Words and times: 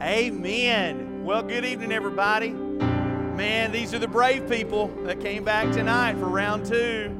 Amen. 0.00 1.24
Well, 1.24 1.42
good 1.42 1.64
evening, 1.64 1.90
everybody. 1.90 2.50
Man, 2.50 3.72
these 3.72 3.92
are 3.92 3.98
the 3.98 4.06
brave 4.06 4.48
people 4.48 4.86
that 5.02 5.20
came 5.20 5.42
back 5.42 5.72
tonight 5.72 6.14
for 6.18 6.26
round 6.26 6.66
two. 6.66 7.12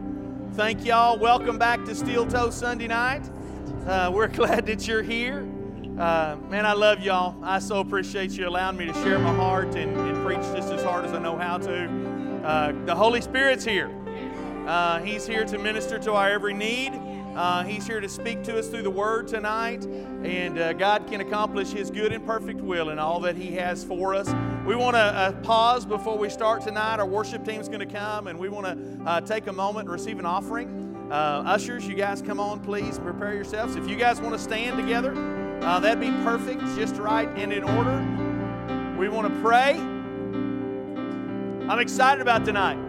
Thank 0.53 0.85
y'all. 0.85 1.19
Welcome 1.19 1.59
back 1.59 1.85
to 1.87 1.95
Steel 1.97 2.25
Toe 2.25 2.51
Sunday 2.51 2.87
night. 2.87 3.29
Uh, 3.85 4.13
we're 4.15 4.29
glad 4.29 4.67
that 4.67 4.87
you're 4.87 5.03
here. 5.03 5.41
Uh, 5.99 6.37
man, 6.49 6.65
I 6.65 6.73
love 6.75 7.01
y'all. 7.01 7.35
I 7.43 7.59
so 7.59 7.81
appreciate 7.81 8.31
you 8.31 8.47
allowing 8.47 8.77
me 8.77 8.87
to 8.87 8.95
share 8.95 9.19
my 9.19 9.35
heart 9.35 9.75
and, 9.75 9.97
and 9.97 10.25
preach 10.25 10.43
just 10.57 10.73
as 10.73 10.85
hard 10.85 11.05
as 11.05 11.13
I 11.13 11.19
know 11.19 11.37
how 11.37 11.59
to. 11.59 12.43
Uh, 12.45 12.73
the 12.85 12.95
Holy 12.95 13.21
Spirit's 13.21 13.65
here. 13.65 13.91
Uh, 14.69 15.01
he's 15.01 15.27
here 15.27 15.45
to 15.47 15.59
minister 15.59 15.99
to 15.99 16.13
our 16.13 16.31
every 16.31 16.55
need. 16.55 16.93
Uh, 17.39 17.63
he's 17.63 17.87
here 17.87 18.01
to 18.01 18.09
speak 18.09 18.43
to 18.43 18.59
us 18.59 18.67
through 18.67 18.83
the 18.83 18.91
Word 18.91 19.29
tonight, 19.29 19.85
and 20.25 20.59
uh, 20.59 20.73
God 20.73 21.07
can 21.07 21.21
accomplish 21.21 21.71
His 21.71 21.89
good 21.89 22.13
and 22.13 22.27
perfect 22.27 22.61
will 22.61 22.91
in 22.91 22.99
all 22.99 23.21
that 23.21 23.37
He 23.37 23.53
has 23.53 23.85
for 23.85 24.13
us. 24.13 24.27
We 24.67 24.75
want 24.75 24.97
to 24.97 25.01
uh, 25.01 25.31
pause 25.43 25.87
before 25.87 26.19
we 26.19 26.31
start 26.31 26.63
tonight. 26.63 26.99
Our 26.99 27.07
worship 27.07 27.45
team's 27.45 27.69
going 27.69 27.79
to 27.79 27.87
come, 27.87 28.27
and 28.27 28.41
we 28.41 28.49
want 28.49 28.67
to 28.67 29.09
uh, 29.09 29.21
take 29.21 29.47
a 29.47 29.53
moment 29.53 29.89
and 29.89 29.93
receive 29.93 30.19
an 30.19 30.27
offering. 30.27 31.07
Uh, 31.13 31.45
ushers, 31.47 31.87
you 31.87 31.95
guys 31.95 32.21
come 32.21 32.41
on, 32.41 32.59
please. 32.59 32.99
Prepare 32.99 33.35
yourselves. 33.35 33.77
If 33.77 33.89
you 33.89 33.95
guys 33.95 34.21
want 34.21 34.35
to 34.35 34.41
stand 34.41 34.77
together, 34.77 35.13
uh, 35.63 35.79
that'd 35.79 36.01
be 36.01 36.11
perfect, 36.25 36.61
just 36.75 36.97
right 36.97 37.29
and 37.37 37.53
in 37.53 37.63
order. 37.63 38.97
We 38.99 39.09
want 39.09 39.33
to 39.33 39.41
pray. 39.41 39.75
I'm 41.69 41.79
excited 41.79 42.21
about 42.21 42.45
tonight. 42.45 42.88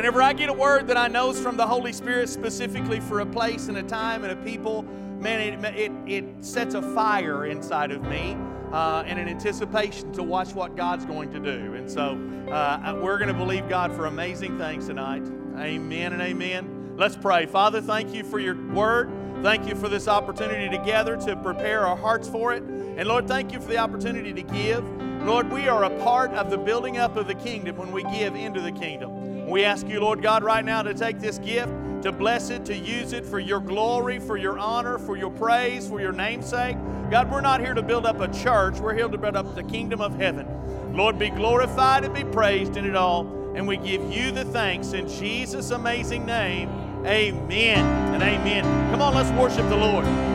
Whenever 0.00 0.22
I 0.22 0.32
get 0.32 0.48
a 0.48 0.54
word 0.54 0.86
that 0.86 0.96
I 0.96 1.08
know 1.08 1.28
is 1.28 1.38
from 1.38 1.58
the 1.58 1.66
Holy 1.66 1.92
Spirit 1.92 2.30
specifically 2.30 3.00
for 3.00 3.20
a 3.20 3.26
place 3.26 3.68
and 3.68 3.76
a 3.76 3.82
time 3.82 4.24
and 4.24 4.32
a 4.32 4.36
people, 4.50 4.82
man, 5.20 5.62
it, 5.62 5.78
it, 5.78 5.92
it 6.06 6.24
sets 6.42 6.74
a 6.74 6.80
fire 6.94 7.44
inside 7.44 7.90
of 7.90 8.02
me 8.04 8.34
uh, 8.72 9.02
and 9.04 9.18
an 9.18 9.28
anticipation 9.28 10.10
to 10.12 10.22
watch 10.22 10.54
what 10.54 10.74
God's 10.74 11.04
going 11.04 11.30
to 11.32 11.38
do. 11.38 11.74
And 11.74 11.90
so 11.90 12.18
uh, 12.50 12.98
we're 13.02 13.18
going 13.18 13.28
to 13.28 13.34
believe 13.34 13.68
God 13.68 13.94
for 13.94 14.06
amazing 14.06 14.56
things 14.56 14.86
tonight. 14.86 15.24
Amen 15.58 16.14
and 16.14 16.22
amen. 16.22 16.94
Let's 16.96 17.16
pray. 17.16 17.44
Father, 17.44 17.82
thank 17.82 18.14
you 18.14 18.24
for 18.24 18.38
your 18.38 18.56
word. 18.72 19.10
Thank 19.42 19.68
you 19.68 19.74
for 19.74 19.90
this 19.90 20.08
opportunity 20.08 20.74
together 20.74 21.18
to 21.18 21.36
prepare 21.36 21.86
our 21.86 21.98
hearts 21.98 22.26
for 22.26 22.54
it. 22.54 22.62
And 22.62 23.06
Lord, 23.06 23.28
thank 23.28 23.52
you 23.52 23.60
for 23.60 23.68
the 23.68 23.76
opportunity 23.76 24.32
to 24.32 24.42
give. 24.42 24.82
Lord, 25.26 25.52
we 25.52 25.68
are 25.68 25.84
a 25.84 25.90
part 26.00 26.30
of 26.30 26.48
the 26.48 26.56
building 26.56 26.96
up 26.96 27.16
of 27.16 27.26
the 27.26 27.34
kingdom 27.34 27.76
when 27.76 27.92
we 27.92 28.02
give 28.04 28.34
into 28.34 28.62
the 28.62 28.72
kingdom. 28.72 29.19
We 29.50 29.64
ask 29.64 29.88
you, 29.88 29.98
Lord 29.98 30.22
God, 30.22 30.44
right 30.44 30.64
now 30.64 30.82
to 30.82 30.94
take 30.94 31.18
this 31.18 31.38
gift, 31.38 31.72
to 32.02 32.12
bless 32.12 32.50
it, 32.50 32.64
to 32.66 32.76
use 32.76 33.12
it 33.12 33.26
for 33.26 33.40
your 33.40 33.58
glory, 33.58 34.20
for 34.20 34.36
your 34.36 34.60
honor, 34.60 34.96
for 34.96 35.16
your 35.16 35.30
praise, 35.30 35.88
for 35.88 36.00
your 36.00 36.12
namesake. 36.12 36.76
God, 37.10 37.28
we're 37.28 37.40
not 37.40 37.60
here 37.60 37.74
to 37.74 37.82
build 37.82 38.06
up 38.06 38.20
a 38.20 38.28
church, 38.28 38.78
we're 38.78 38.94
here 38.94 39.08
to 39.08 39.18
build 39.18 39.34
up 39.34 39.56
the 39.56 39.64
kingdom 39.64 40.00
of 40.00 40.14
heaven. 40.14 40.46
Lord, 40.96 41.18
be 41.18 41.30
glorified 41.30 42.04
and 42.04 42.14
be 42.14 42.22
praised 42.22 42.76
in 42.76 42.84
it 42.84 42.94
all. 42.94 43.26
And 43.56 43.66
we 43.66 43.76
give 43.76 44.12
you 44.12 44.30
the 44.30 44.44
thanks 44.44 44.92
in 44.92 45.08
Jesus' 45.08 45.72
amazing 45.72 46.24
name. 46.24 46.68
Amen 47.04 47.84
and 48.14 48.22
amen. 48.22 48.62
Come 48.92 49.02
on, 49.02 49.16
let's 49.16 49.30
worship 49.32 49.68
the 49.68 49.76
Lord. 49.76 50.29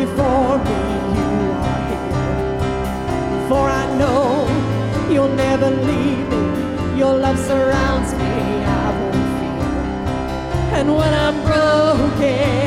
Before 0.00 0.58
me. 0.68 0.80
You 1.18 1.32
are 1.68 1.82
here. 1.90 3.48
For 3.48 3.64
I 3.82 3.84
know 4.00 4.26
you'll 5.12 5.36
never 5.46 5.70
leave 5.70 6.26
me. 6.34 6.44
Your 7.00 7.14
love 7.24 7.38
surrounds 7.38 8.10
me, 8.20 8.34
I 8.82 8.86
won't 8.98 9.26
fear. 9.38 9.68
And 10.78 10.86
when 10.98 11.12
I'm 11.24 11.36
broken 11.50 12.65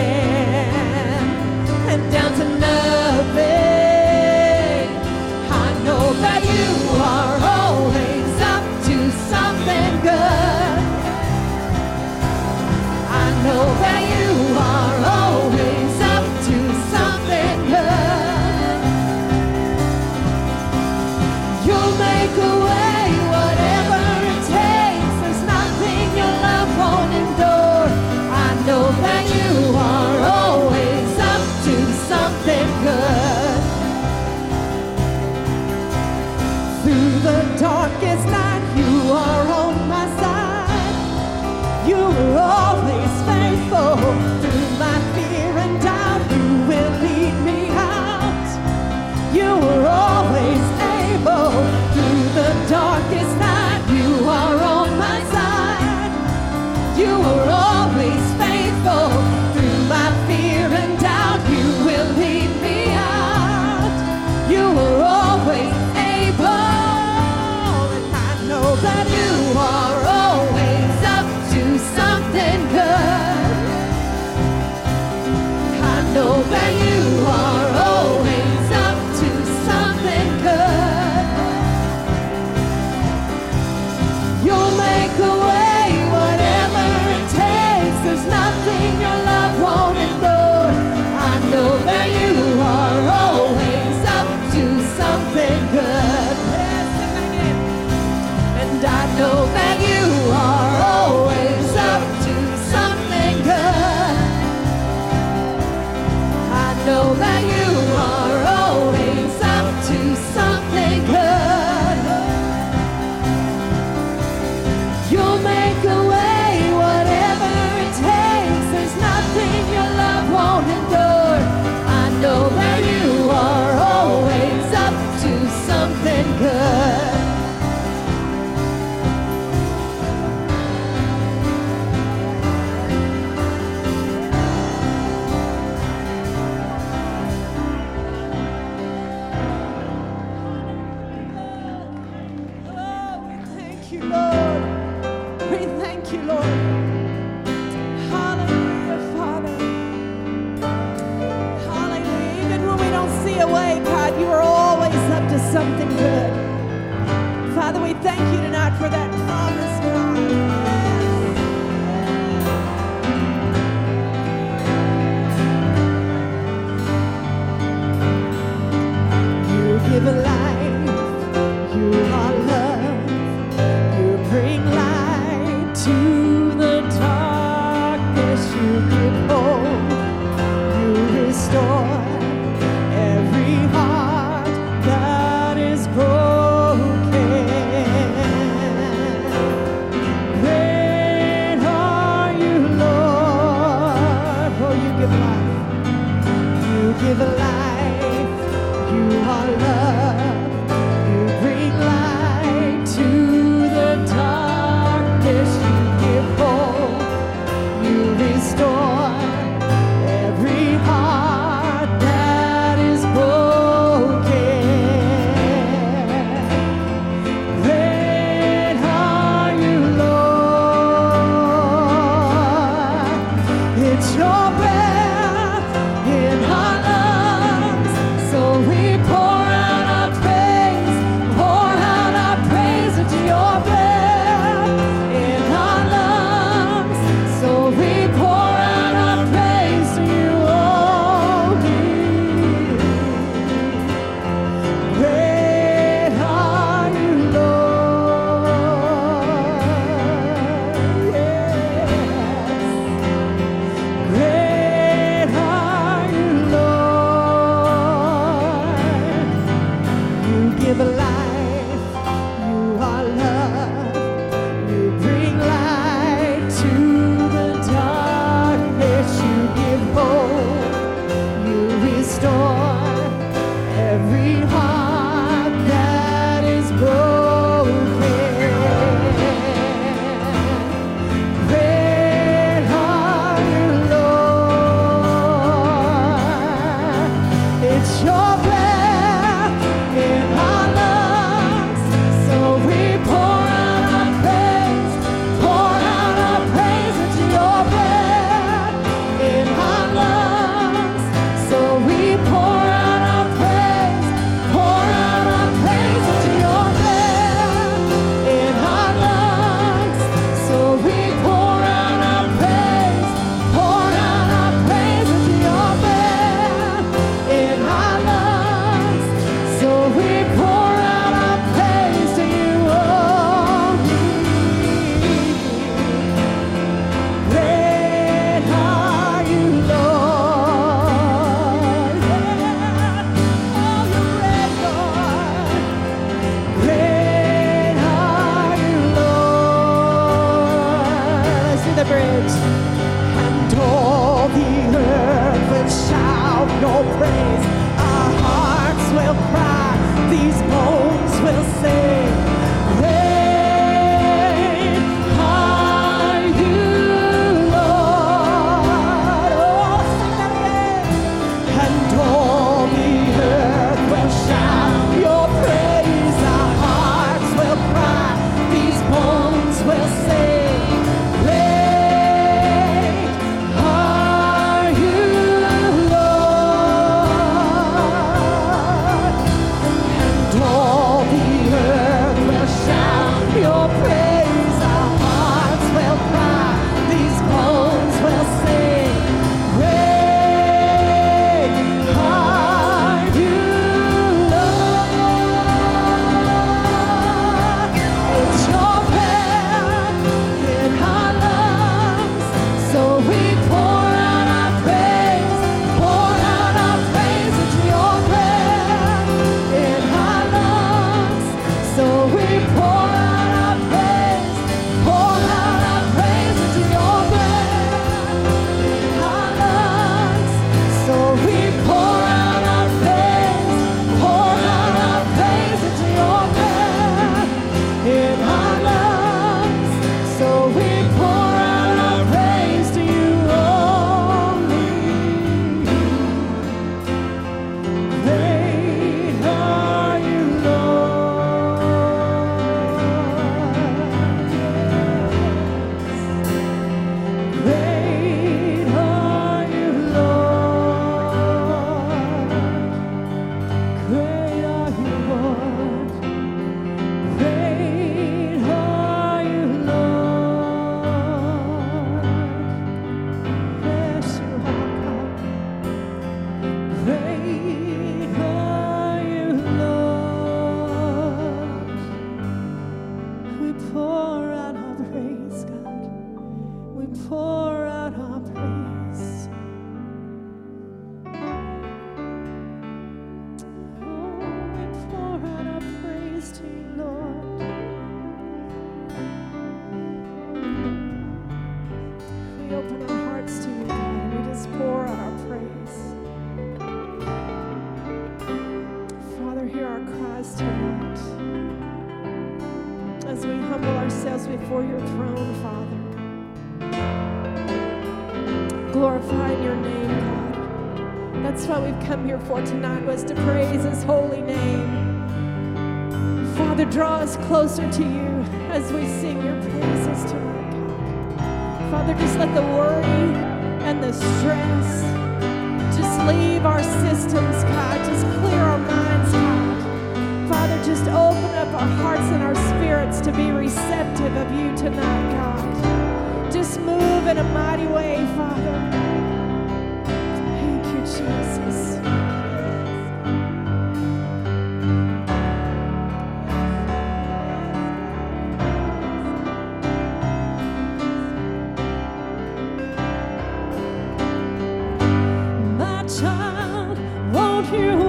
won't 557.41 557.53
you 557.53 557.88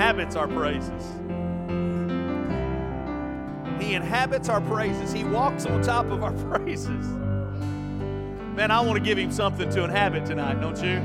inhabits 0.00 0.34
our 0.34 0.48
praises. 0.48 1.04
He 3.78 3.92
inhabits 3.92 4.48
our 4.48 4.62
praises. 4.62 5.12
He 5.12 5.24
walks 5.24 5.66
on 5.66 5.82
top 5.82 6.06
of 6.06 6.24
our 6.24 6.32
praises. 6.48 7.06
Man, 8.56 8.70
I 8.70 8.80
want 8.80 8.96
to 8.96 9.04
give 9.04 9.18
Him 9.18 9.30
something 9.30 9.68
to 9.68 9.84
inhabit 9.84 10.24
tonight, 10.24 10.58
don't 10.58 10.82
you? 10.82 11.00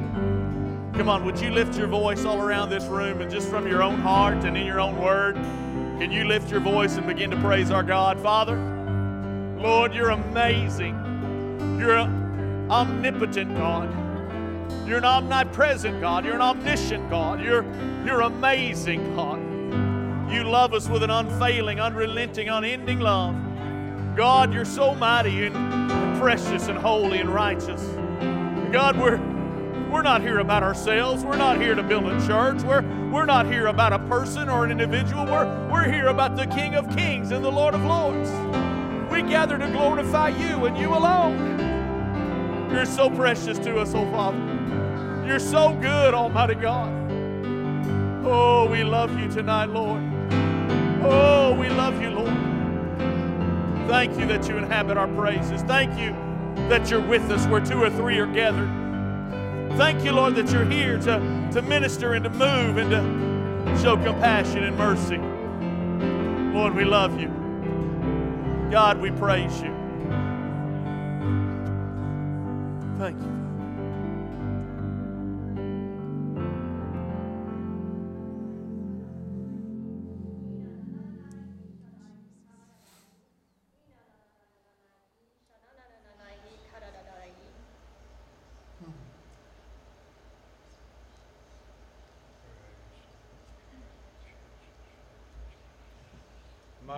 Come 0.98 1.10
on, 1.10 1.26
would 1.26 1.38
you 1.42 1.50
lift 1.50 1.78
your 1.78 1.88
voice 1.88 2.24
all 2.24 2.42
around 2.42 2.70
this 2.70 2.86
room 2.86 3.20
and 3.20 3.30
just 3.30 3.50
from 3.50 3.68
your 3.68 3.84
own 3.84 4.00
heart 4.00 4.46
and 4.46 4.56
in 4.56 4.66
your 4.66 4.80
own 4.80 4.98
word? 4.98 5.36
Can 6.00 6.10
you 6.10 6.24
lift 6.24 6.50
your 6.50 6.62
voice 6.62 6.96
and 6.96 7.06
begin 7.06 7.30
to 7.32 7.38
praise 7.42 7.72
our 7.72 7.84
God? 7.84 8.18
Father, 8.22 8.56
Lord, 9.58 9.94
you're 9.94 10.12
amazing. 10.12 10.96
You're 11.78 11.98
an 11.98 12.72
omnipotent 12.72 13.58
God. 13.58 13.90
You're 14.88 15.00
an 15.00 15.06
omnipresent 15.06 16.00
God. 16.00 16.24
You're 16.24 16.36
an 16.36 16.42
omniscient 16.42 17.10
God. 17.10 17.42
You're, 17.42 17.66
you're 18.06 18.22
amazing, 18.22 19.15
God. 19.15 19.39
You 20.32 20.44
love 20.44 20.74
us 20.74 20.88
with 20.88 21.04
an 21.04 21.10
unfailing, 21.10 21.80
unrelenting, 21.80 22.50
unending 22.50 23.00
love. 23.00 23.36
God, 24.15 24.54
you're 24.54 24.65
so 24.65 24.96
mighty 24.96 25.46
and 25.46 26.20
precious 26.20 26.68
and 26.68 26.78
holy 26.78 27.20
and 27.20 27.30
righteous. 27.30 27.82
God, 28.72 28.98
we're, 28.98 29.18
we're 29.91 30.02
not 30.02 30.22
here 30.22 30.39
about 30.39 30.63
ourselves. 30.63 31.24
We're 31.24 31.38
not 31.38 31.60
here 31.60 31.76
to 31.76 31.84
build 31.84 32.06
a 32.06 32.26
church. 32.26 32.62
We're, 32.63 32.82
we're 33.12 33.26
not 33.26 33.46
here 33.46 33.68
about 33.68 33.94
a 33.94 34.00
person 34.00 34.50
or 34.50 34.65
an 34.65 34.72
individual. 34.72 35.26
We're, 35.26 35.70
we're 35.70 35.89
here 35.89 36.08
about 36.08 36.36
the 36.36 36.46
King 36.48 36.76
of 36.76 36.89
Kings 36.96 37.32
and 37.32 37.44
the 37.44 37.52
Lord 37.52 37.74
of 37.74 37.84
Lords. 37.84 38.30
We 39.12 39.22
gather 39.22 39.58
to 39.58 39.68
glorify 39.70 40.30
you 40.30 40.65
and 40.65 40.78
you 40.78 40.89
alone. 40.89 42.72
You're 42.72 42.86
so 42.86 43.10
precious 43.10 43.58
to 43.60 43.80
us, 43.80 43.94
oh 43.94 44.10
Father. 44.12 45.24
You're 45.26 45.39
so 45.39 45.74
good, 45.76 46.13
Almighty 46.13 46.56
God. 46.56 47.05
Oh, 48.28 48.68
we 48.68 48.84
love 48.84 49.20
you 49.20 49.30
tonight, 49.30 49.70
Lord. 49.70 50.02
Oh, 51.04 51.56
we 51.60 51.70
love 51.70 52.02
you, 52.02 52.10
Lord. 52.10 52.34
Thank 53.88 54.18
you 54.18 54.26
that 54.26 54.50
you 54.50 54.58
inhabit 54.58 54.98
our 54.98 55.08
praises. 55.10 55.62
Thank 55.62 56.00
you 56.00 56.12
that 56.68 56.90
you're 56.90 57.06
with 57.06 57.30
us 57.30 57.46
where 57.46 57.64
two 57.64 57.84
or 57.84 57.92
three 57.92 58.18
are 58.18 58.26
gathered. 58.26 58.68
Thank 59.78 60.04
you, 60.04 60.12
Lord, 60.12 60.34
that 60.36 60.52
you're 60.52 60.66
here 60.66 60.98
to, 61.02 61.50
to 61.54 61.62
minister 61.62 62.14
and 62.14 62.24
to 62.24 62.32
move 62.32 62.78
and 62.78 62.90
to 62.90 63.82
show 63.84 63.96
compassion 63.96 64.64
and 64.64 64.76
mercy. 64.76 65.18
Lord, 66.58 66.74
we 66.74 66.84
love 66.84 67.20
you. 67.20 67.28
God, 68.72 69.00
we 69.00 69.12
praise 69.12 69.62
you. 69.62 69.72
Thank 72.98 73.22
you. 73.22 73.45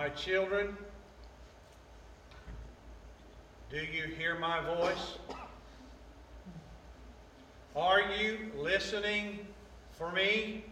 My 0.08 0.14
children, 0.14 0.74
do 3.70 3.76
you 3.76 4.04
hear 4.04 4.38
my 4.38 4.58
voice? 4.62 5.18
Are 7.76 8.00
you 8.00 8.50
listening 8.56 9.40
for 9.92 10.10
me? 10.10 10.64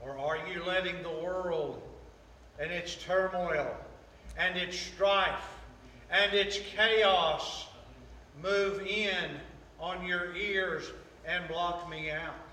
Or 0.00 0.18
are 0.18 0.38
you 0.48 0.64
letting 0.64 1.04
the 1.04 1.24
world 1.24 1.80
and 2.58 2.72
its 2.72 2.96
turmoil 2.96 3.76
and 4.36 4.56
its 4.56 4.76
strife 4.76 5.48
and 6.10 6.34
its 6.34 6.58
chaos 6.74 7.66
move 8.42 8.84
in 8.84 9.30
on 9.78 10.04
your 10.04 10.34
ears 10.34 10.90
and 11.24 11.46
block 11.46 11.88
me 11.88 12.10
out? 12.10 12.43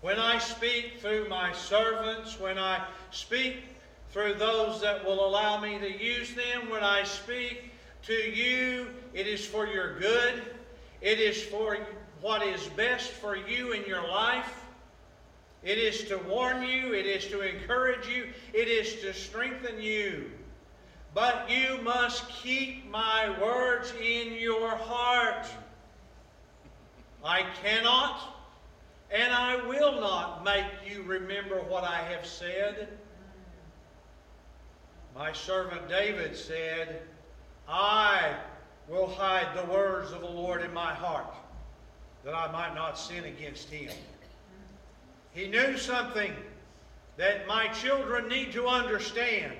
When 0.00 0.18
I 0.18 0.38
speak 0.38 1.00
through 1.00 1.28
my 1.28 1.52
servants, 1.52 2.38
when 2.38 2.56
I 2.56 2.86
speak 3.10 3.64
through 4.12 4.34
those 4.34 4.80
that 4.80 5.04
will 5.04 5.26
allow 5.26 5.60
me 5.60 5.78
to 5.78 5.90
use 5.90 6.34
them, 6.34 6.70
when 6.70 6.84
I 6.84 7.02
speak 7.02 7.70
to 8.04 8.12
you, 8.12 8.88
it 9.12 9.26
is 9.26 9.44
for 9.44 9.66
your 9.66 9.98
good. 9.98 10.42
It 11.00 11.18
is 11.18 11.42
for 11.42 11.78
what 12.20 12.42
is 12.42 12.66
best 12.68 13.10
for 13.10 13.36
you 13.36 13.72
in 13.72 13.84
your 13.86 14.06
life. 14.06 14.64
It 15.64 15.78
is 15.78 16.04
to 16.04 16.18
warn 16.18 16.62
you. 16.62 16.94
It 16.94 17.06
is 17.06 17.26
to 17.26 17.40
encourage 17.40 18.06
you. 18.06 18.28
It 18.52 18.68
is 18.68 19.00
to 19.02 19.12
strengthen 19.12 19.82
you. 19.82 20.30
But 21.12 21.50
you 21.50 21.80
must 21.82 22.28
keep 22.28 22.88
my 22.88 23.34
words 23.42 23.92
in 24.00 24.34
your 24.34 24.76
heart. 24.76 25.48
I 27.24 27.42
cannot 27.62 28.37
and 29.10 29.32
I 29.32 29.56
will 29.66 30.00
not 30.00 30.44
make 30.44 30.66
you 30.86 31.02
remember 31.02 31.60
what 31.62 31.84
I 31.84 32.02
have 32.10 32.26
said. 32.26 32.88
My 35.14 35.32
servant 35.32 35.88
David 35.88 36.36
said, 36.36 37.02
I 37.68 38.34
will 38.88 39.08
hide 39.08 39.56
the 39.56 39.70
words 39.70 40.12
of 40.12 40.20
the 40.20 40.30
Lord 40.30 40.62
in 40.62 40.72
my 40.72 40.92
heart, 40.92 41.34
that 42.24 42.34
I 42.34 42.50
might 42.52 42.74
not 42.74 42.98
sin 42.98 43.24
against 43.24 43.70
him. 43.70 43.92
He 45.32 45.48
knew 45.48 45.76
something 45.76 46.32
that 47.16 47.46
my 47.46 47.68
children 47.68 48.28
need 48.28 48.52
to 48.52 48.66
understand. 48.66 49.52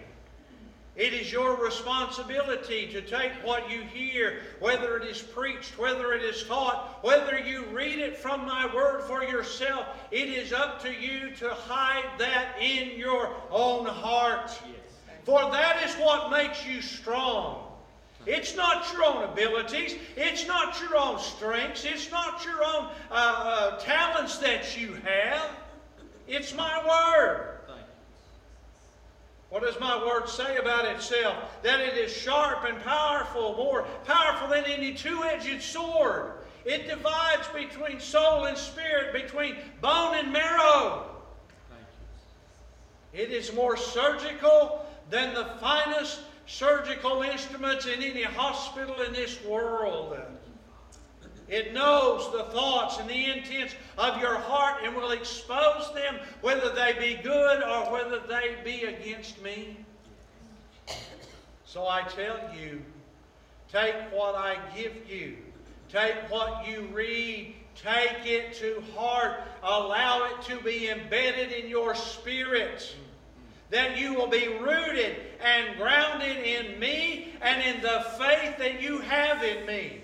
It 0.99 1.15
is 1.15 1.31
your 1.31 1.55
responsibility 1.55 2.89
to 2.89 3.01
take 3.01 3.31
what 3.45 3.71
you 3.71 3.83
hear, 3.83 4.41
whether 4.59 4.97
it 4.97 5.09
is 5.09 5.23
preached, 5.23 5.79
whether 5.79 6.13
it 6.13 6.23
is 6.25 6.43
taught, 6.43 6.99
whether 7.03 7.39
you 7.39 7.67
read 7.67 8.01
it 8.01 8.17
from 8.17 8.45
my 8.45 8.67
word 8.75 9.05
for 9.05 9.23
yourself. 9.23 9.87
It 10.11 10.29
is 10.29 10.53
up 10.53 10.83
to 10.83 10.93
you 10.93 11.31
to 11.37 11.51
hide 11.51 12.19
that 12.19 12.57
in 12.61 12.99
your 12.99 13.33
own 13.53 13.87
heart. 13.87 14.51
For 15.23 15.41
that 15.41 15.89
is 15.89 15.95
what 15.95 16.33
makes 16.33 16.67
you 16.67 16.83
strong. 16.83 17.65
It's 18.27 18.57
not 18.57 18.93
your 18.93 19.05
own 19.05 19.23
abilities. 19.23 19.95
It's 20.17 20.49
not 20.49 20.81
your 20.81 20.97
own 20.97 21.21
strengths. 21.21 21.85
It's 21.85 22.11
not 22.11 22.45
your 22.45 22.65
own 22.65 22.89
uh, 23.09 23.15
uh, 23.15 23.79
talents 23.79 24.39
that 24.39 24.77
you 24.77 24.95
have. 25.05 25.49
It's 26.27 26.53
my 26.53 26.83
word. 26.85 27.58
What 29.51 29.63
does 29.63 29.81
my 29.81 30.05
word 30.05 30.29
say 30.29 30.57
about 30.59 30.85
itself? 30.85 31.63
That 31.63 31.81
it 31.81 31.97
is 31.97 32.15
sharp 32.15 32.65
and 32.65 32.83
powerful, 32.83 33.55
more 33.57 33.87
powerful 34.05 34.49
than 34.49 34.65
any 34.65 34.93
two 34.93 35.25
edged 35.25 35.63
sword. 35.63 36.33
It 36.65 36.87
divides 36.87 37.49
between 37.55 37.99
soul 37.99 38.45
and 38.45 38.59
spirit, 38.59 39.13
between 39.15 39.57
bone 39.81 40.17
and 40.17 40.33
marrow. 40.33 41.07
It 43.15 43.31
is 43.31 43.55
more 43.55 43.77
surgical 43.77 44.87
than 45.09 45.35
the 45.35 45.47
finest 45.61 46.21
surgical 46.47 47.23
instruments 47.23 47.87
in 47.87 48.03
any 48.03 48.23
hospital 48.23 49.01
in 49.01 49.15
this 49.15 49.43
world. 49.45 50.19
It 51.49 51.73
knows 51.73 52.31
the 52.31 52.45
thoughts 52.45 52.99
and 52.99 53.09
the 53.09 53.31
intents 53.31 53.75
of 53.97 54.21
your 54.21 54.37
heart 54.37 54.83
and 54.85 54.95
will 54.95 55.13
expose 55.13 55.93
them, 55.95 56.19
whether 56.43 56.75
they 56.75 56.93
be 56.99 57.23
good 57.23 57.63
or 57.63 57.91
whether 57.91 58.21
they 58.21 58.57
be 58.65 58.85
against 58.85 59.41
me. 59.43 59.77
So 61.65 61.87
I 61.87 62.03
tell 62.03 62.39
you, 62.55 62.83
take 63.73 63.95
what 64.13 64.35
I 64.35 64.59
give 64.77 65.09
you, 65.09 65.39
take 65.91 66.15
what 66.31 66.69
you 66.69 66.89
read, 66.93 67.55
take 67.75 68.27
it 68.27 68.55
to 68.55 68.83
heart, 68.95 69.41
allow 69.63 70.25
it 70.25 70.43
to 70.43 70.61
be 70.63 70.91
embedded 70.91 71.53
in 71.53 71.69
your 71.69 71.95
spirit. 71.95 72.95
That 73.71 73.99
you 73.99 74.15
will 74.15 74.29
be 74.29 74.49
rooted 74.49 75.17
and 75.43 75.77
grounded 75.77 76.39
in 76.39 76.79
me 76.79 77.35
and 77.41 77.63
in 77.63 77.83
the 77.83 78.05
faith 78.19 78.57
that 78.59 78.81
you 78.83 79.01
have 79.01 79.43
in 79.43 79.67
me. 79.67 80.01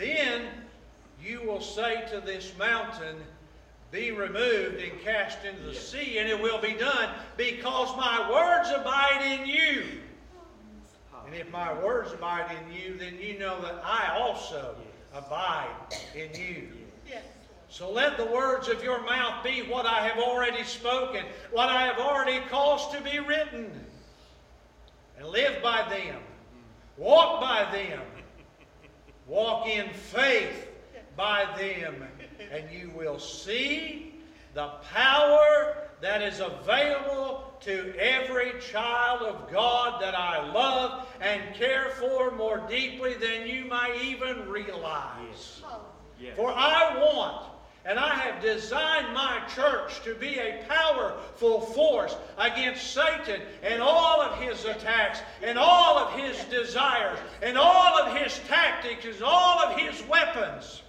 Then 0.00 0.46
you 1.22 1.42
will 1.42 1.60
say 1.60 2.06
to 2.10 2.22
this 2.22 2.54
mountain, 2.58 3.16
Be 3.90 4.12
removed 4.12 4.80
and 4.80 4.98
cast 5.02 5.44
into 5.44 5.60
the 5.60 5.74
sea, 5.74 6.16
and 6.18 6.26
it 6.26 6.40
will 6.40 6.58
be 6.58 6.72
done 6.72 7.10
because 7.36 7.94
my 7.98 8.30
words 8.30 8.70
abide 8.70 9.38
in 9.38 9.46
you. 9.46 9.84
And 11.26 11.34
if 11.34 11.50
my 11.50 11.72
words 11.84 12.12
abide 12.12 12.50
in 12.50 12.74
you, 12.74 12.96
then 12.96 13.18
you 13.20 13.38
know 13.38 13.60
that 13.60 13.82
I 13.84 14.16
also 14.18 14.74
abide 15.14 15.68
in 16.14 16.30
you. 16.34 16.68
So 17.68 17.92
let 17.92 18.16
the 18.16 18.24
words 18.24 18.68
of 18.68 18.82
your 18.82 19.04
mouth 19.04 19.44
be 19.44 19.62
what 19.62 19.86
I 19.86 20.08
have 20.08 20.18
already 20.18 20.64
spoken, 20.64 21.24
what 21.52 21.68
I 21.68 21.86
have 21.86 21.98
already 21.98 22.40
caused 22.48 22.90
to 22.92 23.02
be 23.02 23.20
written. 23.20 23.70
And 25.18 25.28
live 25.28 25.62
by 25.62 25.88
them, 25.90 26.20
walk 26.96 27.40
by 27.40 27.70
them, 27.70 28.00
Walk 29.30 29.68
in 29.68 29.88
faith 29.92 30.66
by 31.16 31.46
them, 31.56 32.04
and 32.50 32.64
you 32.68 32.90
will 32.96 33.20
see 33.20 34.16
the 34.54 34.72
power 34.92 35.88
that 36.00 36.20
is 36.20 36.40
available 36.40 37.54
to 37.60 37.94
every 37.96 38.54
child 38.60 39.22
of 39.22 39.48
God 39.52 40.02
that 40.02 40.16
I 40.16 40.52
love 40.52 41.06
and 41.20 41.54
care 41.54 41.90
for 42.00 42.32
more 42.32 42.58
deeply 42.68 43.14
than 43.14 43.46
you 43.46 43.66
may 43.66 44.00
even 44.02 44.48
realize. 44.48 45.62
Yes. 46.20 46.34
For 46.34 46.50
I 46.50 46.98
want 46.98 47.49
and 47.84 47.98
I 47.98 48.14
have 48.14 48.42
designed 48.42 49.14
my 49.14 49.40
church 49.54 50.02
to 50.04 50.14
be 50.14 50.38
a 50.38 50.62
powerful 50.68 51.60
force 51.60 52.14
against 52.36 52.92
Satan 52.92 53.40
and 53.62 53.80
all 53.82 54.20
of 54.20 54.38
his 54.38 54.64
attacks 54.66 55.20
and 55.42 55.58
all 55.58 55.98
of 55.98 56.12
his 56.18 56.36
desires 56.44 57.18
and 57.42 57.56
all 57.56 57.98
of 57.98 58.16
his 58.16 58.38
tactics 58.48 59.06
and 59.06 59.22
all 59.22 59.60
of 59.60 59.78
his 59.78 60.02
weapons. 60.08 60.82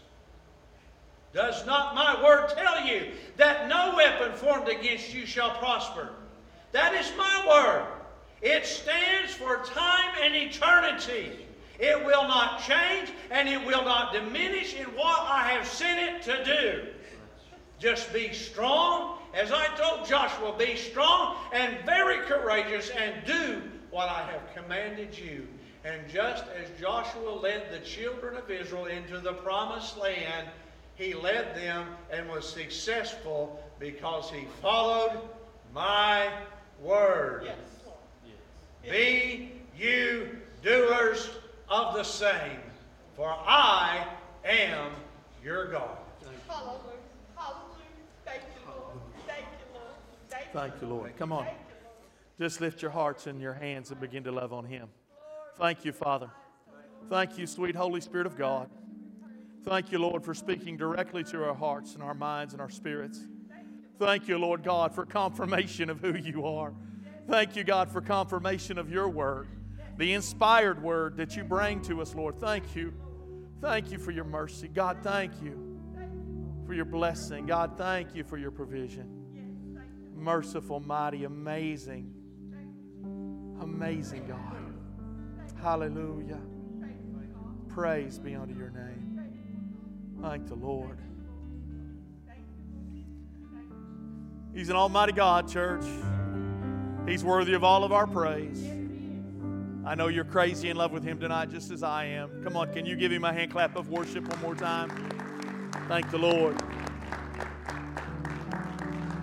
Does 1.33 1.65
not 1.65 1.95
my 1.95 2.21
word 2.21 2.49
tell 2.49 2.85
you 2.85 3.11
that 3.37 3.69
no 3.69 3.93
weapon 3.95 4.33
formed 4.33 4.67
against 4.67 5.13
you 5.13 5.25
shall 5.25 5.51
prosper? 5.51 6.09
That 6.73 6.93
is 6.93 7.11
my 7.17 7.45
word. 7.47 7.87
It 8.41 8.65
stands 8.65 9.33
for 9.33 9.57
time 9.63 10.15
and 10.21 10.35
eternity. 10.35 11.40
It 11.81 12.05
will 12.05 12.27
not 12.27 12.61
change 12.61 13.11
and 13.31 13.49
it 13.49 13.65
will 13.65 13.83
not 13.83 14.13
diminish 14.13 14.75
in 14.75 14.85
what 14.95 15.19
I 15.19 15.49
have 15.49 15.67
sent 15.67 15.99
it 15.99 16.21
to 16.23 16.45
do. 16.45 16.87
Just 17.79 18.13
be 18.13 18.31
strong. 18.33 19.17
As 19.33 19.51
I 19.51 19.65
told 19.75 20.07
Joshua, 20.07 20.55
be 20.55 20.75
strong 20.75 21.37
and 21.51 21.83
very 21.83 22.19
courageous 22.27 22.91
and 22.91 23.25
do 23.25 23.63
what 23.89 24.09
I 24.09 24.29
have 24.31 24.53
commanded 24.53 25.17
you. 25.17 25.47
And 25.83 26.07
just 26.07 26.43
as 26.55 26.69
Joshua 26.79 27.31
led 27.31 27.71
the 27.71 27.79
children 27.79 28.37
of 28.37 28.51
Israel 28.51 28.85
into 28.85 29.17
the 29.17 29.33
promised 29.33 29.97
land, 29.97 30.49
he 30.93 31.15
led 31.15 31.55
them 31.55 31.87
and 32.11 32.29
was 32.29 32.47
successful 32.47 33.59
because 33.79 34.29
he 34.29 34.45
followed 34.61 35.19
my 35.73 36.29
word. 36.83 37.45
Yes. 37.45 37.57
Be 38.83 39.51
you 39.75 40.37
doers 40.61 41.29
of 41.71 41.93
the 41.95 42.03
same, 42.03 42.59
for 43.15 43.29
I 43.29 44.05
am 44.43 44.91
your 45.43 45.71
God. 45.71 45.97
Hallelujah. 46.47 46.81
Hallelujah. 47.35 47.63
Thank 48.25 48.41
you, 48.41 48.69
Lord. 48.69 48.97
Thank 49.25 49.45
you, 49.45 49.73
Lord. 49.73 49.85
Thank, 50.29 50.51
Thank 50.51 50.81
you, 50.81 50.87
Lord. 50.89 51.17
Come 51.17 51.31
on. 51.31 51.47
Just 52.37 52.59
lift 52.59 52.81
your 52.81 52.91
hearts 52.91 53.25
and 53.25 53.39
your 53.39 53.53
hands 53.53 53.89
and 53.89 54.01
begin 54.01 54.25
to 54.25 54.33
love 54.33 54.51
on 54.51 54.65
Him. 54.65 54.89
Thank 55.55 55.85
you, 55.85 55.93
Father. 55.93 56.29
Thank 57.09 57.37
you, 57.37 57.47
sweet 57.47 57.75
Holy 57.75 58.01
Spirit 58.01 58.27
of 58.27 58.37
God. 58.37 58.69
Thank 59.63 59.93
you, 59.93 59.99
Lord, 59.99 60.25
for 60.25 60.33
speaking 60.33 60.75
directly 60.75 61.23
to 61.25 61.43
our 61.45 61.53
hearts 61.53 61.93
and 61.93 62.03
our 62.03 62.13
minds 62.13 62.53
and 62.53 62.61
our 62.61 62.69
spirits. 62.69 63.19
Thank 63.97 64.27
you, 64.27 64.37
Lord 64.37 64.63
God, 64.63 64.93
for 64.93 65.05
confirmation 65.05 65.89
of 65.89 66.01
who 66.01 66.17
you 66.17 66.45
are. 66.45 66.73
Thank 67.29 67.55
you, 67.55 67.63
God, 67.63 67.89
for 67.89 68.01
confirmation 68.01 68.77
of 68.77 68.91
your 68.91 69.07
word 69.07 69.47
the 69.97 70.13
inspired 70.13 70.81
word 70.81 71.17
that 71.17 71.35
you 71.35 71.43
bring 71.43 71.81
to 71.83 72.01
us, 72.01 72.15
Lord. 72.15 72.39
Thank 72.39 72.75
you. 72.75 72.93
Thank 73.61 73.91
you 73.91 73.99
for 73.99 74.11
your 74.11 74.23
mercy. 74.23 74.67
God, 74.67 74.99
thank 75.03 75.41
you 75.41 75.71
for 76.65 76.73
your 76.73 76.85
blessing. 76.85 77.45
God, 77.45 77.77
thank 77.77 78.15
you 78.15 78.23
for 78.23 78.37
your 78.37 78.51
provision. 78.51 79.17
Merciful, 80.15 80.79
mighty, 80.79 81.25
amazing, 81.25 82.13
amazing 83.59 84.27
God. 84.27 84.57
Hallelujah. 85.61 86.39
Praise 87.69 88.19
be 88.19 88.35
unto 88.35 88.57
your 88.57 88.71
name. 88.71 89.19
Thank 90.21 90.47
the 90.47 90.55
Lord. 90.55 90.97
He's 94.53 94.69
an 94.69 94.75
almighty 94.75 95.13
God, 95.13 95.47
church. 95.47 95.85
He's 97.07 97.23
worthy 97.23 97.53
of 97.53 97.63
all 97.63 97.83
of 97.83 97.91
our 97.91 98.05
praise. 98.05 98.61
I 99.83 99.95
know 99.95 100.09
you're 100.09 100.23
crazy 100.23 100.69
in 100.69 100.77
love 100.77 100.91
with 100.91 101.03
Him 101.03 101.19
tonight, 101.19 101.49
just 101.49 101.71
as 101.71 101.81
I 101.81 102.05
am. 102.05 102.43
Come 102.43 102.55
on, 102.55 102.71
can 102.71 102.85
you 102.85 102.95
give 102.95 103.11
Him 103.11 103.23
a 103.23 103.33
hand 103.33 103.51
clap 103.51 103.75
of 103.75 103.89
worship 103.89 104.27
one 104.27 104.39
more 104.39 104.55
time? 104.55 104.89
Thank 105.87 106.11
the 106.11 106.19
Lord. 106.19 106.61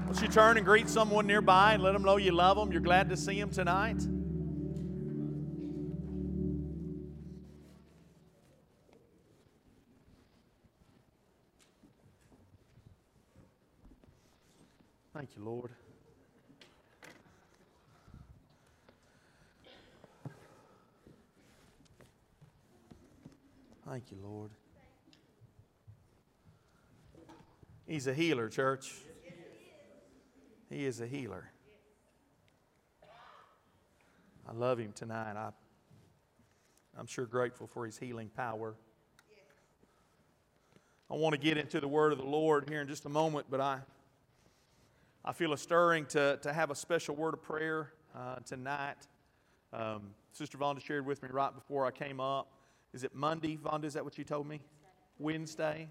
Won't 0.07 0.21
you 0.21 0.29
turn 0.29 0.57
and 0.57 0.67
greet 0.67 0.89
someone 0.89 1.29
nearby 1.29 1.75
and 1.75 1.83
let 1.83 1.93
them 1.93 2.03
know 2.03 2.17
you 2.17 2.33
love 2.33 2.57
them? 2.57 2.73
You're 2.73 2.81
glad 2.81 3.09
to 3.11 3.17
see 3.17 3.39
them 3.39 3.51
tonight? 3.51 4.03
Thank 15.15 15.31
you, 15.37 15.45
Lord. 15.45 15.71
Thank 23.91 24.11
you, 24.11 24.19
Lord. 24.23 24.51
He's 27.87 28.07
a 28.07 28.13
healer, 28.13 28.51
church. 28.51 28.93
He 30.69 30.85
is 30.85 31.01
a 31.01 31.07
healer. 31.07 31.51
I 34.47 34.53
love 34.53 34.79
him 34.79 34.93
tonight. 34.93 35.37
I, 35.37 35.53
I'm 36.99 37.07
sure 37.07 37.25
grateful 37.25 37.67
for 37.67 37.87
his 37.87 37.97
healing 37.97 38.29
power. 38.29 38.75
I 41.11 41.15
want 41.15 41.33
to 41.33 41.41
get 41.41 41.57
into 41.57 41.81
the 41.81 41.89
word 41.89 42.13
of 42.13 42.19
the 42.19 42.27
Lord 42.27 42.69
here 42.69 42.83
in 42.83 42.89
just 42.89 43.07
a 43.07 43.09
moment, 43.09 43.47
but 43.49 43.63
I, 43.63 43.79
I 45.25 45.33
feel 45.33 45.55
a 45.55 45.59
stirring 45.59 46.05
to, 46.07 46.39
to 46.43 46.53
have 46.53 46.71
a 46.71 46.75
special 46.75 47.17
word 47.17 47.33
of 47.33 47.43
prayer 47.43 47.95
uh, 48.15 48.37
tonight. 48.45 48.99
Um, 49.73 50.11
Sister 50.33 50.59
Vonda 50.59 50.85
shared 50.85 51.07
with 51.07 51.23
me 51.23 51.31
right 51.33 51.55
before 51.55 51.87
I 51.87 51.91
came 51.91 52.21
up 52.21 52.58
is 52.93 53.05
it 53.05 53.15
Monday, 53.15 53.57
Vonda? 53.57 53.85
Is 53.85 53.95
that 53.95 54.05
what 54.05 54.19
you 54.19 54.25
told 54.25 54.47
me? 54.47 54.61
Wednesday? 55.19 55.89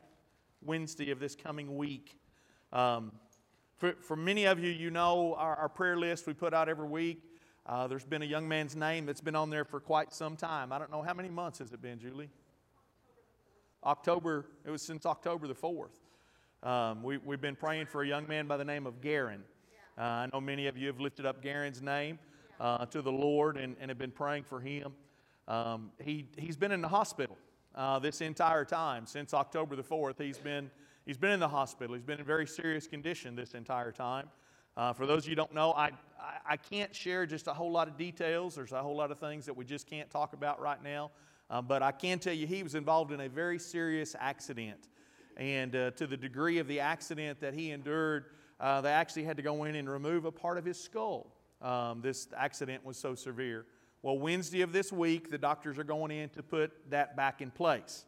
Wednesday 0.64 1.12
of 1.12 1.20
this 1.20 1.36
coming 1.36 1.78
week. 1.78 2.18
Um, 2.74 3.12
for, 3.78 3.94
for 4.02 4.16
many 4.16 4.46
of 4.46 4.60
you, 4.60 4.72
you 4.72 4.90
know 4.90 5.36
our, 5.36 5.56
our 5.56 5.70
prayer 5.70 5.98
list 5.98 6.26
we 6.26 6.34
put 6.34 6.54
out 6.54 6.68
every 6.68 6.88
week. 6.88 7.22
Uh, 7.66 7.86
there's 7.86 8.06
been 8.06 8.22
a 8.22 8.26
young 8.26 8.48
man's 8.48 8.76
name 8.76 9.06
that's 9.06 9.22
been 9.22 9.36
on 9.36 9.50
there 9.50 9.66
for 9.66 9.80
quite 9.80 10.14
some 10.14 10.36
time. 10.36 10.72
I 10.72 10.80
don't 10.80 10.92
know 10.92 11.02
how 11.02 11.14
many 11.14 11.30
months 11.30 11.60
has 11.60 11.72
it 11.72 11.82
been, 11.82 12.00
Julie? 12.00 12.30
October. 13.84 14.46
It 14.66 14.72
was 14.72 14.82
since 14.82 15.06
October 15.06 15.48
the 15.48 15.54
4th. 15.54 15.90
Um, 16.64 17.04
we, 17.04 17.18
we've 17.18 17.42
been 17.42 17.56
praying 17.56 17.86
for 17.86 18.02
a 18.02 18.08
young 18.08 18.28
man 18.28 18.48
by 18.48 18.58
the 18.58 18.66
name 18.66 18.88
of 18.88 19.02
Garen. 19.02 19.44
Uh, 19.98 20.02
I 20.02 20.30
know 20.34 20.42
many 20.42 20.68
of 20.68 20.78
you 20.78 20.88
have 20.88 21.00
lifted 21.00 21.26
up 21.26 21.42
Garen's 21.42 21.82
name 21.82 22.18
uh, 22.60 22.86
to 22.88 23.02
the 23.02 23.12
Lord 23.12 23.58
and, 23.58 23.76
and 23.80 23.90
have 23.90 23.98
been 23.98 24.12
praying 24.12 24.44
for 24.44 24.60
him. 24.60 24.94
Um, 25.48 25.92
he, 26.04 26.28
he's 26.38 26.58
been 26.58 26.72
in 26.72 26.82
the 26.82 26.88
hospital 26.88 27.38
uh, 27.76 28.00
this 28.00 28.22
entire 28.22 28.66
time 28.66 29.06
since 29.06 29.34
October 29.34 29.76
the 29.76 29.84
4th. 29.84 30.22
He's 30.22 30.38
been, 30.38 30.70
he's 31.06 31.18
been 31.18 31.32
in 31.32 31.40
the 31.40 31.48
hospital. 31.48 31.96
He's 31.96 32.04
been 32.04 32.20
in 32.20 32.26
very 32.26 32.48
serious 32.48 32.88
condition 32.88 33.36
this 33.36 33.54
entire 33.54 33.92
time. 33.92 34.30
Uh, 34.76 34.94
for 34.94 35.06
those 35.06 35.24
of 35.24 35.30
you 35.30 35.36
don't 35.36 35.54
know, 35.54 35.72
I, 35.72 35.92
I, 36.20 36.52
I, 36.52 36.58
can't 36.58 36.94
share 36.94 37.26
just 37.26 37.48
a 37.48 37.54
whole 37.54 37.72
lot 37.72 37.88
of 37.88 37.98
details. 37.98 38.54
There's 38.54 38.74
a 38.74 38.84
whole 38.84 38.96
lot 38.96 39.10
of 39.10 39.18
things 39.18 39.48
that 39.48 39.58
we 39.58 39.66
just 39.66 39.88
can't 39.88 40.08
talk 40.12 40.34
about 40.34 40.62
right 40.62 40.84
now. 40.84 41.10
Um, 41.50 41.66
but 41.66 41.82
I 41.82 41.92
can 41.92 42.20
tell 42.20 42.34
you 42.34 42.46
he 42.46 42.62
was 42.62 42.76
involved 42.76 43.12
in 43.12 43.22
a 43.22 43.30
very 43.30 43.58
serious 43.58 44.16
accident. 44.20 44.90
And 45.36 45.76
uh, 45.76 45.92
to 45.92 46.06
the 46.06 46.18
degree 46.18 46.60
of 46.60 46.68
the 46.68 46.80
accident 46.80 47.40
that 47.40 47.56
he 47.56 47.72
endured, 47.72 48.26
uh, 48.60 48.82
they 48.82 48.92
actually 48.92 49.24
had 49.24 49.38
to 49.38 49.44
go 49.44 49.64
in 49.64 49.76
and 49.76 49.90
remove 49.90 50.26
a 50.26 50.32
part 50.32 50.58
of 50.58 50.66
his 50.66 50.80
skull. 50.80 51.34
Um, 51.62 52.02
this 52.02 52.28
accident 52.38 52.86
was 52.86 52.98
so 52.98 53.16
severe. 53.16 53.66
Well, 54.08 54.20
Wednesday 54.20 54.62
of 54.62 54.72
this 54.72 54.94
week, 54.94 55.30
the 55.30 55.38
doctors 55.38 55.78
are 55.78 55.84
going 55.84 56.12
in 56.12 56.30
to 56.30 56.42
put 56.42 56.72
that 56.92 57.18
back 57.18 57.42
in 57.42 57.52
place. 57.52 58.06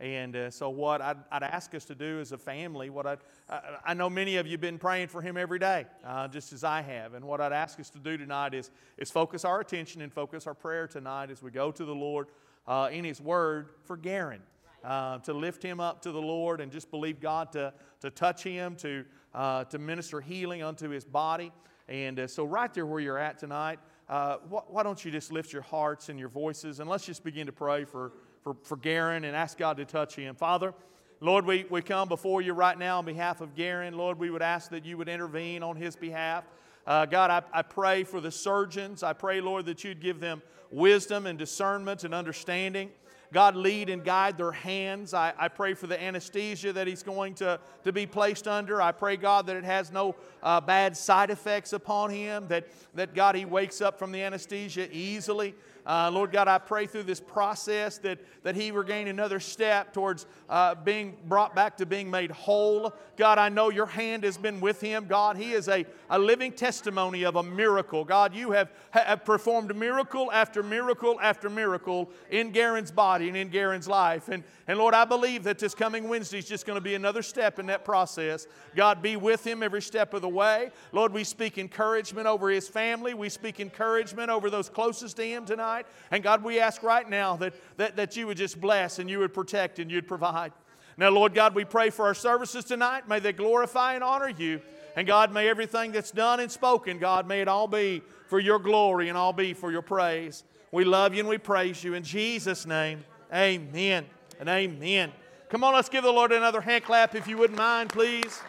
And 0.00 0.34
uh, 0.34 0.50
so, 0.50 0.70
what 0.70 1.02
I'd, 1.02 1.18
I'd, 1.30 1.42
ask 1.42 1.74
us 1.74 1.84
to 1.84 1.94
do 1.94 2.20
as 2.20 2.32
a 2.32 2.38
family, 2.38 2.88
what 2.88 3.06
I'd, 3.06 3.18
I, 3.50 3.60
I 3.88 3.92
know 3.92 4.08
many 4.08 4.38
of 4.38 4.46
you 4.46 4.52
have 4.52 4.62
been 4.62 4.78
praying 4.78 5.08
for 5.08 5.20
him 5.20 5.36
every 5.36 5.58
day, 5.58 5.84
uh, 6.06 6.26
just 6.28 6.54
as 6.54 6.64
I 6.64 6.80
have. 6.80 7.12
And 7.12 7.26
what 7.26 7.42
I'd 7.42 7.52
ask 7.52 7.78
us 7.78 7.90
to 7.90 7.98
do 7.98 8.16
tonight 8.16 8.54
is, 8.54 8.70
is 8.96 9.10
focus 9.10 9.44
our 9.44 9.60
attention 9.60 10.00
and 10.00 10.10
focus 10.10 10.46
our 10.46 10.54
prayer 10.54 10.86
tonight 10.86 11.30
as 11.30 11.42
we 11.42 11.50
go 11.50 11.70
to 11.70 11.84
the 11.84 11.94
Lord 11.94 12.28
uh, 12.66 12.88
in 12.90 13.04
His 13.04 13.20
Word 13.20 13.68
for 13.84 13.98
Garen. 13.98 14.40
Uh, 14.82 15.18
to 15.18 15.34
lift 15.34 15.62
him 15.62 15.80
up 15.80 16.00
to 16.00 16.12
the 16.12 16.22
Lord 16.22 16.62
and 16.62 16.72
just 16.72 16.90
believe 16.90 17.20
God 17.20 17.52
to, 17.52 17.74
to 18.00 18.10
touch 18.10 18.42
him, 18.42 18.74
to, 18.76 19.04
uh, 19.34 19.64
to 19.64 19.78
minister 19.78 20.22
healing 20.22 20.62
unto 20.62 20.88
his 20.88 21.04
body. 21.04 21.52
And 21.88 22.20
uh, 22.20 22.26
so, 22.26 22.44
right 22.44 22.72
there 22.72 22.86
where 22.86 23.00
you're 23.00 23.18
at 23.18 23.38
tonight, 23.38 23.78
uh, 24.12 24.36
why 24.68 24.82
don't 24.82 25.02
you 25.06 25.10
just 25.10 25.32
lift 25.32 25.54
your 25.54 25.62
hearts 25.62 26.10
and 26.10 26.18
your 26.18 26.28
voices 26.28 26.80
and 26.80 26.90
let's 26.90 27.06
just 27.06 27.24
begin 27.24 27.46
to 27.46 27.52
pray 27.52 27.86
for, 27.86 28.12
for, 28.42 28.54
for 28.62 28.76
Garen 28.76 29.24
and 29.24 29.34
ask 29.34 29.56
God 29.56 29.78
to 29.78 29.86
touch 29.86 30.14
him. 30.14 30.34
Father, 30.34 30.74
Lord, 31.20 31.46
we, 31.46 31.64
we 31.70 31.80
come 31.80 32.08
before 32.08 32.42
you 32.42 32.52
right 32.52 32.78
now 32.78 32.98
on 32.98 33.06
behalf 33.06 33.40
of 33.40 33.54
Garen. 33.54 33.96
Lord, 33.96 34.18
we 34.18 34.28
would 34.28 34.42
ask 34.42 34.70
that 34.72 34.84
you 34.84 34.98
would 34.98 35.08
intervene 35.08 35.62
on 35.62 35.76
his 35.76 35.96
behalf. 35.96 36.44
Uh, 36.86 37.06
God, 37.06 37.30
I, 37.30 37.60
I 37.60 37.62
pray 37.62 38.04
for 38.04 38.20
the 38.20 38.30
surgeons. 38.30 39.02
I 39.02 39.14
pray, 39.14 39.40
Lord, 39.40 39.64
that 39.64 39.82
you'd 39.82 40.02
give 40.02 40.20
them 40.20 40.42
wisdom 40.70 41.26
and 41.26 41.38
discernment 41.38 42.04
and 42.04 42.12
understanding. 42.12 42.90
God, 43.32 43.56
lead 43.56 43.88
and 43.88 44.04
guide 44.04 44.36
their 44.36 44.52
hands. 44.52 45.14
I, 45.14 45.32
I 45.38 45.48
pray 45.48 45.72
for 45.74 45.86
the 45.86 46.00
anesthesia 46.00 46.72
that 46.74 46.86
he's 46.86 47.02
going 47.02 47.34
to, 47.36 47.58
to 47.84 47.92
be 47.92 48.04
placed 48.06 48.46
under. 48.46 48.82
I 48.82 48.92
pray, 48.92 49.16
God, 49.16 49.46
that 49.46 49.56
it 49.56 49.64
has 49.64 49.90
no 49.90 50.14
uh, 50.42 50.60
bad 50.60 50.96
side 50.96 51.30
effects 51.30 51.72
upon 51.72 52.10
him, 52.10 52.46
that, 52.48 52.66
that, 52.94 53.14
God, 53.14 53.34
he 53.34 53.46
wakes 53.46 53.80
up 53.80 53.98
from 53.98 54.12
the 54.12 54.22
anesthesia 54.22 54.88
easily. 54.94 55.54
Uh, 55.84 56.10
Lord 56.12 56.30
God, 56.30 56.46
I 56.46 56.58
pray 56.58 56.86
through 56.86 57.02
this 57.04 57.18
process 57.18 57.98
that, 57.98 58.18
that 58.44 58.54
he 58.54 58.70
regain 58.70 59.08
another 59.08 59.40
step 59.40 59.92
towards 59.92 60.26
uh, 60.48 60.76
being 60.76 61.16
brought 61.26 61.56
back 61.56 61.76
to 61.78 61.86
being 61.86 62.08
made 62.08 62.30
whole. 62.30 62.94
God, 63.16 63.38
I 63.38 63.48
know 63.48 63.70
your 63.70 63.86
hand 63.86 64.22
has 64.22 64.38
been 64.38 64.60
with 64.60 64.80
him. 64.80 65.06
God, 65.08 65.36
he 65.36 65.52
is 65.52 65.68
a, 65.68 65.84
a 66.08 66.18
living 66.18 66.52
testimony 66.52 67.24
of 67.24 67.34
a 67.34 67.42
miracle. 67.42 68.04
God, 68.04 68.32
you 68.32 68.52
have, 68.52 68.70
have 68.90 69.24
performed 69.24 69.74
miracle 69.74 70.30
after 70.30 70.62
miracle 70.62 71.18
after 71.20 71.50
miracle 71.50 72.10
in 72.30 72.52
Garen's 72.52 72.92
body 72.92 73.26
and 73.26 73.36
in 73.36 73.48
Garen's 73.48 73.88
life. 73.88 74.28
And, 74.28 74.44
and 74.68 74.78
Lord, 74.78 74.94
I 74.94 75.04
believe 75.04 75.42
that 75.44 75.58
this 75.58 75.74
coming 75.74 76.08
Wednesday 76.08 76.38
is 76.38 76.46
just 76.46 76.64
going 76.64 76.76
to 76.76 76.80
be 76.82 76.94
another 76.94 77.22
step 77.22 77.58
in 77.58 77.66
that 77.66 77.84
process. 77.84 78.46
God, 78.76 79.02
be 79.02 79.16
with 79.16 79.44
him 79.44 79.64
every 79.64 79.82
step 79.82 80.14
of 80.14 80.22
the 80.22 80.28
way. 80.28 80.70
Lord, 80.92 81.12
we 81.12 81.24
speak 81.24 81.58
encouragement 81.58 82.28
over 82.28 82.50
his 82.50 82.68
family. 82.68 83.14
We 83.14 83.28
speak 83.28 83.58
encouragement 83.58 84.30
over 84.30 84.48
those 84.48 84.68
closest 84.68 85.16
to 85.16 85.24
him 85.24 85.44
tonight 85.44 85.71
tonight. 85.72 85.86
And 86.10 86.22
God, 86.22 86.44
we 86.44 86.60
ask 86.60 86.82
right 86.82 87.08
now 87.08 87.36
that, 87.36 87.54
that, 87.76 87.96
that 87.96 88.16
you 88.16 88.26
would 88.26 88.36
just 88.36 88.60
bless 88.60 88.98
and 88.98 89.08
you 89.08 89.18
would 89.20 89.34
protect 89.34 89.78
and 89.78 89.90
you'd 89.90 90.06
provide. 90.06 90.52
Now, 90.96 91.08
Lord 91.10 91.34
God, 91.34 91.54
we 91.54 91.64
pray 91.64 91.90
for 91.90 92.04
our 92.04 92.14
services 92.14 92.64
tonight. 92.64 93.08
May 93.08 93.18
they 93.18 93.32
glorify 93.32 93.94
and 93.94 94.04
honor 94.04 94.28
you. 94.28 94.60
And 94.94 95.06
God, 95.06 95.32
may 95.32 95.48
everything 95.48 95.92
that's 95.92 96.10
done 96.10 96.40
and 96.40 96.52
spoken, 96.52 96.98
God, 96.98 97.26
may 97.26 97.40
it 97.40 97.48
all 97.48 97.66
be 97.66 98.02
for 98.28 98.38
your 98.38 98.58
glory 98.58 99.08
and 99.08 99.16
all 99.16 99.32
be 99.32 99.54
for 99.54 99.72
your 99.72 99.82
praise. 99.82 100.44
We 100.70 100.84
love 100.84 101.14
you 101.14 101.20
and 101.20 101.28
we 101.28 101.38
praise 101.38 101.82
you. 101.82 101.94
In 101.94 102.02
Jesus' 102.02 102.66
name, 102.66 103.04
amen 103.32 104.04
and 104.38 104.48
amen. 104.48 105.12
Come 105.48 105.64
on, 105.64 105.74
let's 105.74 105.88
give 105.88 106.04
the 106.04 106.10
Lord 106.10 106.32
another 106.32 106.60
hand 106.60 106.84
clap 106.84 107.14
if 107.14 107.26
you 107.26 107.38
wouldn't 107.38 107.58
mind, 107.58 107.88
please. 107.88 108.40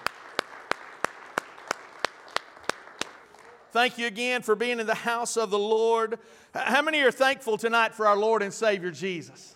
Thank 3.72 3.98
you 3.98 4.06
again 4.06 4.44
for 4.44 4.56
being 4.56 4.80
in 4.80 4.86
the 4.86 4.94
house 4.94 5.36
of 5.36 5.50
the 5.50 5.58
Lord. 5.58 6.20
How 6.54 6.84
many 6.84 7.02
are 7.02 7.12
thankful 7.12 7.58
tonight 7.58 7.96
for 7.96 8.08
our 8.08 8.16
Lord 8.16 8.44
and 8.44 8.54
Savior 8.54 8.92
Jesus? 8.92 9.56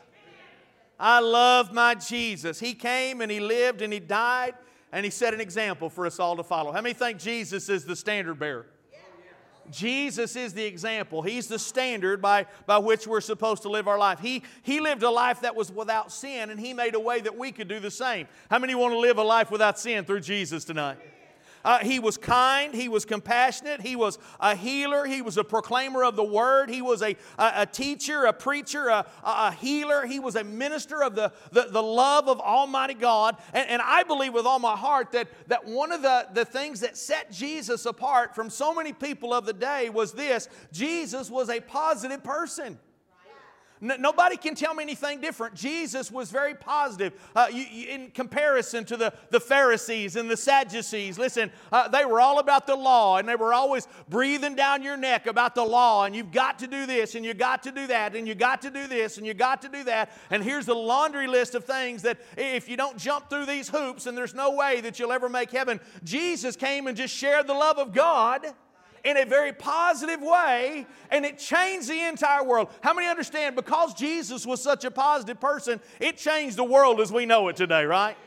I 1.00 1.20
love 1.20 1.72
my 1.72 1.94
Jesus. 1.94 2.60
He 2.60 2.74
came 2.74 3.22
and 3.22 3.32
He 3.32 3.40
lived 3.40 3.84
and 3.84 3.94
He 3.94 4.00
died 4.00 4.56
and 4.92 5.06
He 5.06 5.12
set 5.12 5.34
an 5.34 5.40
example 5.40 5.90
for 5.90 6.08
us 6.08 6.20
all 6.20 6.36
to 6.38 6.44
follow. 6.44 6.72
How 6.72 6.82
many 6.82 6.94
think 6.94 7.20
Jesus 7.20 7.70
is 7.70 7.86
the 7.86 7.96
standard 7.96 8.40
bearer? 8.40 8.66
Jesus 9.70 10.36
is 10.36 10.54
the 10.54 10.64
example. 10.64 11.22
He's 11.22 11.48
the 11.48 11.60
standard 11.60 12.22
by, 12.22 12.46
by 12.66 12.78
which 12.78 13.06
we're 13.06 13.22
supposed 13.22 13.64
to 13.64 13.70
live 13.70 13.88
our 13.88 13.98
life. 13.98 14.20
He, 14.20 14.44
he 14.64 14.80
lived 14.80 15.04
a 15.04 15.10
life 15.10 15.42
that 15.42 15.56
was 15.56 15.72
without 15.72 16.10
sin, 16.10 16.50
and 16.50 16.58
He 16.58 16.74
made 16.74 16.96
a 16.96 17.00
way 17.02 17.20
that 17.20 17.38
we 17.38 17.52
could 17.52 17.68
do 17.68 17.82
the 17.82 17.92
same. 17.92 18.28
How 18.50 18.60
many 18.60 18.76
want 18.76 18.94
to 18.94 18.98
live 18.98 19.18
a 19.18 19.24
life 19.24 19.52
without 19.52 19.78
sin 19.78 20.06
through 20.06 20.22
Jesus 20.22 20.64
tonight? 20.64 20.98
Uh, 21.64 21.80
he 21.80 22.00
was 22.00 22.18
kind, 22.18 22.74
he 22.74 22.90
was 22.90 23.06
compassionate, 23.06 23.82
he 23.82 23.96
was 23.96 24.18
a 24.40 24.56
healer, 24.56 25.06
he 25.06 25.22
was 25.22 25.38
a 25.38 25.44
proclaimer 25.44 26.04
of 26.04 26.16
the 26.16 26.24
word, 26.24 26.70
he 26.70 26.82
was 26.82 27.02
a, 27.02 27.16
a, 27.38 27.52
a 27.56 27.66
teacher, 27.66 28.26
a 28.26 28.34
preacher, 28.34 28.88
a, 28.88 29.06
a, 29.24 29.52
healer, 29.52 30.06
he 30.06 30.20
was 30.20 30.36
a 30.36 30.44
minister 30.44 31.04
of 31.04 31.16
the, 31.16 31.32
the, 31.52 31.68
the 31.70 31.84
love 31.84 32.28
of 32.28 32.40
Almighty 32.40 32.94
God. 32.94 33.38
And, 33.54 33.70
and 33.70 33.82
I 33.84 34.04
believe 34.04 34.34
with 34.34 34.46
all 34.46 34.60
my 34.60 34.76
heart 34.76 35.12
that, 35.12 35.28
that 35.48 35.66
one 35.66 35.92
of 35.92 36.02
the, 36.02 36.28
the 36.34 36.46
things 36.46 36.80
that 36.82 36.98
set 36.98 37.32
Jesus 37.32 37.86
apart 37.86 38.36
from 38.36 38.50
so 38.50 38.74
many 38.74 38.94
people 38.94 39.34
of 39.34 39.46
the 39.46 39.54
day 39.54 39.90
was 39.90 40.14
this 40.14 40.48
Jesus 40.72 41.30
was 41.30 41.50
a 41.50 41.60
positive 41.60 42.24
person 42.24 42.80
nobody 43.82 44.38
can 44.38 44.56
tell 44.56 44.74
me 44.74 44.84
anything 44.84 45.22
different. 45.22 45.56
Jesus 45.56 46.12
was 46.12 46.32
very 46.32 46.56
positive 46.56 47.14
uh, 47.36 47.48
you, 47.52 47.66
you, 47.70 47.88
in 47.90 48.12
comparison 48.12 48.86
to 48.86 48.98
the, 48.98 49.14
the 49.30 49.40
Pharisees 49.40 50.16
and 50.16 50.30
the 50.30 50.38
Sadducees. 50.38 51.20
Listen, 51.20 51.52
uh, 51.72 51.88
they 51.88 52.06
were 52.06 52.20
all 52.20 52.40
about 52.40 52.68
the 52.68 52.76
law 52.76 53.18
and 53.18 53.28
they 53.28 53.36
were 53.36 53.54
always 53.54 53.88
breathing 54.10 54.56
down 54.56 54.84
your 54.84 54.98
neck 54.98 55.28
about 55.28 55.56
the 55.56 55.64
law 55.64 56.06
and 56.06 56.16
you've 56.16 56.32
got 56.32 56.60
to 56.60 56.68
do 56.68 56.86
this 56.86 57.16
and 57.16 57.24
you've 57.24 57.38
got 57.38 57.64
to 57.64 57.72
do 57.72 57.88
that 57.88 58.16
and 58.16 58.28
you've 58.28 58.38
got 58.38 58.62
to 58.62 58.72
do 58.72 58.88
this 58.88 59.18
and 59.18 59.28
you've 59.28 59.38
got 59.38 59.62
to 59.62 59.70
do 59.70 59.84
that. 59.84 60.12
And 60.30 60.44
here's 60.44 60.66
the 60.66 60.76
laundry 60.76 61.28
list 61.28 61.56
of 61.56 61.66
things 61.66 62.02
that 62.04 62.20
if 62.38 62.68
you 62.68 62.78
don't 62.78 62.98
jump 62.98 63.30
through 63.30 63.46
these 63.46 63.70
hoops 63.70 64.08
and 64.08 64.18
there's 64.18 64.34
no 64.34 64.56
way 64.56 64.82
that 64.82 65.00
you'll 65.00 65.12
ever 65.12 65.30
make 65.30 65.52
heaven, 65.52 65.80
Jesus 66.04 66.56
came 66.56 66.88
and 66.88 66.98
just 66.98 67.14
shared 67.14 67.48
the 67.48 67.54
love 67.54 67.78
of 67.78 67.94
God 67.94 68.46
in 69.08 69.16
a 69.16 69.26
very 69.26 69.54
positive 69.54 70.22
way, 70.22 70.86
and 71.10 71.26
it 71.26 71.38
changed 71.38 71.88
the 71.88 72.04
entire 72.08 72.44
world. 72.44 72.68
How 72.82 72.94
many 72.94 73.08
understand 73.08 73.56
because 73.56 73.94
Jesus 73.94 74.46
was 74.46 74.62
such 74.62 74.84
a 74.84 74.92
positive 74.92 75.40
person, 75.40 75.80
it 76.02 76.18
changed 76.18 76.58
the 76.58 76.66
world 76.66 77.00
as 77.00 77.10
we 77.10 77.26
know 77.26 77.48
it 77.48 77.56
today, 77.56 77.86
right? 77.86 78.18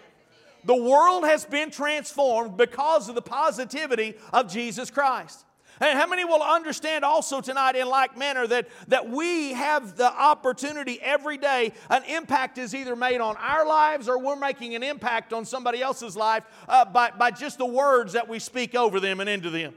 The 0.64 0.74
world 0.74 1.24
has 1.24 1.44
been 1.44 1.70
transformed 1.70 2.56
because 2.56 3.10
of 3.10 3.14
the 3.14 3.22
positivity 3.22 4.14
of 4.32 4.50
Jesus 4.50 4.90
Christ. 4.90 5.44
And 5.82 5.98
how 5.98 6.06
many 6.06 6.24
will 6.24 6.42
understand 6.42 7.04
also 7.04 7.42
tonight, 7.42 7.76
in 7.76 7.86
like 7.86 8.16
manner, 8.16 8.46
that, 8.46 8.68
that 8.88 9.08
we 9.08 9.52
have 9.52 9.96
the 9.96 10.10
opportunity 10.10 10.98
every 11.00 11.36
day? 11.36 11.72
An 11.90 12.04
impact 12.04 12.56
is 12.56 12.74
either 12.74 12.96
made 12.96 13.20
on 13.20 13.36
our 13.36 13.66
lives 13.66 14.08
or 14.08 14.18
we're 14.18 14.36
making 14.36 14.74
an 14.74 14.82
impact 14.82 15.34
on 15.34 15.44
somebody 15.44 15.82
else's 15.82 16.16
life 16.16 16.44
uh, 16.68 16.86
by, 16.86 17.10
by 17.10 17.30
just 17.30 17.58
the 17.58 17.66
words 17.66 18.14
that 18.14 18.28
we 18.28 18.38
speak 18.38 18.74
over 18.74 18.98
them 18.98 19.20
and 19.20 19.28
into 19.28 19.50
them 19.50 19.74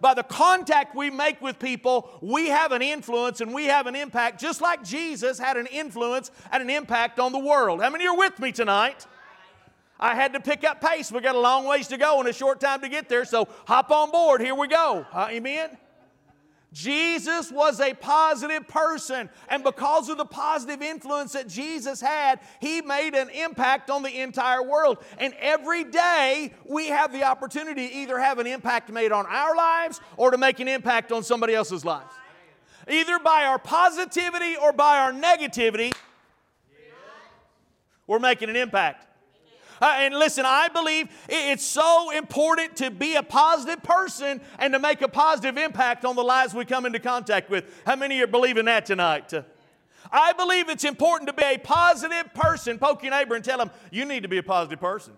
by 0.00 0.14
the 0.14 0.22
contact 0.22 0.94
we 0.94 1.10
make 1.10 1.40
with 1.40 1.58
people, 1.58 2.18
we 2.20 2.48
have 2.48 2.72
an 2.72 2.82
influence 2.82 3.40
and 3.40 3.54
we 3.54 3.66
have 3.66 3.86
an 3.86 3.94
impact, 3.94 4.40
just 4.40 4.60
like 4.60 4.82
Jesus 4.82 5.38
had 5.38 5.56
an 5.56 5.66
influence 5.66 6.30
and 6.52 6.62
an 6.62 6.70
impact 6.70 7.18
on 7.18 7.32
the 7.32 7.38
world. 7.38 7.82
How 7.82 7.90
many 7.90 8.06
are 8.06 8.16
with 8.16 8.38
me 8.38 8.52
tonight? 8.52 9.06
I 9.98 10.14
had 10.14 10.32
to 10.32 10.40
pick 10.40 10.64
up 10.64 10.80
pace. 10.80 11.12
We 11.12 11.20
got 11.20 11.34
a 11.34 11.40
long 11.40 11.66
ways 11.66 11.88
to 11.88 11.96
go 11.96 12.18
and 12.20 12.28
a 12.28 12.32
short 12.32 12.60
time 12.60 12.80
to 12.80 12.88
get 12.88 13.08
there, 13.08 13.24
so 13.24 13.48
hop 13.66 13.90
on 13.90 14.10
board. 14.10 14.40
Here 14.40 14.54
we 14.54 14.68
go. 14.68 15.06
Uh, 15.12 15.28
amen. 15.30 15.78
Jesus 16.74 17.52
was 17.52 17.78
a 17.78 17.94
positive 17.94 18.66
person, 18.66 19.30
and 19.48 19.62
because 19.62 20.08
of 20.08 20.18
the 20.18 20.24
positive 20.24 20.82
influence 20.82 21.32
that 21.34 21.46
Jesus 21.46 22.00
had, 22.00 22.40
he 22.60 22.82
made 22.82 23.14
an 23.14 23.30
impact 23.30 23.90
on 23.90 24.02
the 24.02 24.20
entire 24.20 24.60
world. 24.60 24.98
And 25.18 25.34
every 25.38 25.84
day 25.84 26.52
we 26.68 26.88
have 26.88 27.12
the 27.12 27.22
opportunity 27.22 27.88
to 27.88 27.94
either 27.94 28.18
have 28.18 28.40
an 28.40 28.48
impact 28.48 28.90
made 28.90 29.12
on 29.12 29.24
our 29.26 29.54
lives 29.54 30.00
or 30.16 30.32
to 30.32 30.36
make 30.36 30.58
an 30.58 30.66
impact 30.66 31.12
on 31.12 31.22
somebody 31.22 31.54
else's 31.54 31.84
lives. 31.84 32.12
Either 32.88 33.20
by 33.20 33.44
our 33.44 33.60
positivity 33.60 34.56
or 34.56 34.72
by 34.72 34.98
our 34.98 35.12
negativity, 35.12 35.94
we're 38.08 38.18
making 38.18 38.50
an 38.50 38.56
impact. 38.56 39.06
Uh, 39.80 39.96
and 39.98 40.14
listen, 40.14 40.44
I 40.46 40.68
believe 40.68 41.08
it's 41.28 41.64
so 41.64 42.10
important 42.10 42.76
to 42.76 42.90
be 42.90 43.14
a 43.16 43.22
positive 43.22 43.82
person 43.82 44.40
and 44.58 44.72
to 44.72 44.78
make 44.78 45.02
a 45.02 45.08
positive 45.08 45.56
impact 45.58 46.04
on 46.04 46.16
the 46.16 46.22
lives 46.22 46.54
we 46.54 46.64
come 46.64 46.86
into 46.86 46.98
contact 46.98 47.50
with. 47.50 47.64
How 47.84 47.96
many 47.96 48.14
of 48.16 48.18
you 48.18 48.24
are 48.24 48.28
believing 48.28 48.66
that 48.66 48.86
tonight? 48.86 49.32
I 50.12 50.32
believe 50.34 50.68
it's 50.68 50.84
important 50.84 51.28
to 51.28 51.32
be 51.34 51.42
a 51.42 51.58
positive 51.58 52.32
person. 52.34 52.78
Poke 52.78 53.02
your 53.02 53.10
neighbor 53.10 53.34
and 53.34 53.44
tell 53.44 53.58
them, 53.58 53.70
you 53.90 54.04
need 54.04 54.22
to 54.22 54.28
be 54.28 54.38
a 54.38 54.42
positive 54.42 54.80
person. 54.80 55.14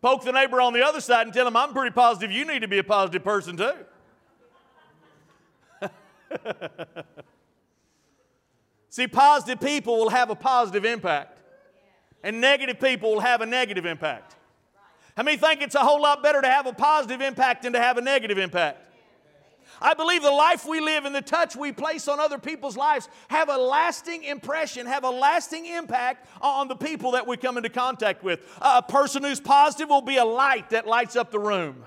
Poke 0.00 0.24
the 0.24 0.32
neighbor 0.32 0.60
on 0.60 0.72
the 0.72 0.82
other 0.82 1.00
side 1.00 1.26
and 1.26 1.34
tell 1.34 1.44
them, 1.46 1.56
I'm 1.56 1.72
pretty 1.72 1.92
positive 1.92 2.30
you 2.30 2.44
need 2.44 2.60
to 2.60 2.68
be 2.68 2.78
a 2.78 2.84
positive 2.84 3.24
person 3.24 3.56
too. 3.56 3.72
See, 8.90 9.08
positive 9.08 9.60
people 9.60 9.96
will 9.96 10.10
have 10.10 10.30
a 10.30 10.36
positive 10.36 10.84
impact 10.84 11.33
and 12.24 12.40
negative 12.40 12.80
people 12.80 13.12
will 13.12 13.20
have 13.20 13.42
a 13.42 13.46
negative 13.46 13.84
impact. 13.84 14.34
How 15.16 15.22
many 15.22 15.36
think 15.36 15.62
it's 15.62 15.76
a 15.76 15.80
whole 15.80 16.02
lot 16.02 16.22
better 16.22 16.40
to 16.40 16.48
have 16.48 16.66
a 16.66 16.72
positive 16.72 17.20
impact 17.20 17.62
than 17.62 17.74
to 17.74 17.80
have 17.80 17.98
a 17.98 18.00
negative 18.00 18.38
impact? 18.38 18.80
I 19.80 19.92
believe 19.92 20.22
the 20.22 20.30
life 20.30 20.66
we 20.66 20.80
live 20.80 21.04
and 21.04 21.14
the 21.14 21.20
touch 21.20 21.54
we 21.54 21.70
place 21.70 22.08
on 22.08 22.18
other 22.18 22.38
people's 22.38 22.76
lives 22.76 23.08
have 23.28 23.50
a 23.50 23.56
lasting 23.58 24.24
impression, 24.24 24.86
have 24.86 25.04
a 25.04 25.10
lasting 25.10 25.66
impact 25.66 26.26
on 26.40 26.68
the 26.68 26.76
people 26.76 27.12
that 27.12 27.26
we 27.26 27.36
come 27.36 27.58
into 27.58 27.68
contact 27.68 28.24
with. 28.24 28.40
A 28.62 28.82
person 28.82 29.22
who's 29.22 29.40
positive 29.40 29.90
will 29.90 30.00
be 30.00 30.16
a 30.16 30.24
light 30.24 30.70
that 30.70 30.86
lights 30.86 31.16
up 31.16 31.30
the 31.30 31.38
room, 31.38 31.84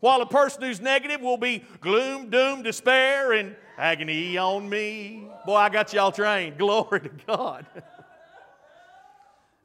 while 0.00 0.20
a 0.22 0.26
person 0.26 0.62
who's 0.62 0.80
negative 0.80 1.20
will 1.20 1.38
be 1.38 1.64
gloom, 1.80 2.30
doom, 2.30 2.62
despair, 2.62 3.32
and 3.32 3.56
agony 3.76 4.38
on 4.38 4.68
me. 4.68 5.26
Boy, 5.44 5.56
I 5.56 5.68
got 5.70 5.92
y'all 5.92 6.12
trained. 6.12 6.58
Glory 6.58 7.00
to 7.00 7.10
God. 7.26 7.66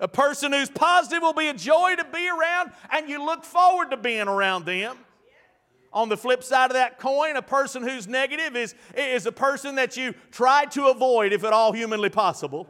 A 0.03 0.07
person 0.09 0.51
who's 0.51 0.69
positive 0.69 1.21
will 1.21 1.31
be 1.31 1.47
a 1.47 1.53
joy 1.53 1.95
to 1.95 2.03
be 2.03 2.27
around, 2.27 2.73
and 2.91 3.07
you 3.07 3.25
look 3.25 3.45
forward 3.45 3.89
to 3.91 3.97
being 3.97 4.27
around 4.27 4.65
them. 4.65 4.97
On 5.93 6.09
the 6.09 6.17
flip 6.17 6.43
side 6.43 6.71
of 6.71 6.73
that 6.73 6.99
coin, 6.99 7.37
a 7.37 7.41
person 7.41 7.81
who's 7.81 8.05
negative 8.05 8.57
is, 8.57 8.75
is 8.97 9.25
a 9.25 9.31
person 9.31 9.75
that 9.75 9.95
you 9.95 10.13
try 10.29 10.65
to 10.65 10.87
avoid 10.87 11.31
if 11.31 11.45
at 11.45 11.53
all 11.53 11.71
humanly 11.71 12.09
possible. 12.09 12.67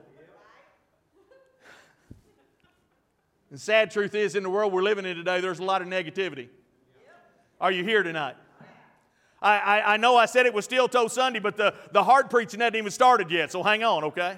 The 3.49 3.57
sad 3.57 3.89
truth 3.89 4.13
is, 4.13 4.35
in 4.35 4.43
the 4.43 4.49
world 4.51 4.71
we're 4.71 4.83
living 4.83 5.05
in 5.05 5.15
today, 5.15 5.41
there's 5.41 5.59
a 5.59 5.63
lot 5.63 5.81
of 5.81 5.87
negativity. 5.87 6.49
Are 7.59 7.71
you 7.71 7.83
here 7.83 8.03
tonight? 8.03 8.35
I, 9.41 9.57
I, 9.57 9.93
I 9.93 9.97
know 9.97 10.17
I 10.17 10.27
said 10.27 10.45
it 10.45 10.53
was 10.53 10.65
still 10.65 10.87
Toe 10.87 11.07
Sunday, 11.07 11.39
but 11.39 11.57
the, 11.57 11.73
the 11.93 12.03
hard 12.03 12.29
preaching 12.29 12.59
hadn't 12.59 12.77
even 12.77 12.91
started 12.91 13.31
yet, 13.31 13.51
so 13.51 13.63
hang 13.63 13.83
on, 13.83 14.03
okay? 14.03 14.37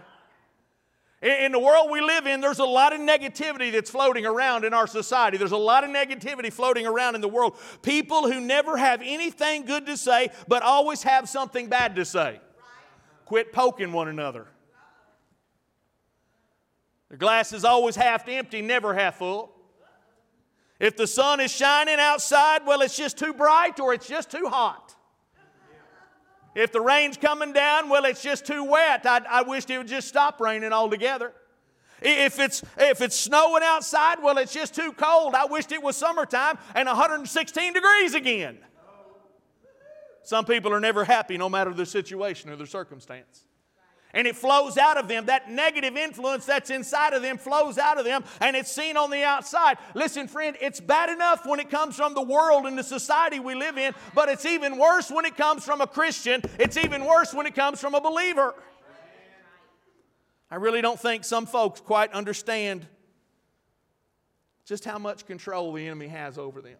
In, 1.26 1.52
the 1.52 1.60
world 1.60 1.90
we 1.90 2.02
live 2.02 2.28
in, 2.28 2.40
there's 2.40 2.60
a 2.60 2.66
lot 2.66 2.94
of 2.94 3.00
negativity 3.00 3.72
that's 3.72 3.90
floating 3.90 4.28
around 4.28 4.64
in 4.64 4.76
our 4.76 4.86
society. 4.86 5.38
There's 5.38 5.54
a 5.54 5.58
lot 5.58 5.84
of 5.84 5.90
negativity 5.90 6.54
floating 6.54 6.86
around 6.86 7.16
in 7.16 7.22
the 7.22 7.28
world. 7.28 7.58
People 7.82 8.32
who 8.32 8.40
never 8.40 8.78
have 8.78 9.02
anything 9.04 9.66
good 9.66 9.88
to 9.88 9.98
say, 9.98 10.30
but 10.48 10.62
always 10.62 11.02
have 11.02 11.28
something 11.28 11.66
bad 11.68 11.96
to 11.96 12.06
say. 12.06 12.40
Quit 13.26 13.52
poking 13.52 13.92
one 13.92 14.08
another. 14.08 14.46
The 17.10 17.18
glass 17.18 17.54
is 17.54 17.66
always 17.66 17.96
half 17.96 18.28
empty, 18.28 18.62
never 18.62 18.94
half 18.94 19.18
full. 19.18 19.52
If 20.80 20.96
the 20.96 21.08
sun 21.08 21.40
is 21.40 21.52
shining 21.52 21.98
outside, 21.98 22.68
well, 22.68 22.82
it's 22.82 22.96
just 22.96 23.18
too 23.18 23.34
bright 23.34 23.80
or 23.80 23.96
it's 23.96 24.08
just 24.08 24.30
too 24.30 24.48
hot. 24.48 24.85
If 26.56 26.72
the 26.72 26.82
rain's 26.82 27.18
coming 27.18 27.52
down, 27.52 27.90
well, 27.90 28.06
it's 28.06 28.24
just 28.24 28.46
too 28.46 28.64
wet. 28.64 29.06
I, 29.06 29.22
I 29.30 29.42
wished 29.44 29.70
it 29.70 29.78
would 29.78 29.88
just 29.88 30.08
stop 30.08 30.40
raining 30.40 30.72
altogether. 30.72 31.34
If 32.02 32.40
it's, 32.40 32.64
if 32.78 33.02
it's 33.02 33.20
snowing 33.20 33.64
outside, 33.64 34.24
well, 34.24 34.38
it's 34.38 34.54
just 34.54 34.74
too 34.74 34.94
cold. 34.94 35.36
I 35.36 35.46
wished 35.46 35.72
it 35.72 35.84
was 35.84 35.96
summertime 35.98 36.58
and 36.74 36.88
116 36.88 37.74
degrees 37.74 38.14
again. 38.14 38.58
Some 40.24 40.46
people 40.46 40.74
are 40.74 40.80
never 40.80 41.04
happy 41.04 41.38
no 41.38 41.50
matter 41.50 41.74
their 41.74 41.86
situation 41.86 42.50
or 42.50 42.56
their 42.56 42.66
circumstance 42.66 43.46
and 44.16 44.26
it 44.26 44.36
flows 44.36 44.78
out 44.78 44.98
of 44.98 45.08
them. 45.08 45.28
That 45.28 45.52
negative 45.52 45.96
influence 45.96 46.46
that's 46.46 46.72
inside 46.72 47.14
of 47.14 47.22
them 47.22 47.38
flows 47.38 47.78
out 47.78 48.00
of 48.00 48.06
them 48.06 48.24
and 48.42 48.56
it's 48.56 48.72
seen 48.72 48.98
on 48.98 49.12
the 49.12 49.24
outside. 49.24 49.78
Listen, 49.94 50.28
friend, 50.28 50.58
it's 50.60 50.80
bad 50.80 51.10
enough 51.10 51.46
when 51.46 51.60
it 51.60 51.70
comes 51.70 51.96
from 51.96 52.16
the 52.16 52.24
world 52.24 52.66
and 52.66 52.78
the 52.78 52.84
society 52.84 53.40
we 53.40 53.54
live 53.54 53.78
in, 53.78 53.94
but 54.16 54.30
it's 54.30 54.46
even 54.46 54.80
worse 54.80 55.12
when 55.12 55.26
it 55.26 55.38
comes 55.38 55.64
from 55.64 55.82
a 55.82 55.88
Christian. 55.88 56.42
It's 56.58 56.78
even 56.78 57.06
worse 57.06 57.34
when 57.34 57.46
it 57.46 57.54
comes 57.54 57.80
from 57.80 57.94
a 57.94 58.02
believer. 58.02 58.56
I 60.50 60.56
really 60.56 60.82
don't 60.82 61.00
think 61.00 61.26
some 61.26 61.46
folks 61.46 61.82
quite 61.82 62.14
understand 62.14 62.88
just 64.66 64.86
how 64.86 64.98
much 64.98 65.26
control 65.26 65.74
the 65.74 65.86
enemy 65.86 66.08
has 66.08 66.38
over 66.38 66.62
them. 66.62 66.78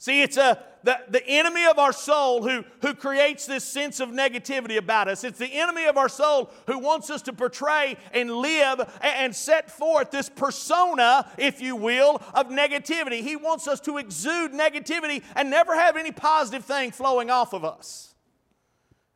See, 0.00 0.22
it's 0.22 0.38
a, 0.38 0.58
the, 0.82 0.98
the 1.10 1.22
enemy 1.26 1.66
of 1.66 1.78
our 1.78 1.92
soul 1.92 2.42
who, 2.42 2.64
who 2.80 2.94
creates 2.94 3.44
this 3.44 3.64
sense 3.64 4.00
of 4.00 4.08
negativity 4.08 4.78
about 4.78 5.08
us. 5.08 5.24
It's 5.24 5.38
the 5.38 5.60
enemy 5.60 5.84
of 5.84 5.98
our 5.98 6.08
soul 6.08 6.50
who 6.66 6.78
wants 6.78 7.10
us 7.10 7.20
to 7.22 7.34
portray 7.34 7.98
and 8.14 8.34
live 8.34 8.80
and 9.02 9.36
set 9.36 9.70
forth 9.70 10.10
this 10.10 10.30
persona, 10.30 11.30
if 11.36 11.60
you 11.60 11.76
will, 11.76 12.22
of 12.32 12.48
negativity. 12.48 13.20
He 13.20 13.36
wants 13.36 13.68
us 13.68 13.78
to 13.80 13.98
exude 13.98 14.52
negativity 14.52 15.22
and 15.36 15.50
never 15.50 15.74
have 15.74 15.98
any 15.98 16.12
positive 16.12 16.64
thing 16.64 16.92
flowing 16.92 17.28
off 17.28 17.52
of 17.52 17.62
us. 17.62 18.14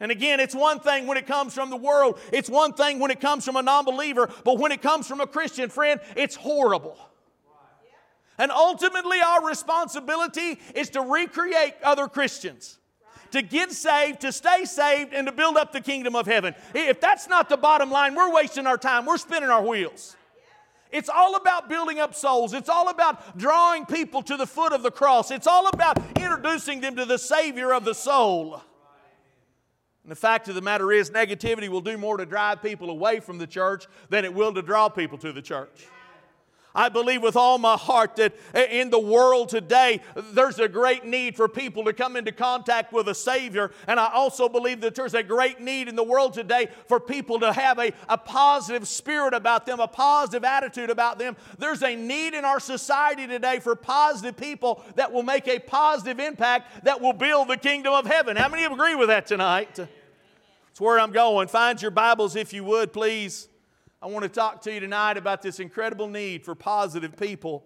And 0.00 0.12
again, 0.12 0.38
it's 0.38 0.54
one 0.54 0.80
thing 0.80 1.06
when 1.06 1.16
it 1.16 1.26
comes 1.26 1.54
from 1.54 1.70
the 1.70 1.78
world, 1.78 2.18
it's 2.30 2.50
one 2.50 2.74
thing 2.74 2.98
when 2.98 3.10
it 3.10 3.22
comes 3.22 3.46
from 3.46 3.56
a 3.56 3.62
non 3.62 3.86
believer, 3.86 4.28
but 4.44 4.58
when 4.58 4.70
it 4.70 4.82
comes 4.82 5.08
from 5.08 5.22
a 5.22 5.26
Christian 5.26 5.70
friend, 5.70 5.98
it's 6.14 6.36
horrible. 6.36 6.98
And 8.38 8.50
ultimately, 8.50 9.18
our 9.20 9.46
responsibility 9.46 10.58
is 10.74 10.90
to 10.90 11.00
recreate 11.00 11.74
other 11.82 12.08
Christians, 12.08 12.78
to 13.30 13.42
get 13.42 13.72
saved, 13.72 14.20
to 14.22 14.32
stay 14.32 14.64
saved, 14.64 15.12
and 15.12 15.26
to 15.26 15.32
build 15.32 15.56
up 15.56 15.72
the 15.72 15.80
kingdom 15.80 16.16
of 16.16 16.26
heaven. 16.26 16.54
If 16.74 17.00
that's 17.00 17.28
not 17.28 17.48
the 17.48 17.56
bottom 17.56 17.90
line, 17.90 18.14
we're 18.14 18.32
wasting 18.32 18.66
our 18.66 18.78
time, 18.78 19.06
we're 19.06 19.18
spinning 19.18 19.50
our 19.50 19.62
wheels. 19.62 20.16
It's 20.90 21.08
all 21.08 21.34
about 21.34 21.68
building 21.68 21.98
up 21.98 22.14
souls. 22.14 22.54
It's 22.54 22.68
all 22.68 22.88
about 22.88 23.36
drawing 23.36 23.84
people 23.84 24.22
to 24.22 24.36
the 24.36 24.46
foot 24.46 24.72
of 24.72 24.84
the 24.84 24.92
cross. 24.92 25.32
It's 25.32 25.48
all 25.48 25.66
about 25.66 25.98
introducing 26.16 26.80
them 26.80 26.94
to 26.96 27.04
the 27.04 27.18
Savior 27.18 27.74
of 27.74 27.84
the 27.84 27.94
soul. 27.94 28.62
And 30.04 30.12
the 30.12 30.16
fact 30.16 30.48
of 30.48 30.54
the 30.54 30.60
matter 30.60 30.92
is, 30.92 31.10
negativity 31.10 31.68
will 31.68 31.80
do 31.80 31.98
more 31.98 32.16
to 32.16 32.26
drive 32.26 32.62
people 32.62 32.90
away 32.90 33.18
from 33.18 33.38
the 33.38 33.46
church 33.46 33.86
than 34.08 34.24
it 34.24 34.32
will 34.32 34.54
to 34.54 34.62
draw 34.62 34.88
people 34.88 35.18
to 35.18 35.32
the 35.32 35.42
church. 35.42 35.86
I 36.74 36.88
believe 36.88 37.22
with 37.22 37.36
all 37.36 37.58
my 37.58 37.76
heart 37.76 38.16
that 38.16 38.34
in 38.54 38.90
the 38.90 38.98
world 38.98 39.48
today, 39.48 40.00
there's 40.32 40.58
a 40.58 40.68
great 40.68 41.04
need 41.04 41.36
for 41.36 41.48
people 41.48 41.84
to 41.84 41.92
come 41.92 42.16
into 42.16 42.32
contact 42.32 42.92
with 42.92 43.08
a 43.08 43.14
Savior. 43.14 43.70
And 43.86 44.00
I 44.00 44.12
also 44.12 44.48
believe 44.48 44.80
that 44.80 44.96
there's 44.96 45.14
a 45.14 45.22
great 45.22 45.60
need 45.60 45.86
in 45.86 45.94
the 45.94 46.02
world 46.02 46.34
today 46.34 46.68
for 46.88 46.98
people 46.98 47.38
to 47.40 47.52
have 47.52 47.78
a, 47.78 47.92
a 48.08 48.18
positive 48.18 48.88
spirit 48.88 49.34
about 49.34 49.66
them, 49.66 49.78
a 49.78 49.86
positive 49.86 50.44
attitude 50.44 50.90
about 50.90 51.18
them. 51.18 51.36
There's 51.58 51.82
a 51.82 51.94
need 51.94 52.34
in 52.34 52.44
our 52.44 52.58
society 52.58 53.28
today 53.28 53.60
for 53.60 53.76
positive 53.76 54.36
people 54.36 54.82
that 54.96 55.12
will 55.12 55.22
make 55.22 55.46
a 55.46 55.60
positive 55.60 56.18
impact 56.18 56.84
that 56.84 57.00
will 57.00 57.12
build 57.12 57.48
the 57.48 57.56
kingdom 57.56 57.94
of 57.94 58.06
heaven. 58.06 58.36
How 58.36 58.48
many 58.48 58.64
agree 58.64 58.96
with 58.96 59.08
that 59.08 59.26
tonight? 59.26 59.76
That's 59.76 60.80
where 60.80 60.98
I'm 60.98 61.12
going. 61.12 61.46
Find 61.46 61.80
your 61.80 61.92
Bibles 61.92 62.34
if 62.34 62.52
you 62.52 62.64
would, 62.64 62.92
please. 62.92 63.48
I 64.04 64.06
want 64.08 64.22
to 64.24 64.28
talk 64.28 64.60
to 64.64 64.74
you 64.74 64.80
tonight 64.80 65.16
about 65.16 65.40
this 65.40 65.60
incredible 65.60 66.08
need 66.08 66.44
for 66.44 66.54
positive 66.54 67.16
people 67.16 67.64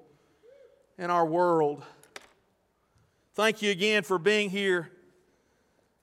in 0.97 1.11
our 1.11 1.26
world. 1.26 1.82
Thank 3.34 3.61
you 3.61 3.72
again 3.72 4.05
for 4.05 4.20
being 4.20 4.49
here. 4.49 4.89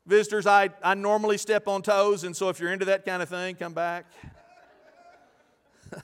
Visitors, 0.05 0.45
I, 0.45 0.71
I 0.83 0.93
normally 0.93 1.37
step 1.37 1.69
on 1.69 1.83
toes, 1.83 2.25
and 2.25 2.35
so 2.35 2.49
if 2.49 2.59
you're 2.59 2.73
into 2.73 2.83
that 2.83 3.05
kind 3.05 3.23
of 3.23 3.29
thing, 3.29 3.55
come 3.55 3.71
back. 3.71 4.11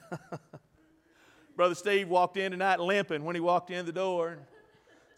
Brother 1.54 1.74
Steve 1.74 2.08
walked 2.08 2.38
in 2.38 2.52
tonight 2.52 2.80
limping 2.80 3.24
when 3.24 3.36
he 3.36 3.40
walked 3.40 3.70
in 3.70 3.84
the 3.84 3.92
door. 3.92 4.38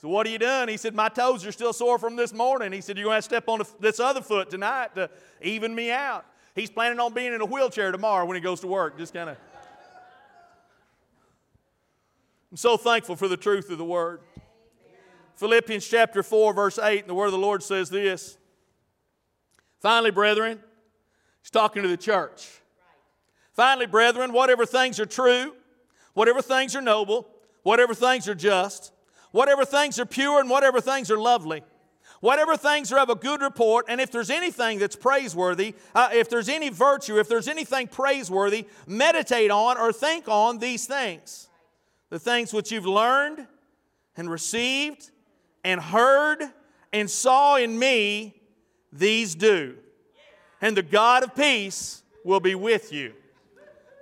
So, 0.01 0.09
what 0.09 0.27
are 0.27 0.31
you 0.31 0.41
doing? 0.41 0.67
He 0.67 0.77
said, 0.77 0.93
My 0.93 1.09
toes 1.09 1.47
are 1.47 1.53
still 1.53 1.73
sore 1.73 2.01
from 2.01 2.17
this 2.17 2.35
morning. 2.35 2.73
He 2.73 2.81
said, 2.81 2.99
You're 2.99 3.05
going 3.05 3.23
to 3.23 3.23
to 3.23 3.37
step 3.37 3.49
on 3.49 3.63
this 3.79 4.01
other 4.01 4.23
foot 4.23 4.51
tonight 4.51 4.97
to 4.97 5.09
even 5.41 5.73
me 5.73 5.93
out. 5.93 6.27
He's 6.55 6.71
planning 6.71 7.01
on 7.01 7.13
being 7.13 7.33
in 7.33 7.41
a 7.41 7.45
wheelchair 7.45 7.91
tomorrow 7.91 8.25
when 8.27 8.37
he 8.37 8.41
goes 8.41 8.61
to 8.61 8.67
work. 8.67 8.97
Just 8.97 9.13
kind 9.13 9.31
of. 9.31 9.37
I'm 12.51 12.57
so 12.57 12.77
thankful 12.77 13.17
for 13.17 13.27
the 13.27 13.37
truth 13.37 13.71
of 13.71 13.79
the 13.79 13.85
word. 13.85 14.21
Philippians 15.35 15.85
chapter 15.85 16.23
4, 16.23 16.55
verse 16.55 16.79
8, 16.79 17.01
and 17.01 17.09
the 17.09 17.15
word 17.15 17.27
of 17.27 17.33
the 17.33 17.39
Lord 17.39 17.65
says 17.65 17.91
this. 17.91 18.39
Finally, 19.81 20.13
brethren, 20.13 20.61
he's 21.43 21.51
talking 21.51 21.83
to 21.83 21.89
the 21.89 21.97
church. 21.97 22.49
Finally, 23.53 23.87
brethren, 23.87 24.33
whatever 24.33 24.65
things 24.65 25.01
are 25.01 25.07
true, 25.07 25.55
whatever 26.13 26.41
things 26.41 26.77
are 26.77 26.81
noble, 26.81 27.27
whatever 27.65 27.95
things 27.95 28.29
are 28.29 28.35
just, 28.37 28.93
whatever 29.33 29.65
things 29.65 29.99
are 29.99 30.07
pure, 30.07 30.39
and 30.39 30.49
whatever 30.49 30.81
things 30.81 31.11
are 31.11 31.19
lovely 31.19 31.65
whatever 32.25 32.57
things 32.57 32.91
are 32.91 33.01
of 33.01 33.11
a 33.11 33.15
good 33.15 33.43
report, 33.43 33.85
and 33.87 34.01
if 34.01 34.11
there's 34.11 34.31
anything 34.31 34.79
that's 34.79 34.97
praiseworthy, 34.97 35.75
uh, 35.95 36.09
if 36.11 36.31
there's 36.31 36.49
any 36.49 36.71
virtue, 36.71 37.19
if 37.19 37.29
there's 37.29 37.49
anything 37.49 37.87
praiseworthy, 37.87 38.67
meditate 38.87 39.51
on 39.51 39.77
or 39.77 39.93
think 39.93 40.27
on 40.27 40.59
these 40.59 40.87
things. 40.87 41.51
The 42.09 42.19
things 42.19 42.55
which 42.55 42.73
you've 42.73 42.87
learned 42.87 43.47
and 44.17 44.31
received 44.31 45.11
and 45.65 45.79
heard 45.79 46.43
and 46.95 47.11
saw 47.11 47.57
in 47.57 47.79
me, 47.79 48.41
these 48.91 49.35
do. 49.35 49.77
And 50.63 50.75
the 50.75 50.83
God 50.83 51.25
of 51.25 51.37
peace 51.37 52.03
will 52.25 52.41
be 52.41 52.55
with 52.55 52.91
you. 52.91 53.13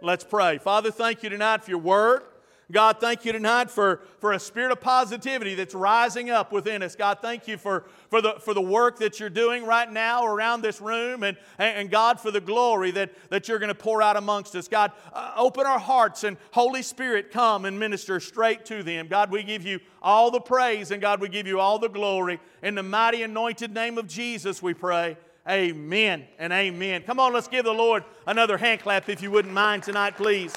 Let's 0.00 0.22
pray. 0.22 0.58
Father, 0.58 0.92
thank 0.92 1.24
you 1.24 1.28
tonight 1.28 1.64
for 1.64 1.70
your 1.70 1.80
word. 1.80 2.22
God, 2.70 3.00
thank 3.00 3.24
you 3.24 3.32
tonight 3.32 3.70
for, 3.70 4.00
for 4.18 4.32
a 4.32 4.38
spirit 4.38 4.72
of 4.72 4.80
positivity 4.80 5.54
that's 5.54 5.74
rising 5.74 6.30
up 6.30 6.52
within 6.52 6.82
us. 6.82 6.94
God, 6.96 7.18
thank 7.20 7.48
you 7.48 7.58
for, 7.58 7.84
for, 8.08 8.22
the, 8.22 8.34
for 8.40 8.54
the 8.54 8.62
work 8.62 8.98
that 9.00 9.18
you're 9.20 9.28
doing 9.28 9.66
right 9.66 9.90
now 9.90 10.24
around 10.24 10.62
this 10.62 10.80
room, 10.80 11.22
and, 11.22 11.36
and 11.58 11.90
God, 11.90 12.20
for 12.20 12.30
the 12.30 12.40
glory 12.40 12.90
that, 12.92 13.10
that 13.30 13.48
you're 13.48 13.58
going 13.58 13.68
to 13.68 13.74
pour 13.74 14.00
out 14.00 14.16
amongst 14.16 14.54
us. 14.54 14.68
God, 14.68 14.92
uh, 15.12 15.32
open 15.36 15.66
our 15.66 15.78
hearts, 15.78 16.24
and 16.24 16.36
Holy 16.52 16.82
Spirit, 16.82 17.30
come 17.30 17.64
and 17.64 17.78
minister 17.78 18.20
straight 18.20 18.64
to 18.66 18.82
them. 18.82 19.08
God, 19.08 19.30
we 19.30 19.42
give 19.42 19.66
you 19.66 19.80
all 20.00 20.30
the 20.30 20.40
praise, 20.40 20.92
and 20.92 21.02
God, 21.02 21.20
we 21.20 21.28
give 21.28 21.46
you 21.46 21.60
all 21.60 21.78
the 21.78 21.88
glory. 21.88 22.40
In 22.62 22.74
the 22.74 22.82
mighty 22.82 23.22
anointed 23.22 23.74
name 23.74 23.98
of 23.98 24.06
Jesus, 24.06 24.62
we 24.62 24.72
pray. 24.72 25.16
Amen 25.48 26.24
and 26.38 26.52
amen. 26.52 27.02
Come 27.02 27.18
on, 27.18 27.32
let's 27.32 27.48
give 27.48 27.64
the 27.64 27.72
Lord 27.72 28.04
another 28.26 28.56
hand 28.56 28.80
clap 28.80 29.08
if 29.08 29.20
you 29.20 29.30
wouldn't 29.30 29.52
mind 29.52 29.82
tonight, 29.82 30.16
please. 30.16 30.54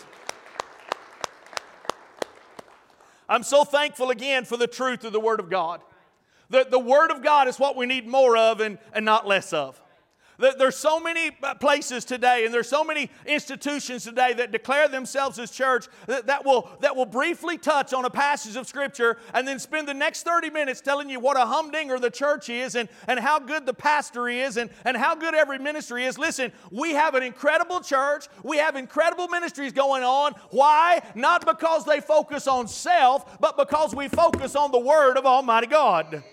I'm 3.27 3.43
so 3.43 3.63
thankful 3.63 4.09
again 4.11 4.45
for 4.45 4.57
the 4.57 4.67
truth 4.67 5.03
of 5.03 5.13
the 5.13 5.19
Word 5.19 5.39
of 5.39 5.49
God. 5.49 5.81
The, 6.49 6.67
the 6.69 6.79
Word 6.79 7.11
of 7.11 7.23
God 7.23 7.47
is 7.47 7.59
what 7.59 7.75
we 7.75 7.85
need 7.85 8.07
more 8.07 8.37
of 8.37 8.61
and, 8.61 8.77
and 8.93 9.03
not 9.03 9.27
less 9.27 9.53
of. 9.53 9.81
There's 10.37 10.75
so 10.75 10.99
many 10.99 11.31
uh, 11.41 11.55
places 11.55 12.03
today, 12.03 12.45
and 12.45 12.53
there's 12.53 12.67
so 12.67 12.83
many 12.83 13.09
institutions 13.25 14.03
today 14.03 14.33
that 14.33 14.51
declare 14.51 14.87
themselves 14.87 15.39
as 15.39 15.51
church 15.51 15.87
that, 16.07 16.45
will, 16.45 16.69
that 16.81 16.95
will 16.95 17.05
briefly 17.05 17.57
touch 17.57 17.93
on 17.93 18.05
a 18.05 18.09
passage 18.09 18.55
of 18.55 18.67
Scripture 18.67 19.17
and 19.33 19.47
then 19.47 19.59
spend 19.59 19.87
the 19.87 19.93
next 19.93 20.23
30 20.23 20.49
minutes 20.49 20.81
telling 20.81 21.09
you 21.09 21.19
what 21.19 21.37
a 21.37 21.45
humdinger 21.45 21.99
the 21.99 22.09
church 22.09 22.49
is 22.49 22.75
and, 22.75 22.89
and 23.07 23.19
how 23.19 23.39
good 23.39 23.65
the 23.65 23.73
pastor 23.73 24.27
is 24.27 24.57
and, 24.57 24.69
and 24.83 24.97
how 24.97 25.15
good 25.15 25.35
every 25.35 25.59
ministry 25.59 26.05
is. 26.05 26.17
Listen, 26.17 26.51
we 26.71 26.91
have 26.91 27.15
an 27.15 27.23
incredible 27.23 27.79
church. 27.79 28.27
We 28.43 28.57
have 28.57 28.75
incredible 28.75 29.27
ministries 29.27 29.71
going 29.71 30.03
on. 30.03 30.33
Why? 30.51 31.01
Not 31.15 31.45
because 31.45 31.85
they 31.85 32.01
focus 32.01 32.47
on 32.47 32.67
self, 32.67 33.39
but 33.39 33.57
because 33.57 33.95
we 33.95 34.09
focus 34.09 34.55
on 34.55 34.71
the 34.71 34.79
Word 34.79 35.17
of 35.17 35.25
Almighty 35.25 35.67
God. 35.67 36.23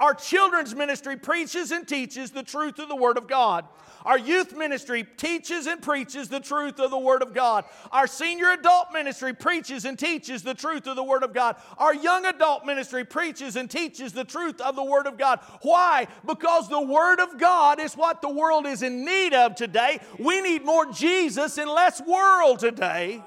Our 0.00 0.14
children's 0.14 0.74
ministry 0.74 1.16
preaches 1.16 1.70
and 1.70 1.86
teaches 1.86 2.30
the 2.30 2.42
truth 2.42 2.78
of 2.78 2.88
the 2.88 2.96
Word 2.96 3.18
of 3.18 3.28
God. 3.28 3.66
Our 4.04 4.18
youth 4.18 4.56
ministry 4.56 5.06
teaches 5.16 5.66
and 5.66 5.80
preaches 5.80 6.28
the 6.28 6.40
truth 6.40 6.80
of 6.80 6.90
the 6.90 6.98
Word 6.98 7.22
of 7.22 7.32
God. 7.32 7.64
Our 7.92 8.06
senior 8.06 8.50
adult 8.50 8.88
ministry 8.92 9.32
preaches 9.32 9.84
and 9.84 9.98
teaches 9.98 10.42
the 10.42 10.54
truth 10.54 10.86
of 10.86 10.96
the 10.96 11.04
Word 11.04 11.22
of 11.22 11.32
God. 11.32 11.56
Our 11.78 11.94
young 11.94 12.26
adult 12.26 12.66
ministry 12.66 13.04
preaches 13.04 13.54
and 13.54 13.70
teaches 13.70 14.12
the 14.12 14.24
truth 14.24 14.60
of 14.60 14.74
the 14.74 14.84
Word 14.84 15.06
of 15.06 15.18
God. 15.18 15.40
Why? 15.62 16.08
Because 16.26 16.68
the 16.68 16.82
Word 16.82 17.20
of 17.20 17.38
God 17.38 17.78
is 17.80 17.94
what 17.94 18.22
the 18.22 18.28
world 18.28 18.66
is 18.66 18.82
in 18.82 19.04
need 19.04 19.34
of 19.34 19.54
today. 19.54 20.00
We 20.18 20.40
need 20.40 20.64
more 20.64 20.86
Jesus 20.86 21.58
and 21.58 21.70
less 21.70 22.00
world 22.00 22.58
today. 22.58 23.22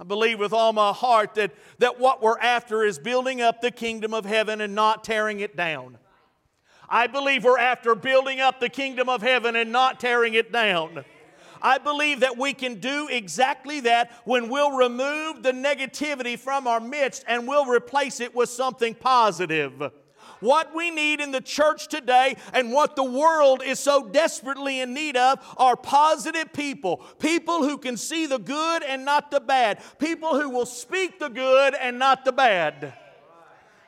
I 0.00 0.04
believe 0.04 0.38
with 0.38 0.54
all 0.54 0.72
my 0.72 0.92
heart 0.94 1.34
that, 1.34 1.52
that 1.78 2.00
what 2.00 2.22
we're 2.22 2.38
after 2.38 2.84
is 2.84 2.98
building 2.98 3.42
up 3.42 3.60
the 3.60 3.70
kingdom 3.70 4.14
of 4.14 4.24
heaven 4.24 4.62
and 4.62 4.74
not 4.74 5.04
tearing 5.04 5.40
it 5.40 5.56
down. 5.58 5.98
I 6.88 7.06
believe 7.06 7.44
we're 7.44 7.58
after 7.58 7.94
building 7.94 8.40
up 8.40 8.60
the 8.60 8.70
kingdom 8.70 9.10
of 9.10 9.20
heaven 9.20 9.56
and 9.56 9.70
not 9.70 10.00
tearing 10.00 10.32
it 10.32 10.50
down. 10.50 11.04
I 11.60 11.76
believe 11.76 12.20
that 12.20 12.38
we 12.38 12.54
can 12.54 12.80
do 12.80 13.08
exactly 13.10 13.80
that 13.80 14.10
when 14.24 14.48
we'll 14.48 14.72
remove 14.72 15.42
the 15.42 15.52
negativity 15.52 16.38
from 16.38 16.66
our 16.66 16.80
midst 16.80 17.22
and 17.28 17.46
we'll 17.46 17.66
replace 17.66 18.20
it 18.20 18.34
with 18.34 18.48
something 18.48 18.94
positive. 18.94 19.92
What 20.40 20.74
we 20.74 20.90
need 20.90 21.20
in 21.20 21.30
the 21.30 21.40
church 21.40 21.88
today 21.88 22.36
and 22.52 22.72
what 22.72 22.96
the 22.96 23.04
world 23.04 23.62
is 23.62 23.78
so 23.78 24.08
desperately 24.08 24.80
in 24.80 24.94
need 24.94 25.16
of 25.16 25.38
are 25.56 25.76
positive 25.76 26.52
people. 26.52 26.98
People 27.18 27.62
who 27.62 27.78
can 27.78 27.96
see 27.96 28.26
the 28.26 28.38
good 28.38 28.82
and 28.82 29.04
not 29.04 29.30
the 29.30 29.40
bad. 29.40 29.82
People 29.98 30.40
who 30.40 30.50
will 30.50 30.66
speak 30.66 31.18
the 31.18 31.28
good 31.28 31.74
and 31.74 31.98
not 31.98 32.24
the 32.24 32.32
bad. 32.32 32.94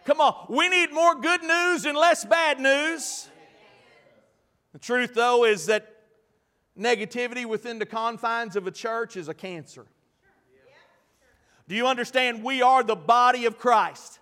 Come 0.04 0.20
on, 0.20 0.46
we 0.48 0.68
need 0.68 0.92
more 0.92 1.14
good 1.14 1.42
news 1.42 1.84
and 1.84 1.96
less 1.96 2.24
bad 2.24 2.58
news. 2.60 3.28
The 4.72 4.78
truth, 4.78 5.14
though, 5.14 5.44
is 5.44 5.66
that 5.66 5.88
negativity 6.78 7.44
within 7.44 7.78
the 7.78 7.86
confines 7.86 8.56
of 8.56 8.66
a 8.66 8.70
church 8.70 9.16
is 9.16 9.28
a 9.28 9.34
cancer. 9.34 9.86
Do 11.68 11.76
you 11.76 11.86
understand? 11.86 12.42
We 12.42 12.62
are 12.62 12.82
the 12.82 12.96
body 12.96 13.44
of 13.44 13.58
Christ. 13.58 14.18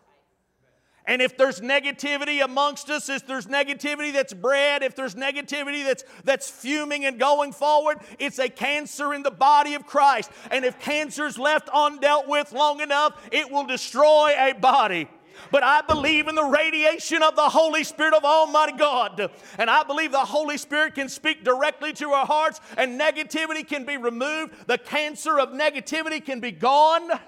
And 1.10 1.20
if 1.20 1.36
there's 1.36 1.60
negativity 1.60 2.40
amongst 2.40 2.88
us, 2.88 3.08
if 3.08 3.26
there's 3.26 3.46
negativity 3.46 4.12
that's 4.12 4.32
bred, 4.32 4.84
if 4.84 4.94
there's 4.94 5.16
negativity 5.16 5.84
that's, 5.84 6.04
that's 6.22 6.48
fuming 6.48 7.04
and 7.04 7.18
going 7.18 7.50
forward, 7.50 7.98
it's 8.20 8.38
a 8.38 8.48
cancer 8.48 9.12
in 9.12 9.24
the 9.24 9.30
body 9.32 9.74
of 9.74 9.84
Christ. 9.88 10.30
And 10.52 10.64
if 10.64 10.78
cancer's 10.78 11.36
left 11.36 11.66
undealt 11.66 12.28
with 12.28 12.52
long 12.52 12.80
enough, 12.80 13.20
it 13.32 13.50
will 13.50 13.66
destroy 13.66 14.34
a 14.38 14.52
body 14.52 15.08
but 15.50 15.62
I 15.62 15.80
believe 15.80 16.28
in 16.28 16.34
the 16.34 16.44
radiation 16.44 17.22
of 17.22 17.34
the 17.34 17.48
Holy 17.48 17.82
Spirit 17.82 18.12
of 18.12 18.24
Almighty 18.24 18.76
God. 18.76 19.30
And 19.56 19.70
I 19.70 19.82
believe 19.84 20.12
the 20.12 20.18
Holy 20.18 20.58
Spirit 20.58 20.94
can 20.94 21.08
speak 21.08 21.44
directly 21.44 21.94
to 21.94 22.10
our 22.10 22.26
hearts 22.26 22.60
and 22.76 23.00
negativity 23.00 23.66
can 23.66 23.86
be 23.86 23.96
removed. 23.96 24.52
The 24.66 24.76
cancer 24.76 25.40
of 25.40 25.48
negativity 25.48 26.22
can 26.22 26.40
be 26.40 26.52
gone. 26.52 27.18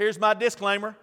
Here's 0.00 0.18
my 0.18 0.32
disclaimer. 0.32 0.96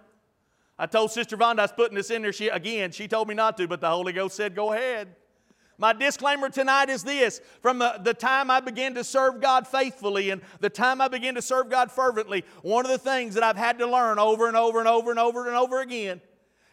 I 0.76 0.86
told 0.86 1.12
Sister 1.12 1.36
Vonda 1.36 1.60
I 1.60 1.62
was 1.62 1.70
putting 1.70 1.94
this 1.94 2.10
in 2.10 2.20
there. 2.20 2.32
She, 2.32 2.48
again, 2.48 2.90
she 2.90 3.06
told 3.06 3.28
me 3.28 3.34
not 3.36 3.56
to, 3.58 3.68
but 3.68 3.80
the 3.80 3.88
Holy 3.88 4.12
Ghost 4.12 4.34
said, 4.34 4.56
go 4.56 4.72
ahead. 4.72 5.14
My 5.78 5.92
disclaimer 5.92 6.50
tonight 6.50 6.88
is 6.88 7.04
this 7.04 7.40
from 7.62 7.78
the, 7.78 8.00
the, 8.02 8.12
time 8.12 8.50
I 8.50 8.58
began 8.58 8.96
to 8.96 9.04
serve 9.04 9.40
God 9.40 9.68
faithfully 9.68 10.30
and 10.30 10.42
the 10.58 10.68
time 10.68 11.00
I 11.00 11.06
began 11.06 11.36
to 11.36 11.42
serve 11.42 11.70
God 11.70 11.92
fervently, 11.92 12.44
one 12.62 12.84
of 12.84 12.90
the 12.90 12.98
things 12.98 13.34
that 13.34 13.44
I've 13.44 13.56
had 13.56 13.78
to 13.78 13.86
learn 13.86 14.18
over 14.18 14.48
and 14.48 14.56
over 14.56 14.80
and 14.80 14.88
over 14.88 15.10
and 15.10 15.20
over 15.20 15.46
and 15.46 15.54
over 15.54 15.80
again 15.80 16.20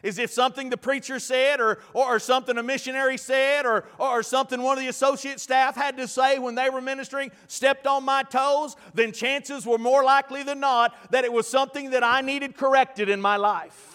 is 0.06 0.20
if 0.20 0.30
something 0.30 0.70
the 0.70 0.76
preacher 0.76 1.18
said 1.18 1.60
or, 1.60 1.80
or, 1.92 2.20
something 2.20 2.56
a 2.56 2.62
missionary 2.62 3.18
said 3.18 3.66
or, 3.66 3.84
or 3.98 4.22
something 4.22 4.62
one 4.62 4.78
of 4.78 4.82
the 4.82 4.88
associate 4.88 5.40
staff 5.40 5.74
had 5.74 5.96
to 5.96 6.06
say 6.06 6.38
when 6.38 6.54
they 6.54 6.70
were 6.70 6.80
ministering 6.80 7.32
stepped 7.48 7.88
on 7.88 8.04
my 8.04 8.22
toes, 8.22 8.76
then 8.94 9.10
chances 9.10 9.66
were 9.66 9.78
more 9.78 10.04
likely 10.04 10.44
than 10.44 10.60
not 10.60 10.94
that 11.10 11.24
it 11.24 11.32
was 11.32 11.48
something 11.48 11.90
that 11.90 12.04
I 12.04 12.20
needed 12.20 12.56
corrected 12.56 13.08
in 13.08 13.20
my 13.20 13.36
life. 13.36 13.94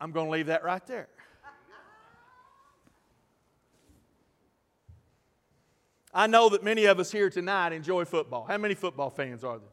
I'm 0.00 0.10
going 0.10 0.26
to 0.26 0.32
leave 0.32 0.46
that 0.46 0.64
right 0.64 0.84
there. 0.86 1.08
I 6.14 6.26
know 6.26 6.48
that 6.48 6.64
many 6.64 6.86
of 6.86 6.98
us 6.98 7.12
here 7.12 7.28
tonight 7.28 7.72
enjoy 7.72 8.06
football. 8.06 8.44
How 8.44 8.56
many 8.56 8.74
football 8.74 9.10
fans 9.10 9.44
are 9.44 9.58
there? 9.58 9.68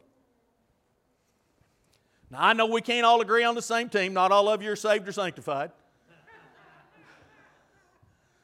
Now, 2.30 2.40
I 2.42 2.54
know 2.54 2.66
we 2.66 2.82
can't 2.82 3.06
all 3.06 3.22
agree 3.22 3.44
on 3.44 3.56
the 3.56 3.62
same 3.62 3.90
team. 3.90 4.14
Not 4.14 4.32
all 4.32 4.50
of 4.50 4.62
you 4.62 4.72
are 4.72 4.76
saved 4.76 5.08
or 5.08 5.12
sanctified. 5.12 5.72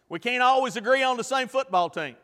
We 0.09 0.19
can't 0.19 0.43
always 0.43 0.75
agree 0.75 1.01
on 1.03 1.17
the 1.17 1.23
same 1.23 1.47
football 1.47 1.89
team. 1.89 2.15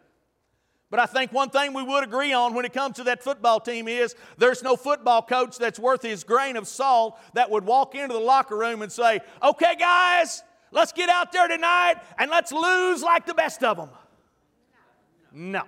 But 0.92 1.00
I 1.00 1.06
think 1.06 1.32
one 1.32 1.50
thing 1.50 1.74
we 1.74 1.84
would 1.84 2.04
agree 2.04 2.34
on 2.34 2.54
when 2.54 2.66
it 2.66 2.74
comes 2.74 2.96
to 2.96 3.04
that 3.06 3.22
football 3.22 3.60
team 3.60 3.88
is 3.88 4.16
there's 4.38 4.64
no 4.64 4.76
football 4.76 5.22
coach 5.22 5.58
that's 5.58 5.80
worth 5.80 6.02
his 6.02 6.24
grain 6.24 6.58
of 6.58 6.68
salt 6.68 7.20
that 7.34 7.50
would 7.50 7.66
walk 7.66 7.94
into 7.96 8.14
the 8.14 8.20
locker 8.20 8.58
room 8.58 8.82
and 8.82 8.92
say, 8.92 9.20
okay, 9.44 9.76
guys, 9.76 10.44
let's 10.72 10.92
get 10.92 11.10
out 11.10 11.32
there 11.32 11.48
tonight 11.48 11.96
and 12.18 12.32
let's 12.32 12.52
lose 12.52 13.04
like 13.04 13.26
the 13.28 13.36
best 13.36 13.64
of 13.64 13.78
them. 13.78 13.90
No. 15.32 15.64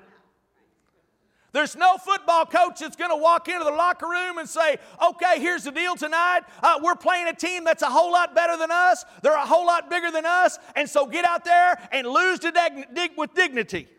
There's 1.54 1.76
no 1.76 1.98
football 1.98 2.46
coach 2.46 2.80
that's 2.80 2.96
going 2.96 3.10
to 3.10 3.18
walk 3.18 3.50
into 3.50 3.66
the 3.66 3.72
locker 3.72 4.08
room 4.08 4.38
and 4.38 4.48
say, 4.48 4.78
okay, 5.04 5.40
here's 5.40 5.66
the 5.66 5.72
deal 5.72 5.96
tonight. 5.96 6.42
Uh, 6.64 6.80
we're 6.82 6.96
playing 6.96 7.28
a 7.28 7.34
team 7.34 7.66
that's 7.66 7.84
a 7.84 7.90
whole 7.90 8.12
lot 8.12 8.34
better 8.34 8.56
than 8.56 8.72
us. 8.72 9.04
They're 9.22 9.36
a 9.36 9.46
whole 9.46 9.66
lot 9.66 9.90
bigger 9.90 10.12
than 10.12 10.26
us. 10.26 10.58
And 10.78 10.90
so 10.90 11.06
get 11.06 11.26
out 11.26 11.44
there 11.44 11.78
and 11.92 12.08
lose 12.08 12.40
dig- 12.40 13.18
with 13.18 13.34
dignity. 13.34 13.90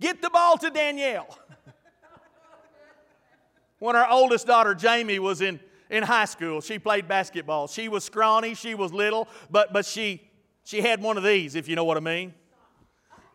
Get 0.00 0.20
the 0.20 0.30
ball 0.30 0.58
to 0.58 0.70
Danielle. 0.70 1.38
when 3.78 3.94
our 3.94 4.10
oldest 4.10 4.48
daughter, 4.48 4.74
Jamie, 4.74 5.20
was 5.20 5.42
in, 5.42 5.60
in 5.90 6.02
high 6.02 6.24
school, 6.24 6.60
she 6.60 6.80
played 6.80 7.06
basketball. 7.06 7.68
She 7.68 7.88
was 7.88 8.02
scrawny, 8.02 8.54
she 8.54 8.74
was 8.74 8.92
little, 8.92 9.28
but, 9.48 9.72
but 9.72 9.86
she, 9.86 10.28
she 10.64 10.80
had 10.80 11.00
one 11.00 11.16
of 11.16 11.22
these, 11.22 11.54
if 11.54 11.68
you 11.68 11.76
know 11.76 11.84
what 11.84 11.96
I 11.96 12.00
mean. 12.00 12.34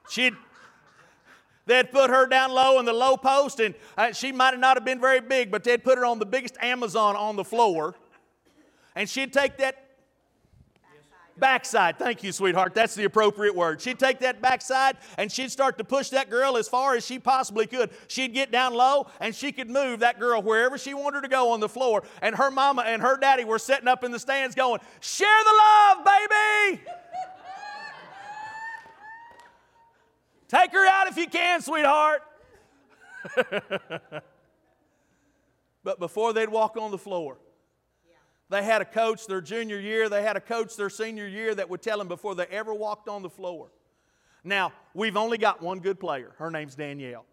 She'd, 0.10 0.34
They'd 1.66 1.91
put 1.91 2.09
her 2.09 2.28
down 2.28 2.51
low 2.51 2.80
in 2.80 2.86
the 2.86 2.93
low 2.93 3.18
post, 3.18 3.59
and 3.59 3.74
uh, 3.97 4.11
she 4.11 4.32
might 4.32 4.57
not 4.59 4.78
have 4.78 4.86
been 4.86 5.01
very 5.01 5.20
big, 5.20 5.51
but 5.51 5.63
they'd 5.63 5.84
put 5.84 5.97
her 5.97 6.05
on 6.05 6.20
the 6.20 6.26
biggest 6.26 6.57
Amazon 6.61 7.16
on 7.16 7.36
the 7.36 7.43
floor. 7.43 7.95
And 8.95 9.09
she'd 9.09 9.34
take 9.34 9.57
that 9.57 9.86
backside. 11.38 11.97
Thank 11.99 12.24
you, 12.24 12.32
sweetheart. 12.32 12.74
That's 12.74 12.95
the 12.95 13.03
appropriate 13.03 13.55
word. 13.55 13.82
She'd 13.82 13.99
take 13.99 14.20
that 14.20 14.41
backside 14.41 14.97
and 15.18 15.32
she'd 15.32 15.51
start 15.51 15.78
to 15.78 15.84
push 15.84 16.09
that 16.09 16.30
girl 16.30 16.57
as 16.57 16.68
far 16.68 16.95
as 16.95 17.05
she 17.05 17.20
possibly 17.20 17.68
could. 17.68 17.89
She'd 18.07 18.34
get 18.34 18.51
down 18.51 18.74
low 18.74 19.07
and 19.20 19.36
she 19.36 19.51
could 19.51 19.70
move 19.70 19.99
that 19.99 20.20
girl 20.20 20.41
wherever 20.41 20.78
she 20.78 20.93
wanted 20.93 21.22
to 21.22 21.28
go 21.28 21.51
on 21.51 21.59
the 21.59 21.70
floor. 21.70 22.03
And 22.22 22.36
her 22.36 22.51
mama 22.51 22.84
and 22.84 23.01
her 23.01 23.18
daddy 23.18 23.43
were 23.43 23.59
sitting 23.59 23.88
up 23.88 24.03
in 24.03 24.11
the 24.11 24.20
stands 24.20 24.55
going, 24.55 24.80
Share 25.01 25.43
the 25.43 25.53
love, 25.57 26.05
baby! 26.05 26.82
Take 30.47 30.71
her 30.71 30.87
out 30.87 31.07
if 31.07 31.17
you 31.17 31.27
can, 31.27 31.61
sweetheart. 31.61 32.21
but 35.83 35.99
before 35.99 36.33
they'd 36.33 36.49
walk 36.49 36.77
on 36.77 36.91
the 36.91 36.97
floor, 36.97 37.37
they 38.49 38.63
had 38.63 38.81
a 38.81 38.85
coach 38.85 39.25
their 39.25 39.41
junior 39.41 39.79
year, 39.79 40.07
they 40.07 40.21
had 40.21 40.37
a 40.37 40.41
coach 40.41 40.75
their 40.75 40.89
senior 40.89 41.27
year 41.27 41.55
that 41.55 41.69
would 41.69 41.81
tell 41.81 41.97
them 41.97 42.07
before 42.07 42.35
they 42.35 42.45
ever 42.45 42.73
walked 42.73 43.09
on 43.09 43.23
the 43.23 43.29
floor. 43.29 43.71
Now, 44.43 44.71
we've 44.93 45.17
only 45.17 45.39
got 45.39 45.61
one 45.61 45.79
good 45.79 45.99
player. 45.99 46.33
Her 46.37 46.51
name's 46.51 46.75
Danielle. 46.75 47.25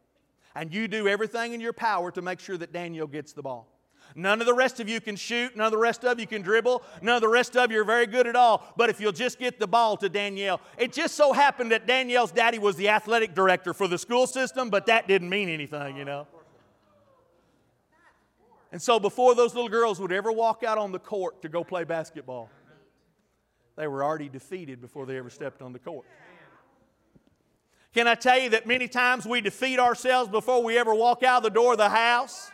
And 0.55 0.73
you 0.73 0.89
do 0.89 1.09
everything 1.09 1.53
in 1.53 1.61
your 1.61 1.75
power 1.75 2.11
to 2.11 2.23
make 2.23 2.41
sure 2.41 2.57
that 2.57 2.73
Danielle 2.73 3.07
gets 3.07 3.33
the 3.35 3.43
ball. 3.43 3.69
None 4.15 4.41
of 4.41 4.47
the 4.47 4.55
rest 4.55 4.81
of 4.81 4.89
you 4.89 5.01
can 5.01 5.17
shoot. 5.17 5.57
None 5.57 5.67
of 5.67 5.73
the 5.73 5.79
rest 5.79 6.05
of 6.05 6.21
you 6.21 6.27
can 6.27 6.43
dribble. 6.43 6.83
None 7.01 7.17
of 7.17 7.21
the 7.23 7.29
rest 7.29 7.57
of 7.57 7.71
you 7.71 7.81
are 7.81 7.85
very 7.85 8.07
good 8.07 8.27
at 8.27 8.37
all. 8.37 8.73
But 8.77 8.91
if 8.91 9.01
you'll 9.01 9.13
just 9.13 9.39
get 9.39 9.59
the 9.59 9.67
ball 9.67 9.97
to 9.99 10.09
Danielle, 10.09 10.61
it 10.79 10.93
just 10.93 11.15
so 11.15 11.33
happened 11.33 11.73
that 11.73 11.87
Danielle's 11.87 12.33
daddy 12.33 12.59
was 12.59 12.77
the 12.77 12.89
athletic 12.89 13.35
director 13.35 13.73
for 13.73 13.89
the 13.89 13.99
school 13.99 14.27
system, 14.27 14.71
but 14.71 14.87
that 14.87 15.09
didn't 15.09 15.29
mean 15.29 15.49
anything, 15.49 15.97
you 15.97 16.05
know. 16.05 16.27
And 18.73 18.81
so 18.81 18.99
before 18.99 19.35
those 19.35 19.55
little 19.55 19.69
girls 19.69 20.01
would 20.01 20.13
ever 20.13 20.33
walk 20.33 20.63
out 20.63 20.79
on 20.79 20.93
the 20.93 20.99
court 20.99 21.43
to 21.43 21.49
go 21.49 21.63
play 21.63 21.85
basketball, 21.85 22.49
they 23.77 23.87
were 23.87 24.03
already 24.03 24.29
defeated 24.29 24.81
before 24.81 25.07
they 25.07 25.19
ever 25.19 25.31
stepped 25.31 25.63
on 25.63 25.73
the 25.73 25.79
court. 25.79 26.07
Can 27.95 28.09
I 28.09 28.15
tell 28.15 28.39
you 28.39 28.49
that 28.51 28.67
many 28.67 28.89
times 28.89 29.27
we 29.27 29.43
defeat 29.43 29.79
ourselves 29.79 30.31
before 30.31 30.63
we 30.63 30.79
ever 30.79 30.95
walk 30.95 31.23
out 31.23 31.39
of 31.39 31.43
the 31.43 31.51
door 31.51 31.73
of 31.73 31.79
the 31.79 31.91
house? 31.91 32.51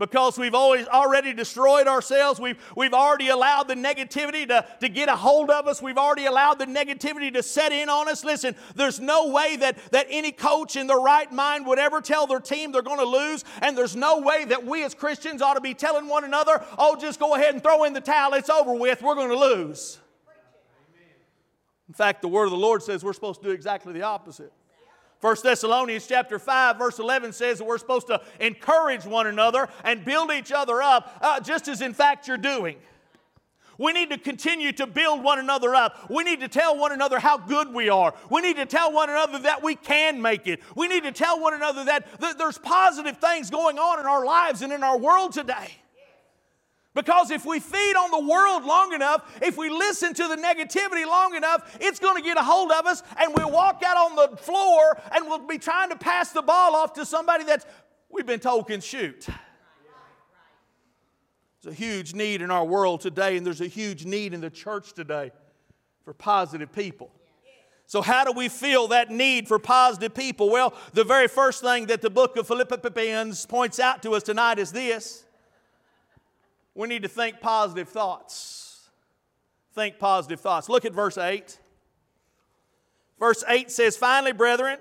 Because 0.00 0.38
we've 0.38 0.54
always 0.54 0.88
already 0.88 1.34
destroyed 1.34 1.86
ourselves. 1.86 2.40
We've, 2.40 2.56
we've 2.74 2.94
already 2.94 3.28
allowed 3.28 3.68
the 3.68 3.74
negativity 3.74 4.48
to, 4.48 4.66
to 4.80 4.88
get 4.88 5.10
a 5.10 5.14
hold 5.14 5.50
of 5.50 5.68
us. 5.68 5.82
We've 5.82 5.98
already 5.98 6.24
allowed 6.24 6.58
the 6.58 6.64
negativity 6.64 7.32
to 7.34 7.42
set 7.42 7.70
in 7.70 7.90
on 7.90 8.08
us. 8.08 8.24
Listen, 8.24 8.56
there's 8.74 8.98
no 8.98 9.28
way 9.28 9.56
that, 9.56 9.76
that 9.92 10.06
any 10.08 10.32
coach 10.32 10.74
in 10.74 10.86
their 10.86 10.98
right 10.98 11.30
mind 11.30 11.66
would 11.66 11.78
ever 11.78 12.00
tell 12.00 12.26
their 12.26 12.40
team 12.40 12.72
they're 12.72 12.80
going 12.80 12.98
to 12.98 13.04
lose. 13.04 13.44
And 13.60 13.76
there's 13.76 13.94
no 13.94 14.20
way 14.20 14.46
that 14.46 14.64
we 14.64 14.82
as 14.84 14.94
Christians 14.94 15.42
ought 15.42 15.54
to 15.54 15.60
be 15.60 15.74
telling 15.74 16.08
one 16.08 16.24
another, 16.24 16.64
oh, 16.78 16.96
just 16.96 17.20
go 17.20 17.34
ahead 17.34 17.52
and 17.52 17.62
throw 17.62 17.84
in 17.84 17.92
the 17.92 18.00
towel. 18.00 18.32
It's 18.32 18.48
over 18.50 18.72
with. 18.72 19.02
We're 19.02 19.14
going 19.14 19.28
to 19.28 19.38
lose. 19.38 19.98
In 21.88 21.94
fact, 21.94 22.22
the 22.22 22.28
word 22.28 22.44
of 22.44 22.52
the 22.52 22.56
Lord 22.56 22.82
says 22.82 23.04
we're 23.04 23.12
supposed 23.12 23.42
to 23.42 23.48
do 23.48 23.52
exactly 23.52 23.92
the 23.92 24.02
opposite. 24.02 24.52
1 25.20 25.36
Thessalonians 25.42 26.06
chapter 26.06 26.38
5 26.38 26.78
verse 26.78 26.98
11 26.98 27.32
says 27.32 27.58
that 27.58 27.64
we're 27.64 27.78
supposed 27.78 28.06
to 28.06 28.20
encourage 28.38 29.04
one 29.04 29.26
another 29.26 29.68
and 29.84 30.04
build 30.04 30.30
each 30.30 30.50
other 30.52 30.82
up 30.82 31.18
uh, 31.20 31.40
just 31.40 31.68
as 31.68 31.80
in 31.80 31.92
fact 31.92 32.26
you're 32.26 32.36
doing. 32.36 32.76
We 33.80 33.94
need 33.94 34.10
to 34.10 34.18
continue 34.18 34.72
to 34.72 34.86
build 34.86 35.24
one 35.24 35.38
another 35.38 35.74
up. 35.74 36.10
We 36.10 36.22
need 36.22 36.40
to 36.40 36.48
tell 36.48 36.76
one 36.76 36.92
another 36.92 37.18
how 37.18 37.38
good 37.38 37.72
we 37.72 37.88
are. 37.88 38.12
We 38.28 38.42
need 38.42 38.56
to 38.56 38.66
tell 38.66 38.92
one 38.92 39.08
another 39.08 39.38
that 39.38 39.62
we 39.62 39.74
can 39.74 40.20
make 40.20 40.46
it. 40.46 40.60
We 40.76 40.86
need 40.86 41.04
to 41.04 41.12
tell 41.12 41.40
one 41.40 41.54
another 41.54 41.86
that, 41.86 42.20
that 42.20 42.36
there's 42.36 42.58
positive 42.58 43.16
things 43.16 43.48
going 43.48 43.78
on 43.78 43.98
in 43.98 44.04
our 44.04 44.22
lives 44.22 44.60
and 44.60 44.70
in 44.70 44.82
our 44.82 44.98
world 44.98 45.32
today. 45.32 45.78
Because 46.92 47.30
if 47.30 47.46
we 47.46 47.60
feed 47.60 47.94
on 47.94 48.10
the 48.10 48.28
world 48.28 48.64
long 48.64 48.92
enough, 48.92 49.38
if 49.40 49.56
we 49.56 49.70
listen 49.70 50.12
to 50.14 50.26
the 50.26 50.36
negativity 50.36 51.06
long 51.06 51.36
enough, 51.36 51.76
it's 51.80 52.00
going 52.00 52.16
to 52.16 52.22
get 52.22 52.36
a 52.36 52.42
hold 52.42 52.72
of 52.72 52.84
us 52.86 53.02
and 53.16 53.32
we'll 53.36 53.50
walk 53.50 53.82
out 53.84 53.96
on 53.96 54.16
the 54.16 54.36
floor 54.36 55.00
and 55.12 55.26
we'll 55.26 55.46
be 55.46 55.58
trying 55.58 55.90
to 55.90 55.96
pass 55.96 56.32
the 56.32 56.42
ball 56.42 56.74
off 56.74 56.94
to 56.94 57.06
somebody 57.06 57.44
that's 57.44 57.64
we've 58.10 58.26
been 58.26 58.40
told 58.40 58.66
can 58.66 58.80
shoot. 58.80 59.28
There's 61.62 61.74
a 61.74 61.76
huge 61.76 62.14
need 62.14 62.42
in 62.42 62.50
our 62.50 62.64
world 62.64 63.02
today, 63.02 63.36
and 63.36 63.44
there's 63.44 63.60
a 63.60 63.66
huge 63.66 64.06
need 64.06 64.32
in 64.32 64.40
the 64.40 64.48
church 64.48 64.94
today 64.94 65.30
for 66.04 66.14
positive 66.14 66.72
people. 66.72 67.10
So, 67.86 68.00
how 68.00 68.24
do 68.24 68.32
we 68.32 68.48
feel 68.48 68.88
that 68.88 69.10
need 69.10 69.46
for 69.46 69.58
positive 69.58 70.14
people? 70.14 70.48
Well, 70.48 70.72
the 70.94 71.04
very 71.04 71.28
first 71.28 71.60
thing 71.60 71.86
that 71.86 72.00
the 72.00 72.08
book 72.08 72.36
of 72.36 72.46
Philippians 72.46 73.46
points 73.46 73.78
out 73.78 74.02
to 74.04 74.14
us 74.14 74.22
tonight 74.22 74.58
is 74.58 74.72
this 74.72 75.24
we 76.74 76.88
need 76.88 77.02
to 77.02 77.08
think 77.08 77.40
positive 77.40 77.88
thoughts. 77.88 78.88
Think 79.74 79.98
positive 79.98 80.40
thoughts. 80.40 80.68
Look 80.68 80.84
at 80.84 80.92
verse 80.92 81.18
8. 81.18 81.58
Verse 83.18 83.44
8 83.46 83.70
says, 83.70 83.96
Finally, 83.96 84.32
brethren, 84.32 84.78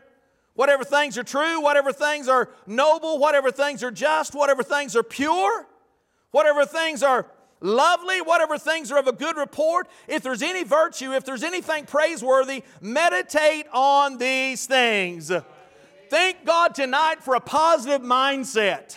whatever 0.53 0.83
things 0.83 1.17
are 1.17 1.23
true, 1.23 1.61
whatever 1.61 1.91
things 1.91 2.27
are 2.27 2.49
noble, 2.65 3.19
whatever 3.19 3.51
things 3.51 3.83
are 3.83 3.91
just, 3.91 4.33
whatever 4.33 4.63
things 4.63 4.95
are 4.95 5.03
pure, 5.03 5.67
whatever 6.31 6.65
things 6.65 7.03
are 7.03 7.25
lovely, 7.61 8.21
whatever 8.21 8.57
things 8.57 8.91
are 8.91 8.99
of 8.99 9.07
a 9.07 9.11
good 9.11 9.35
report, 9.35 9.87
if 10.07 10.23
there's 10.23 10.41
any 10.41 10.63
virtue, 10.63 11.13
if 11.13 11.25
there's 11.25 11.43
anything 11.43 11.85
praiseworthy, 11.85 12.63
meditate 12.81 13.67
on 13.73 14.17
these 14.17 14.65
things. 14.65 15.31
Thank 16.09 16.45
God 16.45 16.73
tonight 16.73 17.21
for 17.21 17.35
a 17.35 17.39
positive 17.39 18.01
mindset. 18.01 18.95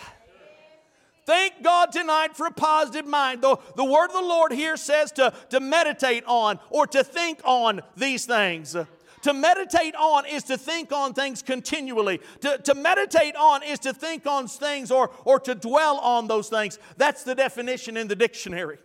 Thank 1.25 1.63
God 1.63 1.91
tonight 1.91 2.35
for 2.35 2.47
a 2.47 2.51
positive 2.51 3.07
mind. 3.07 3.41
The, 3.41 3.57
the 3.75 3.83
word 3.83 4.07
of 4.07 4.13
the 4.13 4.21
Lord 4.21 4.51
here 4.51 4.75
says 4.75 5.11
to, 5.13 5.33
to 5.49 5.59
meditate 5.59 6.23
on 6.25 6.59
or 6.69 6.85
to 6.87 7.03
think 7.03 7.39
on 7.45 7.81
these 7.95 8.25
things. 8.25 8.75
To 9.23 9.33
meditate 9.33 9.95
on 9.95 10.25
is 10.25 10.43
to 10.43 10.57
think 10.57 10.91
on 10.91 11.13
things 11.13 11.41
continually. 11.41 12.19
To, 12.41 12.57
to 12.57 12.75
meditate 12.75 13.37
on 13.37 13.63
is 13.63 13.79
to 13.79 13.93
think 13.93 14.27
on 14.27 14.47
things 14.47 14.91
or, 14.91 15.11
or 15.23 15.39
to 15.39 15.55
dwell 15.55 15.97
on 15.99 16.27
those 16.27 16.49
things. 16.49 16.77
That's 16.97 17.23
the 17.23 17.33
definition 17.33 17.95
in 17.95 18.09
the 18.09 18.17
dictionary. 18.17 18.79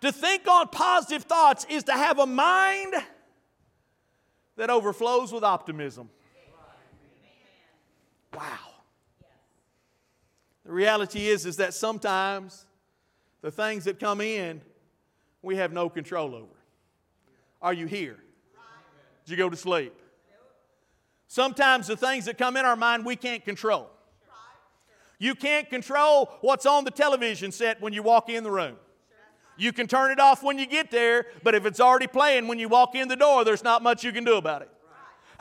To 0.00 0.10
think 0.10 0.48
on 0.48 0.68
positive 0.68 1.24
thoughts 1.24 1.66
is 1.68 1.84
to 1.84 1.92
have 1.92 2.18
a 2.18 2.26
mind 2.26 2.94
that 4.56 4.70
overflows 4.70 5.30
with 5.30 5.44
optimism. 5.44 6.08
Wow. 8.34 8.71
The 10.64 10.72
reality 10.72 11.28
is, 11.28 11.44
is 11.46 11.56
that 11.56 11.74
sometimes 11.74 12.66
the 13.40 13.50
things 13.50 13.84
that 13.84 13.98
come 13.98 14.20
in, 14.20 14.60
we 15.42 15.56
have 15.56 15.72
no 15.72 15.88
control 15.88 16.34
over. 16.34 16.54
Are 17.60 17.72
you 17.72 17.86
here? 17.86 18.18
Did 19.24 19.30
you 19.32 19.36
go 19.36 19.48
to 19.48 19.56
sleep? 19.56 19.92
Sometimes 21.26 21.86
the 21.86 21.96
things 21.96 22.26
that 22.26 22.38
come 22.38 22.56
in 22.56 22.64
our 22.64 22.76
mind 22.76 23.04
we 23.04 23.16
can't 23.16 23.44
control. 23.44 23.88
You 25.18 25.34
can't 25.34 25.70
control 25.70 26.28
what's 26.40 26.66
on 26.66 26.84
the 26.84 26.90
television 26.90 27.52
set 27.52 27.80
when 27.80 27.92
you 27.92 28.02
walk 28.02 28.28
in 28.28 28.42
the 28.44 28.50
room. 28.50 28.76
You 29.56 29.72
can 29.72 29.86
turn 29.86 30.10
it 30.10 30.18
off 30.18 30.42
when 30.42 30.58
you 30.58 30.66
get 30.66 30.90
there, 30.90 31.26
but 31.42 31.54
if 31.54 31.64
it's 31.64 31.78
already 31.78 32.06
playing 32.06 32.48
when 32.48 32.58
you 32.58 32.68
walk 32.68 32.94
in 32.94 33.08
the 33.08 33.16
door, 33.16 33.44
there's 33.44 33.62
not 33.62 33.82
much 33.82 34.02
you 34.02 34.12
can 34.12 34.24
do 34.24 34.36
about 34.36 34.62
it. 34.62 34.70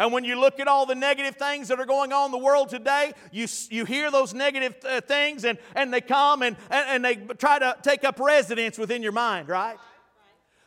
And 0.02 0.12
when 0.12 0.24
you 0.24 0.40
look 0.40 0.60
at 0.60 0.68
all 0.68 0.88
the 0.88 0.96
negative 0.96 1.36
things 1.36 1.68
that 1.68 1.80
are 1.80 1.86
going 1.86 2.12
on 2.12 2.26
in 2.26 2.32
the 2.32 2.40
world 2.40 2.70
today, 2.70 3.14
you, 3.32 3.46
you 3.70 3.86
hear 3.86 4.10
those 4.10 4.34
negative 4.34 4.74
uh, 4.84 5.00
things 5.00 5.46
and, 5.46 5.60
and 5.76 5.94
they 5.94 6.02
come 6.02 6.42
and, 6.42 6.58
and, 6.72 7.06
and 7.06 7.06
they 7.06 7.36
try 7.36 7.60
to 7.60 7.78
take 7.84 8.04
up 8.04 8.20
residence 8.20 8.80
within 8.80 9.04
your 9.04 9.12
mind, 9.12 9.48
right? 9.48 9.78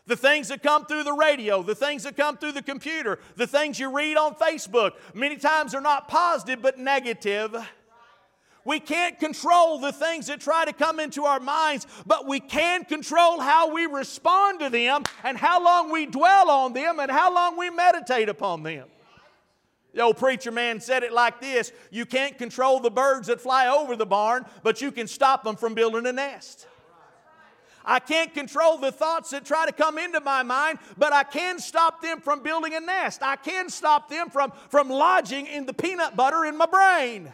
The 0.07 0.14
things 0.16 0.47
that 0.49 0.62
come 0.62 0.87
through 0.87 1.03
the 1.03 1.14
radio, 1.14 1.64
the 1.64 1.74
things 1.74 2.05
that 2.05 2.16
come 2.16 2.37
through 2.37 2.53
the 2.53 2.62
computer, 2.62 3.18
the 3.35 3.49
things 3.49 3.80
you 3.80 3.93
read 3.93 4.16
on 4.16 4.37
Facebook, 4.37 4.93
many 5.14 5.35
times 5.37 5.74
are 5.74 5.80
not 5.80 6.07
positive 6.07 6.62
but 6.62 6.78
negative. 6.78 7.57
We 8.64 8.78
can't 8.78 9.18
control 9.18 9.80
the 9.80 9.91
things 9.91 10.28
that 10.28 10.43
try 10.43 10.64
to 10.64 10.72
come 10.72 11.01
into 11.01 11.24
our 11.24 11.41
minds, 11.41 11.89
but 12.07 12.28
we 12.28 12.39
can 12.39 12.85
control 12.85 13.41
how 13.41 13.74
we 13.74 13.87
respond 13.87 14.61
to 14.61 14.70
them 14.70 15.03
and 15.24 15.37
how 15.37 15.61
long 15.61 15.91
we 15.91 16.07
dwell 16.07 16.49
on 16.51 16.72
them 16.72 17.01
and 17.01 17.11
how 17.11 17.35
long 17.35 17.59
we 17.59 17.70
meditate 17.70 18.28
upon 18.28 18.62
them. 18.62 18.87
The 19.95 20.01
old 20.01 20.16
preacher 20.16 20.51
man 20.51 20.80
said 20.80 21.05
it 21.05 21.12
like 21.12 21.40
this 21.40 21.72
You 21.90 22.05
can't 22.05 22.36
control 22.36 22.80
the 22.80 22.90
birds 22.90 23.28
that 23.28 23.40
fly 23.40 23.68
over 23.68 23.97
the 23.97 24.07
barn, 24.07 24.45
but 24.62 24.82
you 24.82 24.90
can 24.92 25.07
stop 25.07 25.45
them 25.45 25.57
from 25.57 25.74
building 25.74 26.07
a 26.07 26.12
nest. 26.12 26.66
I 27.86 28.01
can't 28.01 28.32
control 28.32 28.78
the 28.78 28.90
thoughts 28.90 29.30
that 29.30 29.45
try 29.45 29.66
to 29.66 29.72
come 29.72 29.99
into 29.99 30.20
my 30.20 30.42
mind, 30.42 30.78
but 30.97 31.12
I 31.12 31.22
can 31.22 31.59
stop 31.59 32.01
them 32.01 32.20
from 32.20 32.42
building 32.42 32.74
a 32.74 32.80
nest. 32.80 33.22
I 33.22 33.36
can 33.36 33.68
stop 33.68 34.09
them 34.09 34.30
from, 34.30 34.53
from 34.70 34.88
lodging 34.88 35.47
in 35.47 35.66
the 35.66 35.74
peanut 35.74 36.16
butter 36.16 36.47
in 36.47 36.57
my 36.57 36.66
brain. 36.66 37.30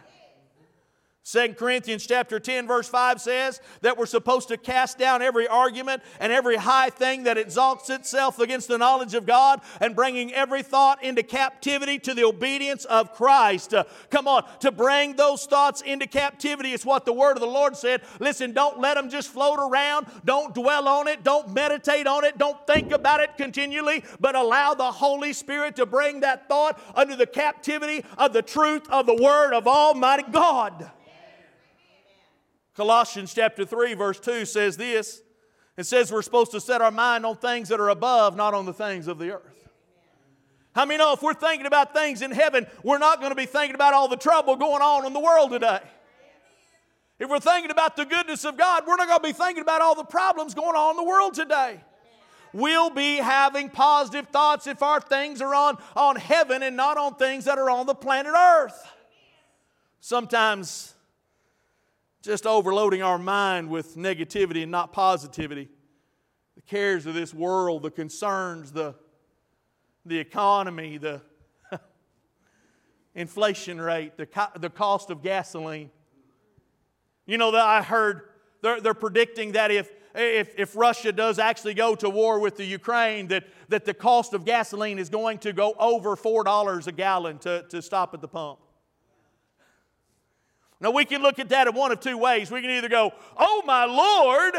2 1.30 1.54
Corinthians 1.54 2.04
chapter 2.06 2.40
10 2.40 2.66
verse 2.66 2.88
5 2.88 3.20
says 3.20 3.60
that 3.82 3.96
we're 3.96 4.06
supposed 4.06 4.48
to 4.48 4.56
cast 4.56 4.98
down 4.98 5.22
every 5.22 5.46
argument 5.46 6.02
and 6.18 6.32
every 6.32 6.56
high 6.56 6.90
thing 6.90 7.22
that 7.22 7.38
exalts 7.38 7.88
itself 7.88 8.40
against 8.40 8.66
the 8.66 8.76
knowledge 8.76 9.14
of 9.14 9.26
God 9.26 9.60
and 9.80 9.94
bringing 9.94 10.34
every 10.34 10.64
thought 10.64 11.04
into 11.04 11.22
captivity 11.22 12.00
to 12.00 12.14
the 12.14 12.24
obedience 12.24 12.84
of 12.84 13.14
Christ. 13.14 13.72
Uh, 13.72 13.84
come 14.10 14.26
on, 14.26 14.44
to 14.58 14.72
bring 14.72 15.14
those 15.14 15.46
thoughts 15.46 15.82
into 15.82 16.08
captivity 16.08 16.72
is 16.72 16.84
what 16.84 17.04
the 17.04 17.12
word 17.12 17.36
of 17.36 17.40
the 17.40 17.46
Lord 17.46 17.76
said. 17.76 18.02
Listen, 18.18 18.52
don't 18.52 18.80
let 18.80 18.94
them 18.94 19.08
just 19.08 19.28
float 19.28 19.60
around. 19.60 20.06
Don't 20.24 20.52
dwell 20.52 20.88
on 20.88 21.06
it. 21.06 21.22
Don't 21.22 21.54
meditate 21.54 22.08
on 22.08 22.24
it. 22.24 22.38
Don't 22.38 22.66
think 22.66 22.90
about 22.90 23.20
it 23.20 23.36
continually, 23.36 24.02
but 24.18 24.34
allow 24.34 24.74
the 24.74 24.90
Holy 24.90 25.32
Spirit 25.32 25.76
to 25.76 25.86
bring 25.86 26.20
that 26.20 26.48
thought 26.48 26.80
under 26.96 27.14
the 27.14 27.26
captivity 27.26 28.04
of 28.18 28.32
the 28.32 28.42
truth 28.42 28.88
of 28.90 29.06
the 29.06 29.14
word 29.14 29.52
of 29.52 29.68
Almighty 29.68 30.24
God. 30.32 30.90
Colossians 32.74 33.34
chapter 33.34 33.64
3, 33.64 33.94
verse 33.94 34.20
2 34.20 34.44
says 34.44 34.76
this 34.76 35.22
it 35.76 35.84
says 35.84 36.12
we're 36.12 36.22
supposed 36.22 36.50
to 36.52 36.60
set 36.60 36.82
our 36.82 36.90
mind 36.90 37.24
on 37.24 37.36
things 37.36 37.70
that 37.70 37.80
are 37.80 37.88
above, 37.88 38.36
not 38.36 38.52
on 38.52 38.66
the 38.66 38.72
things 38.72 39.08
of 39.08 39.18
the 39.18 39.30
earth. 39.30 39.68
How 40.74 40.84
many 40.84 40.98
know 40.98 41.14
if 41.14 41.22
we're 41.22 41.34
thinking 41.34 41.66
about 41.66 41.94
things 41.94 42.22
in 42.22 42.30
heaven, 42.30 42.66
we're 42.84 42.98
not 42.98 43.18
going 43.18 43.30
to 43.30 43.36
be 43.36 43.46
thinking 43.46 43.74
about 43.74 43.94
all 43.94 44.06
the 44.06 44.16
trouble 44.16 44.56
going 44.56 44.82
on 44.82 45.06
in 45.06 45.12
the 45.12 45.20
world 45.20 45.50
today? 45.50 45.80
If 47.18 47.28
we're 47.28 47.40
thinking 47.40 47.70
about 47.70 47.96
the 47.96 48.04
goodness 48.04 48.44
of 48.44 48.56
God, 48.56 48.84
we're 48.86 48.96
not 48.96 49.08
going 49.08 49.20
to 49.20 49.26
be 49.26 49.32
thinking 49.32 49.62
about 49.62 49.80
all 49.80 49.94
the 49.94 50.04
problems 50.04 50.54
going 50.54 50.76
on 50.76 50.90
in 50.90 50.96
the 50.96 51.10
world 51.10 51.34
today. 51.34 51.80
We'll 52.52 52.90
be 52.90 53.16
having 53.16 53.70
positive 53.70 54.28
thoughts 54.28 54.66
if 54.66 54.82
our 54.82 55.00
things 55.00 55.40
are 55.40 55.54
on, 55.54 55.78
on 55.96 56.16
heaven 56.16 56.62
and 56.62 56.76
not 56.76 56.98
on 56.98 57.14
things 57.14 57.44
that 57.46 57.58
are 57.58 57.70
on 57.70 57.86
the 57.86 57.94
planet 57.94 58.34
Earth. 58.36 58.86
Sometimes 60.00 60.94
just 62.22 62.46
overloading 62.46 63.02
our 63.02 63.18
mind 63.18 63.70
with 63.70 63.96
negativity 63.96 64.62
and 64.62 64.70
not 64.70 64.92
positivity. 64.92 65.68
The 66.56 66.62
cares 66.62 67.06
of 67.06 67.14
this 67.14 67.32
world, 67.32 67.82
the 67.82 67.90
concerns, 67.90 68.72
the, 68.72 68.94
the 70.04 70.18
economy, 70.18 70.98
the 70.98 71.22
inflation 73.14 73.80
rate, 73.80 74.16
the, 74.16 74.26
co- 74.26 74.50
the 74.58 74.70
cost 74.70 75.10
of 75.10 75.22
gasoline. 75.22 75.90
You 77.26 77.38
know, 77.38 77.52
that 77.52 77.64
I 77.64 77.82
heard 77.82 78.22
they're, 78.60 78.80
they're 78.80 78.94
predicting 78.94 79.52
that 79.52 79.70
if, 79.70 79.90
if, 80.14 80.54
if 80.58 80.76
Russia 80.76 81.12
does 81.12 81.38
actually 81.38 81.74
go 81.74 81.94
to 81.94 82.10
war 82.10 82.38
with 82.38 82.56
the 82.56 82.64
Ukraine, 82.64 83.28
that, 83.28 83.44
that 83.68 83.84
the 83.84 83.94
cost 83.94 84.34
of 84.34 84.44
gasoline 84.44 84.98
is 84.98 85.08
going 85.08 85.38
to 85.38 85.52
go 85.52 85.74
over 85.78 86.16
$4 86.16 86.86
a 86.86 86.92
gallon 86.92 87.38
to, 87.38 87.64
to 87.70 87.80
stop 87.80 88.12
at 88.12 88.20
the 88.20 88.28
pump. 88.28 88.58
Now, 90.80 90.90
we 90.92 91.04
can 91.04 91.20
look 91.22 91.38
at 91.38 91.50
that 91.50 91.66
in 91.68 91.74
one 91.74 91.92
of 91.92 92.00
two 92.00 92.16
ways. 92.16 92.50
We 92.50 92.62
can 92.62 92.70
either 92.70 92.88
go, 92.88 93.12
Oh, 93.36 93.62
my 93.66 93.84
Lord, 93.84 94.54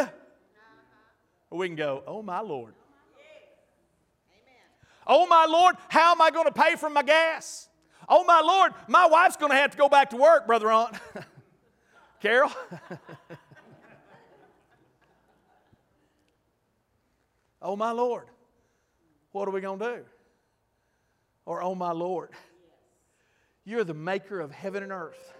or 1.49 1.57
we 1.57 1.67
can 1.67 1.75
go, 1.75 2.03
Oh, 2.05 2.21
my 2.21 2.41
Lord. 2.41 2.75
Oh, 5.07 5.25
my 5.25 5.45
Lord, 5.45 5.75
how 5.89 6.11
am 6.11 6.21
I 6.21 6.29
going 6.29 6.45
to 6.45 6.51
pay 6.51 6.75
for 6.75 6.89
my 6.89 7.01
gas? 7.01 7.67
Oh, 8.07 8.23
my 8.23 8.41
Lord, 8.41 8.73
my 8.87 9.07
wife's 9.07 9.35
going 9.35 9.51
to 9.51 9.57
have 9.57 9.71
to 9.71 9.77
go 9.77 9.89
back 9.89 10.11
to 10.11 10.17
work, 10.17 10.45
Brother 10.45 10.71
Aunt. 10.71 10.95
Carol? 12.21 12.51
oh, 17.61 17.75
my 17.75 17.91
Lord, 17.91 18.27
what 19.31 19.47
are 19.47 19.51
we 19.51 19.61
going 19.61 19.79
to 19.79 19.85
do? 19.85 20.03
Or, 21.45 21.63
oh, 21.63 21.73
my 21.73 21.91
Lord, 21.91 22.29
you're 23.65 23.83
the 23.83 23.95
maker 23.95 24.39
of 24.39 24.51
heaven 24.51 24.83
and 24.83 24.91
earth. 24.91 25.33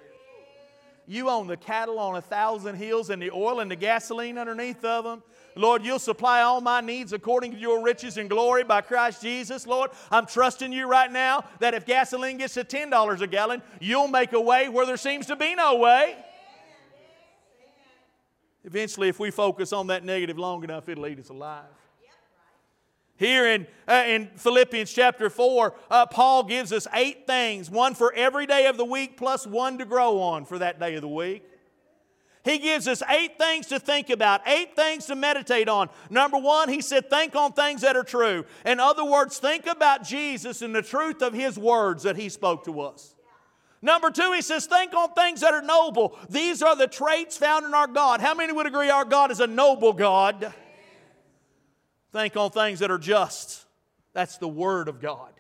You 1.12 1.28
own 1.28 1.48
the 1.48 1.58
cattle 1.58 2.00
on 2.00 2.16
a 2.16 2.22
thousand 2.22 2.76
hills 2.76 3.10
and 3.10 3.22
the 3.22 3.32
oil 3.32 3.60
and 3.60 3.70
the 3.70 3.76
gasoline 3.76 4.38
underneath 4.38 4.86
of 4.86 5.04
them. 5.04 5.22
Lord, 5.58 5.84
you'll 5.84 6.00
supply 6.00 6.40
all 6.40 6.62
my 6.62 6.80
needs 6.80 7.12
according 7.12 7.52
to 7.52 7.58
your 7.58 7.84
riches 7.84 8.16
and 8.16 8.30
glory 8.30 8.64
by 8.64 8.80
Christ 8.80 9.22
Jesus. 9.22 9.68
Lord, 9.68 9.92
I'm 10.10 10.26
trusting 10.26 10.72
you 10.72 10.88
right 10.88 11.12
now 11.12 11.44
that 11.60 11.74
if 11.74 11.86
gasoline 11.86 12.38
gets 12.38 12.54
to 12.54 12.64
$10 12.64 13.20
a 13.20 13.28
gallon, 13.28 13.62
you'll 13.82 14.08
make 14.08 14.32
a 14.32 14.40
way 14.40 14.70
where 14.70 14.86
there 14.86 14.96
seems 14.96 15.26
to 15.26 15.36
be 15.36 15.54
no 15.54 15.76
way. 15.76 16.16
Eventually, 18.64 19.10
if 19.10 19.20
we 19.20 19.32
focus 19.32 19.74
on 19.74 19.88
that 19.88 20.06
negative 20.06 20.40
long 20.40 20.64
enough, 20.64 20.88
it'll 20.88 21.08
eat 21.08 21.20
us 21.20 21.28
alive. 21.28 21.66
Here 23.22 23.46
in, 23.46 23.68
uh, 23.88 24.04
in 24.08 24.32
Philippians 24.36 24.92
chapter 24.92 25.30
4, 25.30 25.76
uh, 25.92 26.08
Paul 26.08 26.42
gives 26.42 26.74
us 26.74 26.88
eight 26.92 27.28
things, 27.28 27.70
one 27.70 27.94
for 27.94 28.12
every 28.14 28.48
day 28.48 28.66
of 28.66 28.78
the 28.78 28.84
week, 28.84 29.16
plus 29.16 29.46
one 29.46 29.78
to 29.78 29.86
grow 29.86 30.20
on 30.20 30.44
for 30.44 30.58
that 30.58 30.80
day 30.80 30.96
of 30.96 31.02
the 31.02 31.08
week. 31.08 31.44
He 32.44 32.58
gives 32.58 32.88
us 32.88 33.04
eight 33.08 33.38
things 33.38 33.68
to 33.68 33.80
think 33.80 34.10
about, 34.10 34.42
eight 34.48 34.76
things 34.76 35.06
to 35.06 35.16
meditate 35.16 35.70
on. 35.70 35.92
Number 36.10 36.40
one, 36.40 36.68
he 36.68 36.82
said, 36.82 37.12
think 37.12 37.36
on 37.36 37.54
things 37.54 37.82
that 37.82 37.96
are 37.96 38.04
true. 38.04 38.44
In 38.66 38.80
other 38.80 39.06
words, 39.06 39.38
think 39.38 39.68
about 39.68 40.04
Jesus 40.04 40.64
and 40.64 40.74
the 40.74 40.82
truth 40.82 41.22
of 41.22 41.32
his 41.32 41.60
words 41.60 42.02
that 42.02 42.16
he 42.16 42.28
spoke 42.28 42.66
to 42.66 42.82
us. 42.82 43.14
Number 43.84 44.10
two, 44.10 44.34
he 44.34 44.42
says, 44.42 44.66
think 44.66 44.96
on 44.96 45.14
things 45.14 45.42
that 45.42 45.54
are 45.54 45.62
noble. 45.62 46.18
These 46.28 46.64
are 46.64 46.76
the 46.76 46.88
traits 46.88 47.38
found 47.38 47.68
in 47.68 47.76
our 47.76 47.86
God. 47.86 48.20
How 48.20 48.34
many 48.34 48.52
would 48.52 48.66
agree 48.66 48.90
our 48.90 49.06
God 49.06 49.30
is 49.30 49.42
a 49.42 49.46
noble 49.46 49.94
God? 49.94 50.52
Think 52.12 52.36
on 52.36 52.52
things 52.52 52.80
that 52.80 52.92
are 52.92 52.98
just. 52.98 53.66
That's 54.14 54.38
the 54.38 54.48
Word 54.48 54.88
of 54.88 55.02
God. 55.02 55.34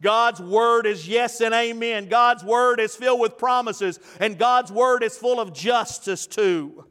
God's 0.00 0.40
word 0.40 0.86
is 0.86 1.08
yes 1.08 1.40
and 1.40 1.52
amen. 1.52 2.08
God's 2.08 2.44
word 2.44 2.78
is 2.78 2.94
filled 2.94 3.20
with 3.20 3.36
promises, 3.36 3.98
and 4.20 4.38
God's 4.38 4.70
word 4.70 5.02
is 5.02 5.18
full 5.18 5.40
of 5.40 5.52
justice 5.52 6.26
too. 6.26 6.84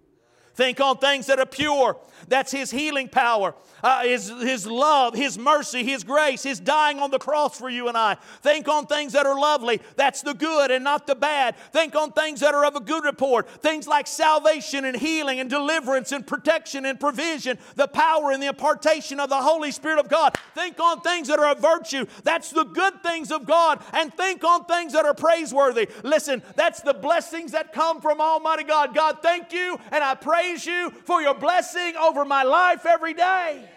Think 0.58 0.82
on 0.82 0.98
things 0.98 1.28
that 1.28 1.40
are 1.40 1.46
pure. 1.46 1.98
That's 2.28 2.52
His 2.52 2.72
healing 2.72 3.10
power, 3.10 3.54
uh, 3.84 4.04
his, 4.04 4.28
his 4.28 4.66
love, 4.66 5.14
His 5.14 5.38
mercy, 5.38 5.84
His 5.84 6.04
grace, 6.04 6.42
His 6.42 6.60
dying 6.60 7.00
on 7.00 7.12
the 7.12 7.20
cross 7.20 7.60
for 7.60 7.70
you 7.70 7.88
and 7.88 7.96
I. 7.96 8.18
Think 8.42 8.68
on 8.68 8.88
things 8.88 9.14
that 9.14 9.28
are 9.28 9.40
lovely. 9.40 9.80
That's 9.96 10.24
the 10.24 10.34
good 10.34 10.72
and 10.72 10.84
not 10.84 11.06
the 11.06 11.14
bad. 11.14 11.56
Think 11.72 11.96
on 11.96 12.12
things 12.12 12.40
that 12.40 12.56
are 12.56 12.66
of 12.66 12.76
a 12.76 12.80
good 12.80 13.06
report. 13.06 13.48
Things 13.62 13.88
like 13.88 14.08
salvation 14.08 14.84
and 14.84 14.98
healing 14.98 15.40
and 15.40 15.48
deliverance 15.48 16.12
and 16.12 16.26
protection 16.26 16.86
and 16.86 17.00
provision, 17.00 17.60
the 17.76 17.88
power 17.88 18.32
and 18.32 18.42
the 18.42 18.48
impartation 18.48 19.20
of 19.20 19.30
the 19.30 19.36
Holy 19.36 19.70
Spirit 19.70 20.00
of 20.00 20.10
God. 20.10 20.36
Think 20.56 20.80
on 20.80 21.02
things 21.02 21.28
that 21.28 21.38
are 21.38 21.52
of 21.52 21.60
virtue. 21.60 22.08
That's 22.24 22.50
the 22.50 22.64
good 22.64 23.04
things 23.04 23.32
of 23.32 23.46
God. 23.46 23.80
And 23.94 24.12
think 24.12 24.44
on 24.44 24.66
things 24.66 24.94
that 24.94 25.06
are 25.06 25.14
praiseworthy. 25.14 25.88
Listen, 26.02 26.42
that's 26.56 26.82
the 26.82 26.96
blessings 26.96 27.52
that 27.52 27.74
come 27.74 28.02
from 28.02 28.20
Almighty 28.20 28.64
God. 28.64 28.96
God, 28.96 29.20
thank 29.22 29.54
you 29.54 29.78
and 29.92 30.04
I 30.04 30.16
praise 30.16 30.47
you 30.56 30.92
for 31.06 31.22
your 31.22 31.34
blessing 31.34 31.96
over 31.96 32.26
my 32.26 32.44
life 32.44 32.86
every 32.86 33.14
day. 33.14 33.68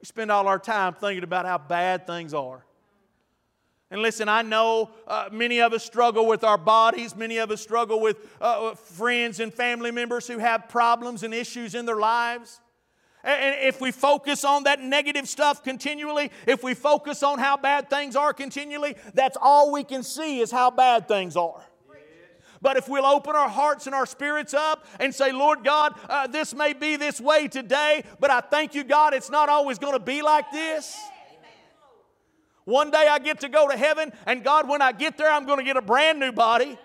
We 0.00 0.04
spend 0.04 0.30
all 0.30 0.48
our 0.48 0.58
time 0.58 0.94
thinking 0.94 1.24
about 1.24 1.44
how 1.46 1.58
bad 1.58 2.06
things 2.06 2.32
are. 2.32 2.64
And 3.90 4.02
listen, 4.02 4.28
I 4.28 4.42
know 4.42 4.90
uh, 5.06 5.28
many 5.32 5.60
of 5.60 5.72
us 5.72 5.84
struggle 5.84 6.26
with 6.26 6.44
our 6.44 6.56
bodies. 6.56 7.16
Many 7.16 7.38
of 7.38 7.50
us 7.50 7.60
struggle 7.60 8.00
with 8.00 8.16
uh, 8.40 8.74
friends 8.74 9.40
and 9.40 9.52
family 9.52 9.90
members 9.90 10.28
who 10.28 10.38
have 10.38 10.68
problems 10.68 11.22
and 11.24 11.34
issues 11.34 11.74
in 11.74 11.86
their 11.86 11.96
lives. 11.96 12.60
And 13.22 13.56
if 13.60 13.80
we 13.80 13.90
focus 13.90 14.44
on 14.44 14.62
that 14.62 14.80
negative 14.80 15.28
stuff 15.28 15.62
continually, 15.62 16.30
if 16.46 16.62
we 16.62 16.72
focus 16.72 17.22
on 17.22 17.38
how 17.38 17.56
bad 17.56 17.90
things 17.90 18.16
are 18.16 18.32
continually, 18.32 18.96
that's 19.12 19.36
all 19.38 19.72
we 19.72 19.84
can 19.84 20.02
see 20.02 20.40
is 20.40 20.50
how 20.50 20.70
bad 20.70 21.06
things 21.06 21.36
are. 21.36 21.62
But 22.62 22.76
if 22.76 22.88
we'll 22.88 23.06
open 23.06 23.34
our 23.34 23.48
hearts 23.48 23.86
and 23.86 23.94
our 23.94 24.04
spirits 24.04 24.52
up 24.52 24.86
and 24.98 25.14
say, 25.14 25.32
Lord 25.32 25.64
God, 25.64 25.94
uh, 26.08 26.26
this 26.26 26.54
may 26.54 26.74
be 26.74 26.96
this 26.96 27.20
way 27.20 27.48
today, 27.48 28.04
but 28.18 28.30
I 28.30 28.40
thank 28.40 28.74
you, 28.74 28.84
God, 28.84 29.14
it's 29.14 29.30
not 29.30 29.48
always 29.48 29.78
going 29.78 29.94
to 29.94 29.98
be 29.98 30.20
like 30.20 30.50
this. 30.52 30.94
One 32.64 32.90
day 32.90 33.06
I 33.08 33.18
get 33.18 33.40
to 33.40 33.48
go 33.48 33.68
to 33.68 33.76
heaven, 33.76 34.12
and 34.26 34.44
God, 34.44 34.68
when 34.68 34.82
I 34.82 34.92
get 34.92 35.16
there, 35.16 35.30
I'm 35.30 35.46
going 35.46 35.58
to 35.58 35.64
get 35.64 35.78
a 35.78 35.82
brand 35.82 36.20
new 36.20 36.32
body. 36.32 36.78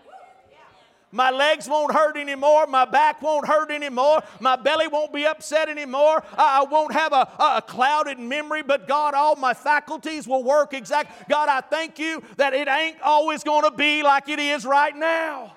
My 1.11 1.30
legs 1.30 1.69
won't 1.69 1.93
hurt 1.93 2.17
anymore. 2.17 2.67
My 2.67 2.86
back 2.86 3.21
won't 3.21 3.47
hurt 3.47 3.69
anymore. 3.69 4.21
My 4.39 4.55
belly 4.55 4.88
won't 4.88 5.13
be 5.13 5.26
upset 5.26 5.69
anymore. 5.69 6.23
I 6.38 6.63
won't 6.63 6.93
have 6.93 7.13
a, 7.13 7.30
a 7.39 7.63
clouded 7.65 8.19
memory, 8.19 8.63
but 8.63 8.88
God, 8.88 9.13
all 9.13 9.36
my 9.36 9.53
faculties 9.53 10.28
will 10.28 10.43
work 10.43 10.73
exact. 10.73 11.30
God, 11.30 11.47
I 11.47 11.61
thank 11.61 11.99
you 11.99 12.23
that 12.38 12.53
it 12.53 12.67
ain't 12.67 12.99
always 13.01 13.43
going 13.43 13.63
to 13.63 13.71
be 13.71 14.03
like 14.03 14.28
it 14.28 14.39
is 14.39 14.65
right 14.65 14.95
now 14.95 15.55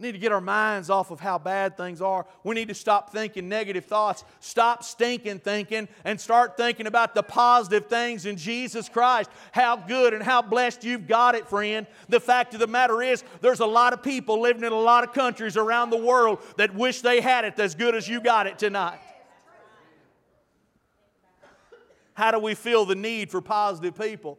need 0.00 0.12
to 0.12 0.18
get 0.18 0.32
our 0.32 0.40
minds 0.40 0.90
off 0.90 1.10
of 1.10 1.20
how 1.20 1.38
bad 1.38 1.76
things 1.76 2.00
are. 2.00 2.26
We 2.44 2.54
need 2.54 2.68
to 2.68 2.74
stop 2.74 3.12
thinking 3.12 3.48
negative 3.48 3.84
thoughts, 3.84 4.24
stop 4.40 4.82
stinking 4.82 5.40
thinking, 5.40 5.88
and 6.04 6.20
start 6.20 6.56
thinking 6.56 6.86
about 6.86 7.14
the 7.14 7.22
positive 7.22 7.86
things 7.86 8.26
in 8.26 8.36
Jesus 8.36 8.88
Christ. 8.88 9.30
How 9.52 9.76
good 9.76 10.14
and 10.14 10.22
how 10.22 10.42
blessed 10.42 10.84
you've 10.84 11.06
got 11.06 11.34
it, 11.34 11.48
friend. 11.48 11.86
The 12.08 12.20
fact 12.20 12.54
of 12.54 12.60
the 12.60 12.66
matter 12.66 13.02
is, 13.02 13.22
there's 13.40 13.60
a 13.60 13.66
lot 13.66 13.92
of 13.92 14.02
people 14.02 14.40
living 14.40 14.64
in 14.64 14.72
a 14.72 14.78
lot 14.78 15.04
of 15.04 15.12
countries 15.12 15.56
around 15.56 15.90
the 15.90 15.96
world 15.96 16.40
that 16.56 16.74
wish 16.74 17.00
they 17.00 17.20
had 17.20 17.44
it 17.44 17.58
as 17.58 17.74
good 17.74 17.94
as 17.94 18.08
you 18.08 18.20
got 18.20 18.46
it 18.46 18.58
tonight. 18.58 19.00
How 22.14 22.30
do 22.30 22.38
we 22.38 22.54
feel 22.54 22.84
the 22.84 22.94
need 22.94 23.30
for 23.30 23.40
positive 23.40 23.98
people? 23.98 24.38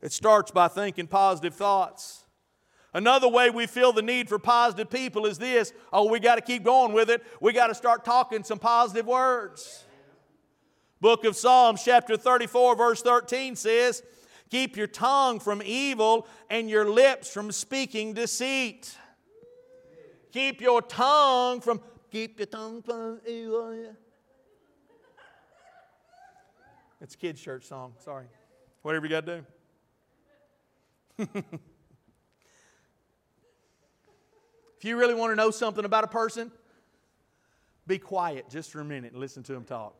It 0.00 0.12
starts 0.12 0.50
by 0.50 0.68
thinking 0.68 1.06
positive 1.06 1.54
thoughts. 1.54 2.23
Another 2.94 3.26
way 3.26 3.50
we 3.50 3.66
feel 3.66 3.92
the 3.92 4.02
need 4.02 4.28
for 4.28 4.38
positive 4.38 4.88
people 4.88 5.26
is 5.26 5.36
this 5.36 5.72
oh, 5.92 6.08
we 6.08 6.20
got 6.20 6.36
to 6.36 6.40
keep 6.40 6.62
going 6.62 6.92
with 6.92 7.10
it. 7.10 7.22
We 7.40 7.52
got 7.52 7.66
to 7.66 7.74
start 7.74 8.04
talking 8.04 8.44
some 8.44 8.60
positive 8.60 9.06
words. 9.06 9.84
Book 11.00 11.24
of 11.24 11.36
Psalms, 11.36 11.82
chapter 11.84 12.16
34, 12.16 12.76
verse 12.76 13.02
13 13.02 13.56
says, 13.56 14.02
Keep 14.48 14.76
your 14.76 14.86
tongue 14.86 15.40
from 15.40 15.60
evil 15.62 16.26
and 16.48 16.70
your 16.70 16.88
lips 16.88 17.30
from 17.30 17.50
speaking 17.50 18.14
deceit. 18.14 18.96
Keep 20.32 20.60
your 20.60 20.80
tongue 20.80 21.60
from, 21.60 21.80
keep 22.10 22.38
your 22.38 22.46
tongue 22.46 22.80
from 22.80 23.20
evil. 23.26 23.94
It's 27.00 27.14
a 27.14 27.18
kid's 27.18 27.40
church 27.40 27.64
song, 27.64 27.94
sorry. 27.98 28.26
Whatever 28.82 29.06
you 29.06 29.10
got 29.10 29.26
to 29.26 29.44
do. 31.18 31.44
If 34.84 34.88
you 34.88 34.98
really 34.98 35.14
want 35.14 35.32
to 35.32 35.34
know 35.34 35.50
something 35.50 35.86
about 35.86 36.04
a 36.04 36.08
person, 36.08 36.52
be 37.86 37.98
quiet 37.98 38.50
just 38.50 38.70
for 38.70 38.82
a 38.82 38.84
minute 38.84 39.12
and 39.12 39.18
listen 39.18 39.42
to 39.44 39.52
them 39.54 39.64
talk. 39.64 39.94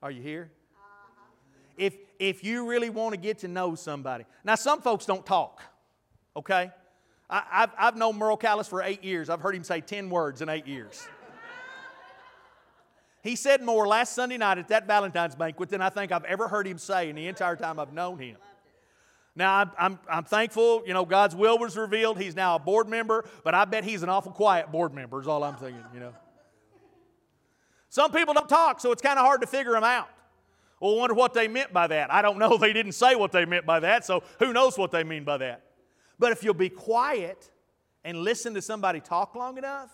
Are 0.00 0.12
you 0.12 0.22
here? 0.22 0.52
Uh-huh. 0.76 1.24
If, 1.76 1.96
if 2.20 2.44
you 2.44 2.68
really 2.68 2.88
want 2.88 3.14
to 3.14 3.20
get 3.20 3.40
to 3.40 3.48
know 3.48 3.74
somebody. 3.74 4.26
Now, 4.44 4.54
some 4.54 4.80
folks 4.80 5.06
don't 5.06 5.26
talk, 5.26 5.60
okay? 6.36 6.70
I, 7.28 7.42
have 7.50 7.72
I've 7.76 7.96
known 7.96 8.16
Merle 8.16 8.36
Callis 8.36 8.68
for 8.68 8.80
eight 8.80 9.02
years. 9.02 9.28
I've 9.28 9.40
heard 9.40 9.56
him 9.56 9.64
say 9.64 9.80
10 9.80 10.08
words 10.08 10.40
in 10.40 10.48
eight 10.48 10.68
years. 10.68 11.04
he 13.24 13.34
said 13.34 13.60
more 13.60 13.88
last 13.88 14.14
Sunday 14.14 14.36
night 14.36 14.58
at 14.58 14.68
that 14.68 14.86
Valentine's 14.86 15.34
banquet 15.34 15.68
than 15.68 15.82
I 15.82 15.90
think 15.90 16.12
I've 16.12 16.22
ever 16.26 16.46
heard 16.46 16.68
him 16.68 16.78
say 16.78 17.08
in 17.08 17.16
the 17.16 17.26
entire 17.26 17.56
time 17.56 17.80
I've 17.80 17.92
known 17.92 18.20
him. 18.20 18.36
Now, 19.38 19.54
I'm, 19.54 19.70
I'm, 19.78 19.98
I'm, 20.10 20.24
thankful, 20.24 20.82
you 20.84 20.92
know, 20.92 21.04
God's 21.04 21.36
will 21.36 21.60
was 21.60 21.76
revealed. 21.76 22.18
He's 22.18 22.34
now 22.34 22.56
a 22.56 22.58
board 22.58 22.88
member, 22.88 23.24
but 23.44 23.54
I 23.54 23.64
bet 23.66 23.84
he's 23.84 24.02
an 24.02 24.08
awful 24.08 24.32
quiet 24.32 24.72
board 24.72 24.92
member, 24.92 25.20
is 25.20 25.28
all 25.28 25.44
I'm 25.44 25.54
thinking, 25.54 25.84
you 25.94 26.00
know. 26.00 26.12
Some 27.88 28.10
people 28.10 28.34
don't 28.34 28.48
talk, 28.48 28.80
so 28.80 28.90
it's 28.90 29.00
kind 29.00 29.16
of 29.16 29.24
hard 29.24 29.40
to 29.42 29.46
figure 29.46 29.70
them 29.70 29.84
out. 29.84 30.08
Well, 30.80 30.96
I 30.96 30.98
wonder 30.98 31.14
what 31.14 31.34
they 31.34 31.46
meant 31.46 31.72
by 31.72 31.86
that. 31.86 32.12
I 32.12 32.20
don't 32.20 32.38
know. 32.38 32.58
They 32.58 32.72
didn't 32.72 32.92
say 32.92 33.14
what 33.14 33.30
they 33.30 33.44
meant 33.44 33.64
by 33.64 33.78
that, 33.78 34.04
so 34.04 34.24
who 34.40 34.52
knows 34.52 34.76
what 34.76 34.90
they 34.90 35.04
mean 35.04 35.22
by 35.22 35.36
that. 35.38 35.62
But 36.18 36.32
if 36.32 36.42
you'll 36.42 36.54
be 36.54 36.68
quiet 36.68 37.48
and 38.04 38.18
listen 38.18 38.54
to 38.54 38.62
somebody 38.62 38.98
talk 38.98 39.36
long 39.36 39.56
enough, 39.56 39.90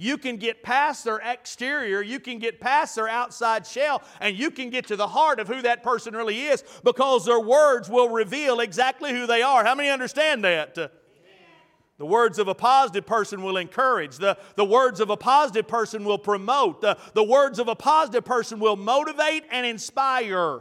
You 0.00 0.16
can 0.16 0.36
get 0.36 0.62
past 0.62 1.04
their 1.04 1.18
exterior, 1.18 2.00
you 2.00 2.20
can 2.20 2.38
get 2.38 2.60
past 2.60 2.94
their 2.94 3.08
outside 3.08 3.66
shell, 3.66 4.00
and 4.20 4.38
you 4.38 4.52
can 4.52 4.70
get 4.70 4.86
to 4.86 4.96
the 4.96 5.08
heart 5.08 5.40
of 5.40 5.48
who 5.48 5.60
that 5.62 5.82
person 5.82 6.14
really 6.14 6.42
is 6.42 6.62
because 6.84 7.26
their 7.26 7.40
words 7.40 7.90
will 7.90 8.08
reveal 8.08 8.60
exactly 8.60 9.10
who 9.10 9.26
they 9.26 9.42
are. 9.42 9.64
How 9.64 9.74
many 9.74 9.88
understand 9.88 10.44
that? 10.44 10.76
The 10.76 12.06
words 12.06 12.38
of 12.38 12.46
a 12.46 12.54
positive 12.54 13.06
person 13.06 13.42
will 13.42 13.56
encourage. 13.56 14.18
The, 14.18 14.38
the 14.54 14.64
words 14.64 15.00
of 15.00 15.10
a 15.10 15.16
positive 15.16 15.66
person 15.66 16.04
will 16.04 16.18
promote. 16.18 16.80
The, 16.80 16.96
the 17.14 17.24
words 17.24 17.58
of 17.58 17.66
a 17.66 17.74
positive 17.74 18.24
person 18.24 18.60
will 18.60 18.76
motivate 18.76 19.42
and 19.50 19.66
inspire. 19.66 20.60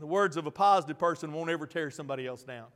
The 0.00 0.06
words 0.06 0.36
of 0.36 0.46
a 0.46 0.50
positive 0.50 0.98
person 0.98 1.32
won't 1.32 1.48
ever 1.48 1.68
tear 1.68 1.92
somebody 1.92 2.26
else 2.26 2.42
down. 2.42 2.66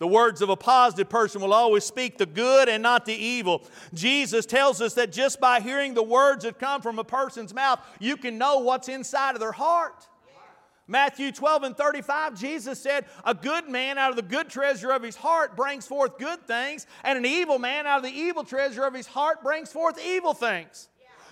The 0.00 0.06
words 0.06 0.40
of 0.40 0.48
a 0.48 0.56
positive 0.56 1.10
person 1.10 1.42
will 1.42 1.52
always 1.52 1.84
speak 1.84 2.16
the 2.16 2.24
good 2.24 2.70
and 2.70 2.82
not 2.82 3.04
the 3.04 3.14
evil. 3.14 3.62
Jesus 3.92 4.46
tells 4.46 4.80
us 4.80 4.94
that 4.94 5.12
just 5.12 5.38
by 5.38 5.60
hearing 5.60 5.92
the 5.92 6.02
words 6.02 6.44
that 6.44 6.58
come 6.58 6.80
from 6.80 6.98
a 6.98 7.04
person's 7.04 7.52
mouth, 7.52 7.80
you 8.00 8.16
can 8.16 8.38
know 8.38 8.60
what's 8.60 8.88
inside 8.88 9.34
of 9.34 9.40
their 9.40 9.52
heart. 9.52 10.08
Matthew 10.88 11.30
12 11.30 11.62
and 11.64 11.76
35, 11.76 12.40
Jesus 12.40 12.80
said, 12.80 13.04
A 13.24 13.34
good 13.34 13.68
man 13.68 13.98
out 13.98 14.10
of 14.10 14.16
the 14.16 14.22
good 14.22 14.48
treasure 14.48 14.90
of 14.90 15.02
his 15.02 15.16
heart 15.16 15.54
brings 15.54 15.86
forth 15.86 16.18
good 16.18 16.46
things, 16.46 16.86
and 17.04 17.18
an 17.18 17.26
evil 17.26 17.58
man 17.58 17.86
out 17.86 17.98
of 17.98 18.02
the 18.02 18.18
evil 18.18 18.42
treasure 18.42 18.84
of 18.84 18.94
his 18.94 19.06
heart 19.06 19.42
brings 19.42 19.70
forth 19.70 20.04
evil 20.04 20.32
things. 20.34 20.88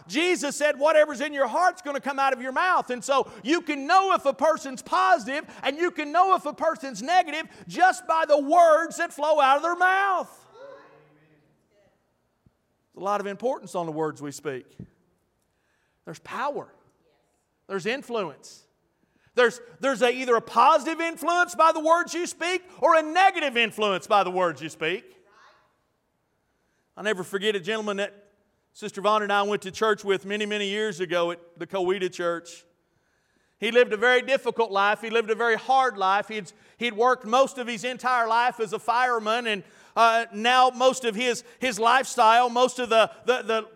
Jesus 0.08 0.56
said, 0.56 0.78
whatever's 0.78 1.20
in 1.20 1.32
your 1.32 1.46
heart's 1.46 1.82
going 1.82 1.94
to 1.94 2.00
come 2.00 2.18
out 2.18 2.32
of 2.32 2.42
your 2.42 2.52
mouth. 2.52 2.90
And 2.90 3.04
so 3.04 3.30
you 3.42 3.60
can 3.60 3.86
know 3.86 4.14
if 4.14 4.24
a 4.26 4.32
person's 4.32 4.82
positive 4.82 5.44
and 5.62 5.76
you 5.76 5.90
can 5.90 6.10
know 6.10 6.34
if 6.34 6.46
a 6.46 6.52
person's 6.52 7.02
negative 7.02 7.46
just 7.68 8.06
by 8.06 8.24
the 8.26 8.38
words 8.38 8.96
that 8.96 9.12
flow 9.12 9.40
out 9.40 9.58
of 9.58 9.62
their 9.62 9.76
mouth. 9.76 10.28
There's 12.94 13.02
a 13.02 13.04
lot 13.04 13.20
of 13.20 13.26
importance 13.26 13.74
on 13.74 13.86
the 13.86 13.92
words 13.92 14.20
we 14.20 14.32
speak. 14.32 14.66
There's 16.04 16.18
power, 16.20 16.68
there's 17.68 17.86
influence. 17.86 18.64
There's, 19.34 19.60
there's 19.78 20.02
a, 20.02 20.10
either 20.10 20.34
a 20.34 20.40
positive 20.40 21.00
influence 21.00 21.54
by 21.54 21.70
the 21.70 21.78
words 21.78 22.12
you 22.12 22.26
speak 22.26 22.60
or 22.80 22.96
a 22.96 23.02
negative 23.02 23.56
influence 23.56 24.08
by 24.08 24.24
the 24.24 24.32
words 24.32 24.60
you 24.60 24.68
speak. 24.68 25.04
I'll 26.96 27.04
never 27.04 27.22
forget 27.22 27.54
a 27.54 27.60
gentleman 27.60 27.98
that 27.98 28.27
Sister 28.78 29.00
Vaughn 29.00 29.24
and 29.24 29.32
I 29.32 29.42
went 29.42 29.62
to 29.62 29.72
church 29.72 30.04
with 30.04 30.24
many, 30.24 30.46
many 30.46 30.68
years 30.68 31.00
ago 31.00 31.32
at 31.32 31.40
the 31.56 31.66
Coweta 31.66 32.12
Church. 32.12 32.64
He 33.58 33.72
lived 33.72 33.92
a 33.92 33.96
very 33.96 34.22
difficult 34.22 34.70
life. 34.70 35.00
He 35.00 35.10
lived 35.10 35.30
a 35.30 35.34
very 35.34 35.56
hard 35.56 35.98
life. 35.98 36.28
He'd, 36.28 36.52
he'd 36.76 36.92
worked 36.92 37.24
most 37.24 37.58
of 37.58 37.66
his 37.66 37.82
entire 37.82 38.28
life 38.28 38.60
as 38.60 38.72
a 38.72 38.78
fireman, 38.78 39.48
and 39.48 39.64
uh, 39.96 40.26
now 40.32 40.70
most 40.72 41.04
of 41.04 41.16
his, 41.16 41.42
his 41.58 41.80
lifestyle, 41.80 42.48
most 42.50 42.78
of 42.78 42.88
the, 42.88 43.10
the, 43.26 43.42
the 43.42 43.66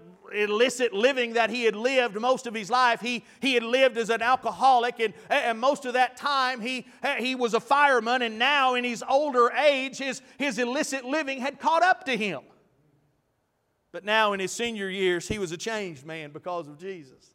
illicit 0.41 0.93
living 0.93 1.33
that 1.33 1.51
he 1.51 1.65
had 1.65 1.75
lived 1.75 2.15
most 2.21 2.47
of 2.47 2.55
his 2.55 2.71
life. 2.71 3.01
He, 3.01 3.25
he 3.41 3.55
had 3.55 3.65
lived 3.65 3.99
as 3.99 4.09
an 4.09 4.23
alcoholic, 4.23 5.01
and, 5.01 5.15
and 5.29 5.59
most 5.59 5.85
of 5.85 5.95
that 5.95 6.17
time 6.17 6.61
he, 6.61 6.87
he 7.19 7.35
was 7.35 7.55
a 7.55 7.61
fireman, 7.61 8.23
and 8.23 8.39
now 8.39 8.77
in 8.77 8.85
his 8.85 9.03
older 9.09 9.51
age, 9.51 9.99
his, 9.99 10.23
his 10.39 10.61
illicit 10.61 11.05
living 11.05 11.41
had 11.41 11.59
caught 11.59 11.83
up 11.83 12.05
to 12.05 12.17
him. 12.17 12.43
But 13.93 14.05
now 14.05 14.33
in 14.33 14.41
his 14.41 14.51
senior 14.53 14.89
years, 14.89 15.29
he 15.29 15.39
was 15.39 15.53
a 15.53 15.57
changed 15.57 16.05
man 16.05 16.31
because 16.33 16.67
of 16.67 16.79
Jesus. 16.79 17.35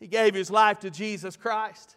He 0.00 0.08
gave 0.08 0.34
his 0.34 0.50
life 0.50 0.80
to 0.80 0.90
Jesus 0.90 1.36
Christ. 1.36 1.96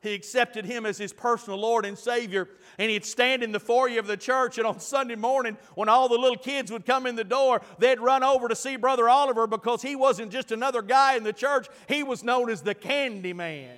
He 0.00 0.14
accepted 0.14 0.66
him 0.66 0.84
as 0.84 0.98
his 0.98 1.12
personal 1.12 1.58
Lord 1.58 1.86
and 1.86 1.96
Savior. 1.96 2.48
And 2.78 2.90
he'd 2.90 3.04
stand 3.04 3.42
in 3.42 3.52
the 3.52 3.60
foyer 3.60 3.98
of 3.98 4.06
the 4.06 4.16
church, 4.16 4.58
and 4.58 4.66
on 4.66 4.80
Sunday 4.80 5.14
morning, 5.14 5.56
when 5.76 5.88
all 5.88 6.08
the 6.08 6.18
little 6.18 6.36
kids 6.36 6.70
would 6.72 6.84
come 6.84 7.06
in 7.06 7.16
the 7.16 7.24
door, 7.24 7.62
they'd 7.78 8.00
run 8.00 8.22
over 8.22 8.48
to 8.48 8.56
see 8.56 8.76
Brother 8.76 9.08
Oliver 9.08 9.46
because 9.46 9.80
he 9.80 9.96
wasn't 9.96 10.30
just 10.30 10.50
another 10.50 10.82
guy 10.82 11.16
in 11.16 11.22
the 11.22 11.32
church, 11.32 11.68
he 11.88 12.02
was 12.02 12.22
known 12.22 12.50
as 12.50 12.62
the 12.62 12.74
Candy 12.74 13.32
Man. 13.32 13.76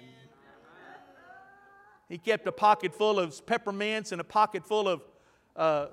He 2.08 2.18
kept 2.18 2.46
a 2.46 2.52
pocket 2.52 2.94
full 2.94 3.18
of 3.18 3.44
peppermints 3.46 4.12
and 4.12 4.20
a 4.20 4.24
pocket 4.24 4.64
full 4.64 4.88
of 4.88 5.02
uh, 5.56 5.86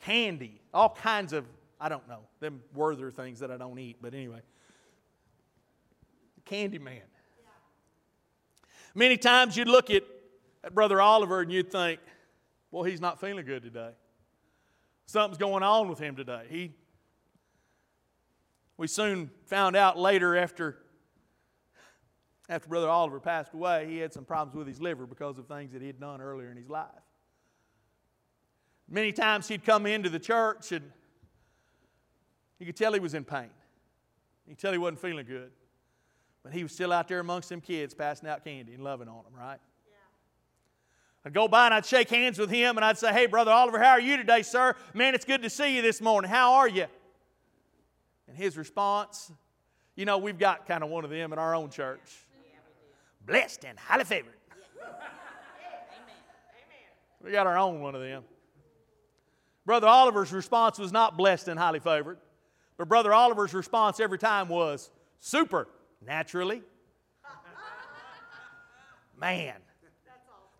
candy, 0.00 0.60
all 0.72 0.90
kinds 0.90 1.32
of 1.32 1.46
I 1.80 1.88
don't 1.88 2.08
know. 2.08 2.20
Them 2.40 2.60
Werther 2.74 3.10
things 3.10 3.40
that 3.40 3.50
I 3.50 3.56
don't 3.56 3.78
eat, 3.78 3.96
but 4.00 4.14
anyway. 4.14 4.40
Candy 6.44 6.78
man. 6.78 7.02
Many 8.94 9.16
times 9.16 9.56
you'd 9.56 9.68
look 9.68 9.90
at, 9.90 10.04
at 10.62 10.74
Brother 10.74 11.00
Oliver 11.00 11.40
and 11.40 11.50
you'd 11.50 11.70
think, 11.70 12.00
well, 12.70 12.84
he's 12.84 13.00
not 13.00 13.20
feeling 13.20 13.44
good 13.44 13.62
today. 13.62 13.90
Something's 15.06 15.38
going 15.38 15.62
on 15.62 15.88
with 15.88 15.98
him 15.98 16.16
today. 16.16 16.44
He, 16.48 16.72
we 18.76 18.86
soon 18.86 19.30
found 19.46 19.76
out 19.76 19.98
later 19.98 20.36
after, 20.36 20.78
after 22.48 22.68
Brother 22.68 22.88
Oliver 22.88 23.20
passed 23.20 23.52
away, 23.52 23.86
he 23.88 23.98
had 23.98 24.12
some 24.12 24.24
problems 24.24 24.56
with 24.56 24.66
his 24.66 24.80
liver 24.80 25.06
because 25.06 25.38
of 25.38 25.46
things 25.46 25.72
that 25.72 25.80
he 25.80 25.88
had 25.88 26.00
done 26.00 26.20
earlier 26.20 26.50
in 26.50 26.56
his 26.56 26.68
life. 26.68 26.88
Many 28.88 29.12
times 29.12 29.48
he'd 29.48 29.64
come 29.64 29.86
into 29.86 30.08
the 30.08 30.18
church 30.18 30.72
and 30.72 30.84
you 32.64 32.72
could 32.72 32.76
tell 32.76 32.94
he 32.94 33.00
was 33.00 33.12
in 33.12 33.24
pain. 33.24 33.50
You 34.46 34.54
could 34.54 34.58
tell 34.58 34.72
he 34.72 34.78
wasn't 34.78 34.98
feeling 34.98 35.26
good. 35.26 35.50
But 36.42 36.54
he 36.54 36.62
was 36.62 36.72
still 36.72 36.94
out 36.94 37.08
there 37.08 37.20
amongst 37.20 37.50
them 37.50 37.60
kids 37.60 37.92
passing 37.92 38.26
out 38.26 38.42
candy 38.42 38.72
and 38.72 38.82
loving 38.82 39.06
on 39.06 39.22
them, 39.22 39.34
right? 39.38 39.58
Yeah. 39.86 39.92
I'd 41.26 41.34
go 41.34 41.46
by 41.46 41.66
and 41.66 41.74
I'd 41.74 41.84
shake 41.84 42.08
hands 42.08 42.38
with 42.38 42.48
him 42.48 42.76
and 42.76 42.84
I'd 42.84 42.96
say, 42.96 43.12
Hey, 43.12 43.26
Brother 43.26 43.50
Oliver, 43.50 43.78
how 43.78 43.90
are 43.90 44.00
you 44.00 44.16
today, 44.16 44.40
sir? 44.40 44.74
Man, 44.94 45.14
it's 45.14 45.26
good 45.26 45.42
to 45.42 45.50
see 45.50 45.76
you 45.76 45.82
this 45.82 46.00
morning. 46.00 46.30
How 46.30 46.54
are 46.54 46.68
you? 46.68 46.86
And 48.28 48.34
his 48.34 48.56
response, 48.56 49.30
you 49.94 50.06
know, 50.06 50.16
we've 50.16 50.38
got 50.38 50.66
kind 50.66 50.82
of 50.82 50.88
one 50.88 51.04
of 51.04 51.10
them 51.10 51.34
in 51.34 51.38
our 51.38 51.54
own 51.54 51.68
church. 51.68 52.00
Yeah, 52.50 52.60
Blessed 53.26 53.66
and 53.66 53.78
highly 53.78 54.04
favored. 54.04 54.36
Yeah. 54.78 54.86
we 57.22 57.30
got 57.30 57.46
our 57.46 57.58
own 57.58 57.82
one 57.82 57.94
of 57.94 58.00
them. 58.00 58.24
Brother 59.66 59.86
Oliver's 59.86 60.32
response 60.32 60.78
was 60.78 60.92
not 60.92 61.18
blessed 61.18 61.48
and 61.48 61.60
highly 61.60 61.80
favored. 61.80 62.16
But 62.76 62.88
Brother 62.88 63.12
Oliver's 63.12 63.54
response 63.54 64.00
every 64.00 64.18
time 64.18 64.48
was 64.48 64.90
super, 65.20 65.68
naturally. 66.04 66.62
Man. 69.18 69.54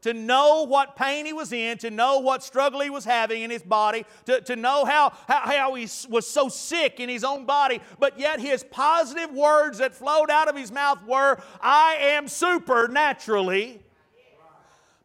To 0.02 0.12
know 0.12 0.66
what 0.66 0.96
pain 0.96 1.24
he 1.24 1.32
was 1.32 1.50
in, 1.50 1.78
to 1.78 1.90
know 1.90 2.18
what 2.18 2.42
struggle 2.42 2.80
he 2.80 2.90
was 2.90 3.06
having 3.06 3.40
in 3.40 3.50
his 3.50 3.62
body, 3.62 4.04
to, 4.26 4.42
to 4.42 4.54
know 4.54 4.84
how, 4.84 5.14
how, 5.26 5.40
how 5.40 5.74
he 5.74 5.88
was 6.10 6.26
so 6.26 6.50
sick 6.50 7.00
in 7.00 7.08
his 7.08 7.24
own 7.24 7.46
body, 7.46 7.80
but 7.98 8.18
yet 8.18 8.38
his 8.38 8.62
positive 8.64 9.32
words 9.32 9.78
that 9.78 9.94
flowed 9.94 10.30
out 10.30 10.46
of 10.46 10.56
his 10.56 10.70
mouth 10.70 10.98
were, 11.06 11.40
I 11.58 11.96
am 12.00 12.28
supernaturally 12.28 13.80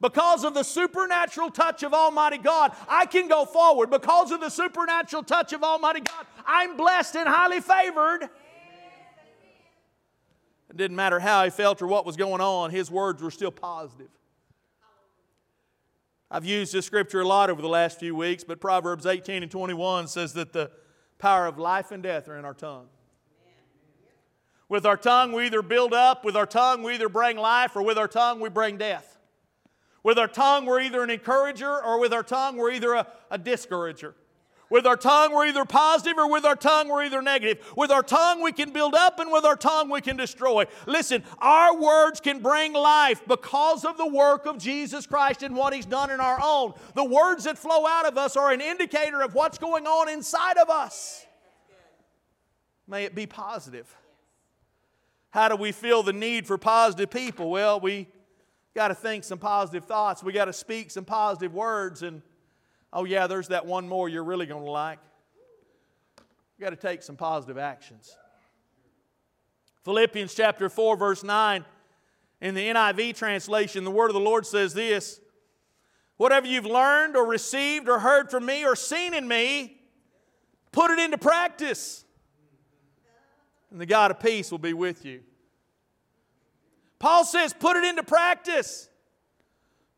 because 0.01 0.45
of 0.45 0.53
the 0.53 0.63
supernatural 0.63 1.51
touch 1.51 1.83
of 1.83 1.93
Almighty 1.93 2.37
God, 2.37 2.71
I 2.87 3.05
can 3.05 3.27
go 3.27 3.45
forward. 3.45 3.89
Because 3.89 4.31
of 4.31 4.39
the 4.39 4.49
supernatural 4.49 5.23
touch 5.23 5.51
of 5.51 5.63
Almighty 5.63 6.01
God, 6.01 6.25
I'm 6.45 6.77
blessed 6.77 7.15
and 7.15 7.27
highly 7.27 7.61
favored. 7.61 8.29
It 10.69 10.77
didn't 10.77 10.95
matter 10.95 11.19
how 11.19 11.43
he 11.43 11.49
felt 11.49 11.81
or 11.81 11.87
what 11.87 12.05
was 12.05 12.15
going 12.15 12.41
on, 12.41 12.71
his 12.71 12.91
words 12.91 13.21
were 13.21 13.31
still 13.31 13.51
positive. 13.51 14.09
I've 16.31 16.45
used 16.45 16.73
this 16.73 16.85
scripture 16.85 17.21
a 17.21 17.27
lot 17.27 17.49
over 17.49 17.61
the 17.61 17.69
last 17.69 17.99
few 17.99 18.15
weeks, 18.15 18.43
but 18.43 18.61
Proverbs 18.61 19.07
18 19.07 19.41
and 19.41 19.51
21 19.51 20.07
says 20.07 20.33
that 20.33 20.53
the 20.53 20.69
power 21.17 21.47
of 21.47 21.57
life 21.57 21.91
and 21.91 22.03
death 22.03 22.27
are 22.27 22.37
in 22.37 22.45
our 22.45 22.53
tongue. 22.53 22.87
With 24.67 24.85
our 24.85 24.97
tongue, 24.97 25.31
we 25.31 25.47
either 25.47 25.63
build 25.63 25.95
up, 25.95 26.23
with 26.23 26.35
our 26.35 26.45
tongue, 26.45 26.83
we 26.83 26.93
either 26.93 27.09
bring 27.09 27.37
life, 27.37 27.75
or 27.75 27.81
with 27.81 27.97
our 27.97 28.07
tongue, 28.07 28.39
we 28.39 28.49
bring 28.49 28.77
death. 28.77 29.17
With 30.03 30.19
our 30.19 30.27
tongue, 30.27 30.67
we're 30.67 30.81
either 30.81 31.01
an 31.01 31.09
encourager, 31.09 31.83
or 31.83 31.99
with 31.99 32.13
our 32.13 32.21
tongue, 32.21 32.57
we're 32.57 32.71
either 32.71 32.93
a, 32.93 33.07
a 33.31 33.39
discourager. 33.39 34.13
With 34.69 34.85
our 34.85 34.97
tongue, 34.97 35.33
we're 35.33 35.47
either 35.47 35.65
positive, 35.65 36.17
or 36.17 36.29
with 36.29 36.45
our 36.45 36.55
tongue, 36.55 36.89
we're 36.89 37.03
either 37.03 37.21
negative. 37.21 37.65
With 37.75 37.89
our 37.89 38.03
tongue, 38.03 38.41
we 38.41 38.51
can 38.51 38.71
build 38.71 38.93
up, 38.93 39.19
and 39.19 39.31
with 39.31 39.43
our 39.43 39.55
tongue, 39.55 39.89
we 39.89 40.01
can 40.01 40.15
destroy. 40.15 40.65
Listen, 40.85 41.23
our 41.39 41.75
words 41.75 42.19
can 42.19 42.39
bring 42.39 42.73
life 42.73 43.21
because 43.27 43.83
of 43.83 43.97
the 43.97 44.07
work 44.07 44.45
of 44.45 44.59
Jesus 44.59 45.07
Christ 45.07 45.41
and 45.41 45.55
what 45.55 45.73
He's 45.73 45.87
done 45.87 46.11
in 46.11 46.19
our 46.19 46.39
own. 46.43 46.73
The 46.93 47.03
words 47.03 47.45
that 47.45 47.57
flow 47.57 47.87
out 47.87 48.05
of 48.05 48.17
us 48.17 48.37
are 48.37 48.51
an 48.51 48.61
indicator 48.61 49.21
of 49.21 49.33
what's 49.33 49.57
going 49.57 49.87
on 49.87 50.07
inside 50.07 50.57
of 50.57 50.69
us. 50.69 51.25
May 52.87 53.05
it 53.05 53.15
be 53.15 53.25
positive. 53.25 53.95
How 55.31 55.47
do 55.47 55.55
we 55.55 55.71
feel 55.71 56.03
the 56.03 56.13
need 56.13 56.47
for 56.47 56.57
positive 56.57 57.09
people? 57.09 57.49
Well, 57.51 57.79
we 57.79 58.07
got 58.75 58.89
to 58.89 58.95
think 58.95 59.23
some 59.23 59.39
positive 59.39 59.85
thoughts. 59.85 60.23
We 60.23 60.33
got 60.33 60.45
to 60.45 60.53
speak 60.53 60.89
some 60.89 61.05
positive 61.05 61.53
words. 61.53 62.01
And 62.01 62.21
oh, 62.93 63.05
yeah, 63.05 63.27
there's 63.27 63.49
that 63.49 63.65
one 63.65 63.87
more 63.87 64.09
you're 64.09 64.23
really 64.23 64.45
going 64.45 64.63
to 64.63 64.71
like. 64.71 64.99
You 66.57 66.63
got 66.63 66.71
to 66.71 66.75
take 66.75 67.03
some 67.03 67.15
positive 67.15 67.57
actions. 67.57 68.15
Philippians 69.85 70.33
chapter 70.33 70.69
4, 70.69 70.97
verse 70.97 71.23
9, 71.23 71.63
in 72.41 72.55
the 72.55 72.67
NIV 72.67 73.15
translation, 73.15 73.83
the 73.83 73.91
word 73.91 74.09
of 74.09 74.13
the 74.13 74.19
Lord 74.19 74.45
says 74.45 74.73
this 74.73 75.19
Whatever 76.17 76.47
you've 76.47 76.65
learned 76.65 77.15
or 77.15 77.25
received 77.25 77.87
or 77.87 77.99
heard 77.99 78.29
from 78.29 78.45
me 78.45 78.65
or 78.65 78.75
seen 78.75 79.13
in 79.13 79.27
me, 79.27 79.79
Put 80.71 80.91
it 80.91 80.99
into 80.99 81.17
practice. 81.17 82.05
And 83.71 83.79
the 83.79 83.85
God 83.85 84.11
of 84.11 84.19
peace 84.19 84.51
will 84.51 84.59
be 84.59 84.73
with 84.73 85.05
you. 85.05 85.21
Paul 86.97 87.23
says, 87.23 87.53
put 87.53 87.77
it 87.77 87.85
into 87.85 88.03
practice. 88.03 88.89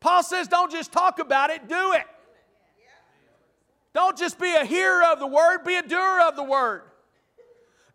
Paul 0.00 0.22
says, 0.22 0.48
don't 0.48 0.70
just 0.70 0.92
talk 0.92 1.18
about 1.18 1.50
it, 1.50 1.68
do 1.68 1.92
it. 1.92 2.04
Don't 3.94 4.16
just 4.16 4.38
be 4.38 4.54
a 4.54 4.64
hearer 4.64 5.02
of 5.04 5.18
the 5.18 5.26
word, 5.26 5.64
be 5.64 5.76
a 5.76 5.82
doer 5.82 6.20
of 6.26 6.36
the 6.36 6.42
word. 6.42 6.82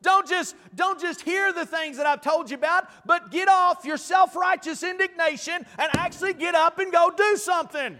Don't 0.01 0.27
just, 0.27 0.55
don't 0.75 1.01
just 1.01 1.21
hear 1.21 1.51
the 1.51 1.65
things 1.65 1.97
that 1.97 2.05
I've 2.05 2.21
told 2.21 2.51
you 2.51 2.57
about, 2.57 2.87
but 3.05 3.31
get 3.31 3.47
off 3.49 3.83
your 3.83 3.97
self 3.97 4.35
righteous 4.35 4.83
indignation 4.83 5.65
and 5.77 5.89
actually 5.97 6.33
get 6.33 6.53
up 6.53 6.77
and 6.77 6.91
go 6.91 7.11
do 7.15 7.35
something. 7.35 7.97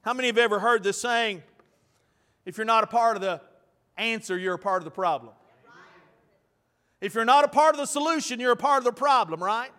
How 0.00 0.14
many 0.14 0.28
have 0.28 0.38
ever 0.38 0.58
heard 0.58 0.82
the 0.82 0.92
saying, 0.92 1.42
if 2.44 2.56
you're 2.56 2.64
not 2.64 2.84
a 2.84 2.88
part 2.88 3.16
of 3.16 3.22
the 3.22 3.40
answer, 3.96 4.36
you're 4.36 4.54
a 4.54 4.58
part 4.58 4.80
of 4.80 4.84
the 4.84 4.90
problem? 4.90 5.34
If 7.00 7.14
you're 7.14 7.24
not 7.24 7.44
a 7.44 7.48
part 7.48 7.74
of 7.74 7.80
the 7.80 7.86
solution, 7.86 8.40
you're 8.40 8.52
a 8.52 8.56
part 8.56 8.78
of 8.78 8.84
the 8.84 8.92
problem, 8.92 9.42
right? 9.42 9.70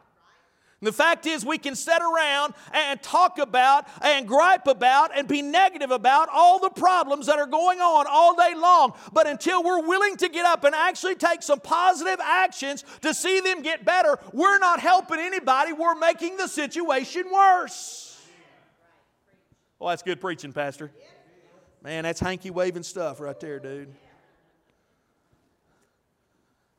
And 0.83 0.87
the 0.89 0.91
fact 0.91 1.25
is, 1.25 1.45
we 1.45 1.57
can 1.57 1.75
sit 1.75 2.01
around 2.01 2.53
and 2.73 3.01
talk 3.01 3.39
about 3.39 3.87
and 4.01 4.27
gripe 4.27 4.67
about 4.67 5.17
and 5.17 5.29
be 5.29 5.41
negative 5.41 5.91
about 5.91 6.27
all 6.29 6.59
the 6.59 6.71
problems 6.71 7.27
that 7.27 7.39
are 7.39 7.47
going 7.47 7.79
on 7.79 8.05
all 8.05 8.35
day 8.35 8.53
long. 8.53 8.91
But 9.13 9.25
until 9.25 9.63
we're 9.63 9.87
willing 9.87 10.17
to 10.17 10.27
get 10.27 10.45
up 10.45 10.65
and 10.65 10.75
actually 10.75 11.15
take 11.15 11.41
some 11.41 11.61
positive 11.61 12.19
actions 12.21 12.83
to 12.99 13.13
see 13.13 13.39
them 13.39 13.61
get 13.61 13.85
better, 13.85 14.19
we're 14.33 14.59
not 14.59 14.81
helping 14.81 15.19
anybody. 15.19 15.71
We're 15.71 15.95
making 15.95 16.35
the 16.35 16.47
situation 16.47 17.31
worse. 17.31 18.21
Well, 19.79 19.87
that's 19.87 20.03
good 20.03 20.19
preaching, 20.19 20.51
Pastor. 20.51 20.91
Man, 21.81 22.03
that's 22.03 22.19
hanky 22.19 22.51
waving 22.51 22.83
stuff 22.83 23.21
right 23.21 23.39
there, 23.39 23.61
dude. 23.61 23.95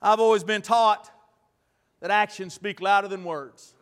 I've 0.02 0.20
always 0.20 0.44
been 0.44 0.60
taught 0.60 1.10
that 2.02 2.10
actions 2.10 2.52
speak 2.52 2.82
louder 2.82 3.08
than 3.08 3.24
words. 3.24 3.74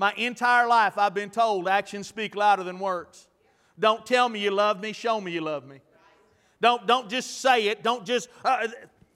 My 0.00 0.14
entire 0.16 0.66
life, 0.66 0.96
I've 0.96 1.12
been 1.12 1.28
told 1.28 1.68
actions 1.68 2.08
speak 2.08 2.34
louder 2.34 2.62
than 2.62 2.78
words. 2.78 3.28
Don't 3.78 4.06
tell 4.06 4.30
me 4.30 4.40
you 4.40 4.50
love 4.50 4.80
me, 4.80 4.94
show 4.94 5.20
me 5.20 5.30
you 5.30 5.42
love 5.42 5.66
me. 5.66 5.80
Don't, 6.62 6.86
don't 6.86 7.10
just 7.10 7.42
say 7.42 7.68
it. 7.68 7.82
Don't 7.82 8.06
just. 8.06 8.30
Uh, 8.42 8.68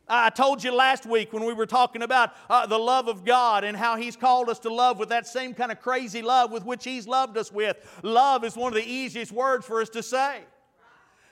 I 0.07 0.29
told 0.29 0.63
you 0.63 0.75
last 0.75 1.07
week 1.07 1.33
when 1.33 1.47
we 1.47 1.55
were 1.55 1.65
talking 1.65 2.03
about 2.03 2.35
uh, 2.51 2.67
the 2.67 2.79
love 2.79 3.09
of 3.09 3.25
God 3.25 3.65
and 3.65 3.75
how 3.75 3.97
He's 3.97 4.15
called 4.15 4.51
us 4.51 4.59
to 4.59 4.69
love 4.71 4.99
with 4.99 5.09
that 5.09 5.27
same 5.27 5.55
kind 5.55 5.73
of 5.73 5.81
crazy 5.81 6.21
love 6.21 6.53
with 6.53 6.67
which 6.67 6.85
He's 6.85 7.09
loved 7.09 7.39
us 7.39 7.51
with. 7.51 7.79
Love 8.03 8.45
is 8.45 8.55
one 8.55 8.71
of 8.71 8.77
the 8.77 8.87
easiest 8.87 9.33
words 9.33 9.65
for 9.65 9.81
us 9.81 9.89
to 9.89 10.03
say. 10.03 10.43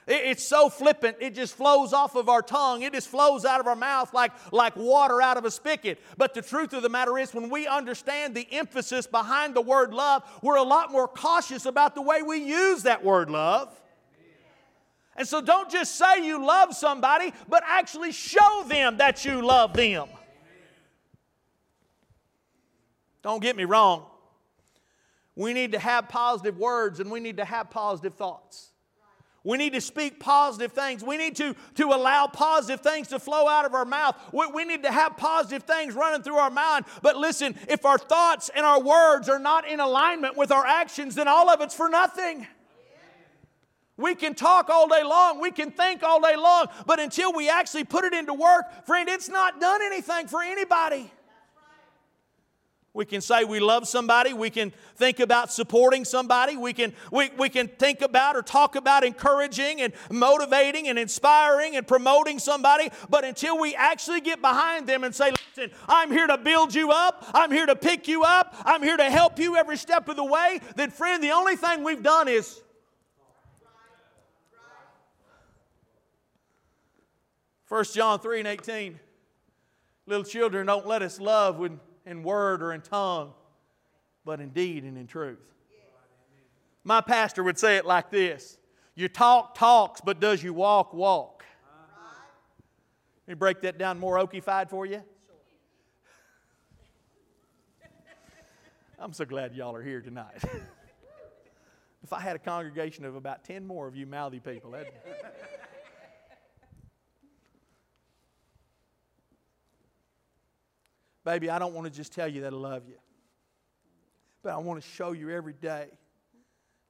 It's 0.05 0.45
so 0.45 0.69
flippant, 0.69 1.17
it 1.21 1.33
just 1.33 1.55
flows 1.55 1.93
off 1.93 2.15
of 2.15 2.27
our 2.27 2.41
tongue. 2.41 2.81
It 2.81 2.91
just 2.93 3.07
flows 3.07 3.45
out 3.45 3.61
of 3.61 3.67
our 3.67 3.75
mouth 3.75 4.13
like, 4.13 4.33
like 4.51 4.75
water 4.75 5.21
out 5.21 5.37
of 5.37 5.45
a 5.45 5.51
spigot. 5.51 5.99
But 6.17 6.33
the 6.33 6.41
truth 6.41 6.73
of 6.73 6.83
the 6.83 6.89
matter 6.89 7.17
is, 7.17 7.33
when 7.33 7.49
we 7.49 7.67
understand 7.67 8.35
the 8.35 8.45
emphasis 8.51 9.07
behind 9.07 9.53
the 9.53 9.61
word 9.61 9.93
love, 9.93 10.23
we're 10.41 10.57
a 10.57 10.63
lot 10.63 10.91
more 10.91 11.07
cautious 11.07 11.65
about 11.65 11.95
the 11.95 12.01
way 12.01 12.21
we 12.21 12.43
use 12.43 12.83
that 12.83 13.03
word 13.03 13.29
love. 13.29 13.73
And 15.15 15.27
so 15.27 15.39
don't 15.39 15.69
just 15.69 15.95
say 15.95 16.25
you 16.25 16.43
love 16.43 16.73
somebody, 16.75 17.31
but 17.47 17.63
actually 17.65 18.11
show 18.11 18.65
them 18.67 18.97
that 18.97 19.23
you 19.23 19.45
love 19.45 19.73
them. 19.73 20.07
Don't 23.21 23.41
get 23.41 23.55
me 23.55 23.63
wrong. 23.63 24.05
We 25.35 25.53
need 25.53 25.71
to 25.71 25.79
have 25.79 26.09
positive 26.09 26.57
words 26.57 26.99
and 26.99 27.09
we 27.09 27.21
need 27.21 27.37
to 27.37 27.45
have 27.45 27.69
positive 27.69 28.15
thoughts. 28.15 28.72
We 29.43 29.57
need 29.57 29.73
to 29.73 29.81
speak 29.81 30.19
positive 30.19 30.71
things. 30.71 31.03
We 31.03 31.17
need 31.17 31.35
to, 31.35 31.53
to 31.75 31.87
allow 31.87 32.27
positive 32.27 32.79
things 32.79 33.09
to 33.09 33.19
flow 33.19 33.47
out 33.47 33.65
of 33.65 33.73
our 33.73 33.83
mouth. 33.83 34.15
We, 34.31 34.47
we 34.47 34.63
need 34.63 34.83
to 34.83 34.91
have 34.91 35.17
positive 35.17 35.63
things 35.63 35.95
running 35.95 36.23
through 36.23 36.37
our 36.37 36.49
mind. 36.49 36.85
But 37.01 37.17
listen, 37.17 37.55
if 37.67 37.85
our 37.85 37.97
thoughts 37.97 38.49
and 38.55 38.65
our 38.65 38.81
words 38.81 39.27
are 39.27 39.39
not 39.39 39.67
in 39.67 39.81
alignment 39.81 40.37
with 40.37 40.51
our 40.51 40.65
actions, 40.65 41.15
then 41.15 41.27
all 41.27 41.49
of 41.49 41.59
it's 41.59 41.75
for 41.75 41.89
nothing. 41.89 42.47
We 43.97 44.15
can 44.15 44.33
talk 44.33 44.69
all 44.69 44.87
day 44.87 45.03
long, 45.03 45.39
we 45.39 45.51
can 45.51 45.69
think 45.69 46.01
all 46.01 46.19
day 46.19 46.35
long, 46.35 46.65
but 46.87 46.99
until 46.99 47.31
we 47.31 47.47
actually 47.47 47.83
put 47.83 48.05
it 48.05 48.13
into 48.13 48.33
work, 48.33 48.87
friend, 48.87 49.07
it's 49.07 49.29
not 49.29 49.61
done 49.61 49.81
anything 49.83 50.27
for 50.27 50.41
anybody. 50.41 51.11
We 52.95 53.05
can 53.05 53.21
say 53.21 53.43
we 53.43 53.59
love 53.59 53.87
somebody. 53.87 54.33
We 54.33 54.51
can 54.51 54.71
think 54.95 55.19
about 55.19 55.51
supporting 55.51 56.05
somebody. 56.05 56.55
We 56.55 56.73
can, 56.73 56.93
we, 57.11 57.31
we 57.39 57.49
can 57.49 57.67
think 57.67 58.01
about 58.01 58.35
or 58.35 58.43
talk 58.43 58.75
about 58.75 59.03
encouraging 59.03 59.81
and 59.81 59.93
motivating 60.11 60.87
and 60.87 60.99
inspiring 60.99 61.75
and 61.75 61.87
promoting 61.87 62.37
somebody. 62.37 62.91
But 63.09 63.25
until 63.25 63.59
we 63.59 63.73
actually 63.73 64.21
get 64.21 64.41
behind 64.41 64.85
them 64.85 65.03
and 65.03 65.15
say, 65.15 65.31
listen, 65.31 65.75
I'm 65.87 66.11
here 66.11 66.27
to 66.27 66.37
build 66.37 66.75
you 66.75 66.91
up, 66.91 67.25
I'm 67.33 67.49
here 67.49 67.65
to 67.65 67.75
pick 67.75 68.07
you 68.07 68.23
up, 68.23 68.55
I'm 68.63 68.83
here 68.83 68.97
to 68.97 69.09
help 69.09 69.39
you 69.39 69.55
every 69.55 69.77
step 69.77 70.07
of 70.07 70.15
the 70.15 70.23
way, 70.23 70.59
then, 70.75 70.91
friend, 70.91 71.23
the 71.23 71.31
only 71.31 71.55
thing 71.55 71.83
we've 71.83 72.03
done 72.03 72.27
is. 72.27 72.61
First 77.65 77.95
John 77.95 78.19
3 78.19 78.39
and 78.39 78.47
18. 78.47 78.99
Little 80.05 80.25
children, 80.25 80.67
don't 80.67 80.85
let 80.85 81.01
us 81.01 81.19
love 81.19 81.57
when 81.57 81.79
in 82.05 82.23
word 82.23 82.61
or 82.61 82.73
in 82.73 82.81
tongue, 82.81 83.33
but 84.25 84.39
in 84.39 84.49
deed 84.49 84.83
and 84.83 84.97
in 84.97 85.07
truth. 85.07 85.53
My 86.83 87.01
pastor 87.01 87.43
would 87.43 87.57
say 87.57 87.77
it 87.77 87.85
like 87.85 88.11
this 88.11 88.57
You 88.95 89.07
talk 89.07 89.55
talks, 89.55 90.01
but 90.01 90.19
does 90.19 90.43
you 90.43 90.53
walk 90.53 90.93
walk? 90.93 91.45
Let 93.27 93.35
me 93.35 93.35
break 93.35 93.61
that 93.61 93.77
down 93.77 93.99
more 93.99 94.17
oakified 94.17 94.69
for 94.69 94.85
you. 94.85 95.01
I'm 98.99 99.13
so 99.13 99.25
glad 99.25 99.53
y'all 99.55 99.75
are 99.75 99.81
here 99.81 100.01
tonight. 100.01 100.35
if 102.03 102.13
I 102.13 102.19
had 102.19 102.35
a 102.35 102.39
congregation 102.39 103.05
of 103.05 103.15
about 103.15 103.43
10 103.43 103.65
more 103.65 103.87
of 103.87 103.95
you 103.95 104.05
mouthy 104.05 104.39
people, 104.39 104.71
that'd. 104.71 104.93
Baby, 111.23 111.49
I 111.49 111.59
don't 111.59 111.73
want 111.73 111.85
to 111.85 111.93
just 111.93 112.13
tell 112.13 112.27
you 112.27 112.41
that 112.41 112.53
I 112.53 112.55
love 112.55 112.83
you, 112.87 112.95
but 114.41 114.53
I 114.53 114.57
want 114.57 114.81
to 114.81 114.87
show 114.87 115.13
you 115.13 115.29
every 115.29 115.53
day 115.53 115.87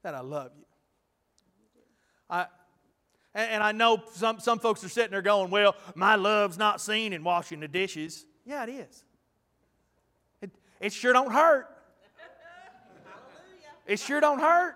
that 0.02 0.16
I 0.16 0.22
love 0.22 0.52
you. 0.58 0.66
I, 2.30 2.48
and, 3.36 3.64
I 3.64 3.72
know 3.72 4.02
some, 4.14 4.40
some 4.40 4.60
folks 4.60 4.84
are 4.84 4.90
sitting 4.90 5.12
there 5.12 5.22
going, 5.22 5.50
Well, 5.50 5.76
my 5.96 6.16
love's 6.16 6.58
not 6.58 6.82
seen 6.82 7.14
in 7.14 7.24
washing 7.24 7.60
the 7.60 7.68
dishes. 7.68 8.26
Yeah, 8.46 8.64
it 8.64 8.70
is. 8.70 9.04
It, 10.42 10.52
it 10.80 10.94
sure 10.94 11.14
don't 11.14 11.32
hurt. 11.32 11.68
It 13.86 14.00
sure 14.00 14.20
don't 14.20 14.40
hurt. 14.40 14.76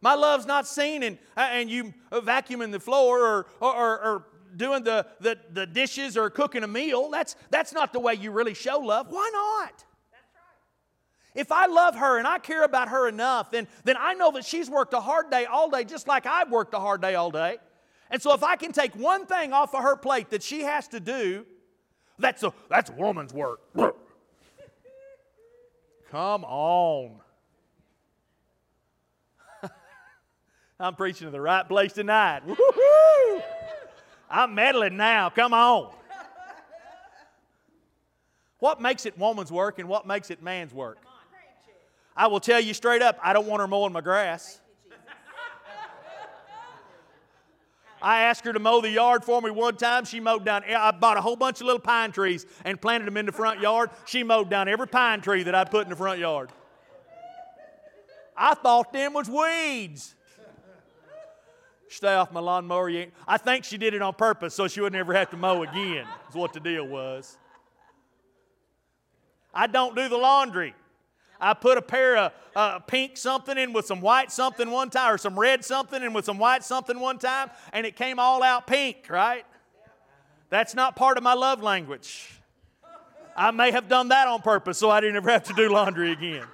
My 0.00 0.14
love's 0.14 0.46
not 0.46 0.66
seen 0.66 1.02
in 1.02 1.18
uh, 1.36 1.40
and 1.40 1.68
you 1.68 1.92
vacuuming 2.12 2.70
the 2.70 2.80
floor 2.80 3.20
or, 3.20 3.46
or, 3.60 3.98
or 4.00 4.26
doing 4.58 4.84
the, 4.84 5.06
the, 5.20 5.38
the 5.52 5.66
dishes 5.66 6.16
or 6.16 6.28
cooking 6.28 6.64
a 6.64 6.68
meal. 6.68 7.10
That's, 7.10 7.36
that's 7.50 7.72
not 7.72 7.94
the 7.94 8.00
way 8.00 8.14
you 8.14 8.30
really 8.30 8.54
show 8.54 8.78
love. 8.78 9.06
Why 9.08 9.30
not? 9.32 9.84
If 11.34 11.52
I 11.52 11.66
love 11.66 11.94
her 11.94 12.18
and 12.18 12.26
I 12.26 12.38
care 12.38 12.64
about 12.64 12.88
her 12.88 13.08
enough, 13.08 13.50
then, 13.52 13.68
then 13.84 13.96
I 13.98 14.14
know 14.14 14.32
that 14.32 14.44
she's 14.44 14.68
worked 14.68 14.92
a 14.92 15.00
hard 15.00 15.30
day 15.30 15.44
all 15.44 15.70
day, 15.70 15.84
just 15.84 16.08
like 16.08 16.26
I've 16.26 16.50
worked 16.50 16.74
a 16.74 16.80
hard 16.80 17.00
day 17.00 17.14
all 17.14 17.30
day. 17.30 17.58
And 18.10 18.20
so 18.20 18.34
if 18.34 18.42
I 18.42 18.56
can 18.56 18.72
take 18.72 18.96
one 18.96 19.24
thing 19.26 19.52
off 19.52 19.74
of 19.74 19.82
her 19.82 19.94
plate 19.94 20.30
that 20.30 20.42
she 20.42 20.62
has 20.62 20.88
to 20.88 20.98
do, 20.98 21.46
that's 22.18 22.42
a, 22.42 22.52
that's 22.68 22.90
a 22.90 22.94
woman's 22.94 23.32
work. 23.32 23.60
Come 26.10 26.42
on. 26.44 27.20
I'm 30.80 30.94
preaching 30.94 31.26
to 31.26 31.30
the 31.30 31.40
right 31.40 31.68
place 31.68 31.92
tonight. 31.92 32.46
Woo-hoo! 32.46 33.42
I'm 34.30 34.54
meddling 34.54 34.96
now. 34.96 35.30
Come 35.30 35.54
on. 35.54 35.92
What 38.58 38.80
makes 38.80 39.06
it 39.06 39.16
woman's 39.16 39.52
work 39.52 39.78
and 39.78 39.88
what 39.88 40.06
makes 40.06 40.30
it 40.30 40.42
man's 40.42 40.74
work? 40.74 40.98
I 42.16 42.26
will 42.26 42.40
tell 42.40 42.60
you 42.60 42.74
straight 42.74 43.00
up, 43.00 43.18
I 43.22 43.32
don't 43.32 43.46
want 43.46 43.60
her 43.60 43.68
mowing 43.68 43.92
my 43.92 44.00
grass. 44.00 44.60
I 48.00 48.22
asked 48.22 48.44
her 48.44 48.52
to 48.52 48.60
mow 48.60 48.80
the 48.80 48.90
yard 48.90 49.24
for 49.24 49.40
me 49.40 49.50
one 49.50 49.76
time. 49.76 50.04
She 50.04 50.20
mowed 50.20 50.44
down, 50.44 50.62
I 50.64 50.90
bought 50.92 51.16
a 51.16 51.20
whole 51.20 51.36
bunch 51.36 51.60
of 51.60 51.66
little 51.66 51.80
pine 51.80 52.12
trees 52.12 52.46
and 52.64 52.80
planted 52.80 53.06
them 53.06 53.16
in 53.16 53.26
the 53.26 53.32
front 53.32 53.60
yard. 53.60 53.90
She 54.04 54.22
mowed 54.22 54.50
down 54.50 54.68
every 54.68 54.86
pine 54.86 55.20
tree 55.20 55.42
that 55.44 55.54
I 55.54 55.64
put 55.64 55.84
in 55.84 55.90
the 55.90 55.96
front 55.96 56.18
yard. 56.20 56.50
I 58.36 58.54
thought 58.54 58.92
them 58.92 59.14
was 59.14 59.28
weeds. 59.28 60.14
Stay 61.88 62.14
off 62.14 62.32
my 62.32 62.40
lawnmower. 62.40 63.06
I 63.26 63.38
think 63.38 63.64
she 63.64 63.78
did 63.78 63.94
it 63.94 64.02
on 64.02 64.14
purpose 64.14 64.54
so 64.54 64.68
she 64.68 64.80
would 64.80 64.92
never 64.92 65.14
have 65.14 65.30
to 65.30 65.36
mow 65.36 65.62
again, 65.62 66.06
is 66.28 66.34
what 66.34 66.52
the 66.52 66.60
deal 66.60 66.86
was. 66.86 67.38
I 69.54 69.66
don't 69.66 69.96
do 69.96 70.08
the 70.08 70.16
laundry. 70.16 70.74
I 71.40 71.54
put 71.54 71.78
a 71.78 71.82
pair 71.82 72.16
of 72.16 72.32
uh, 72.54 72.78
pink 72.80 73.16
something 73.16 73.56
in 73.56 73.72
with 73.72 73.86
some 73.86 74.00
white 74.00 74.32
something 74.32 74.70
one 74.70 74.90
time, 74.90 75.14
or 75.14 75.18
some 75.18 75.38
red 75.38 75.64
something 75.64 76.02
in 76.02 76.12
with 76.12 76.24
some 76.24 76.38
white 76.38 76.64
something 76.64 76.98
one 76.98 77.18
time, 77.18 77.50
and 77.72 77.86
it 77.86 77.96
came 77.96 78.18
all 78.18 78.42
out 78.42 78.66
pink, 78.66 79.08
right? 79.08 79.44
That's 80.50 80.74
not 80.74 80.96
part 80.96 81.16
of 81.16 81.22
my 81.22 81.34
love 81.34 81.62
language. 81.62 82.30
I 83.36 83.52
may 83.52 83.70
have 83.70 83.88
done 83.88 84.08
that 84.08 84.26
on 84.26 84.42
purpose 84.42 84.78
so 84.78 84.90
I 84.90 85.00
didn't 85.00 85.16
ever 85.16 85.30
have 85.30 85.44
to 85.44 85.54
do 85.54 85.68
laundry 85.68 86.10
again. 86.10 86.44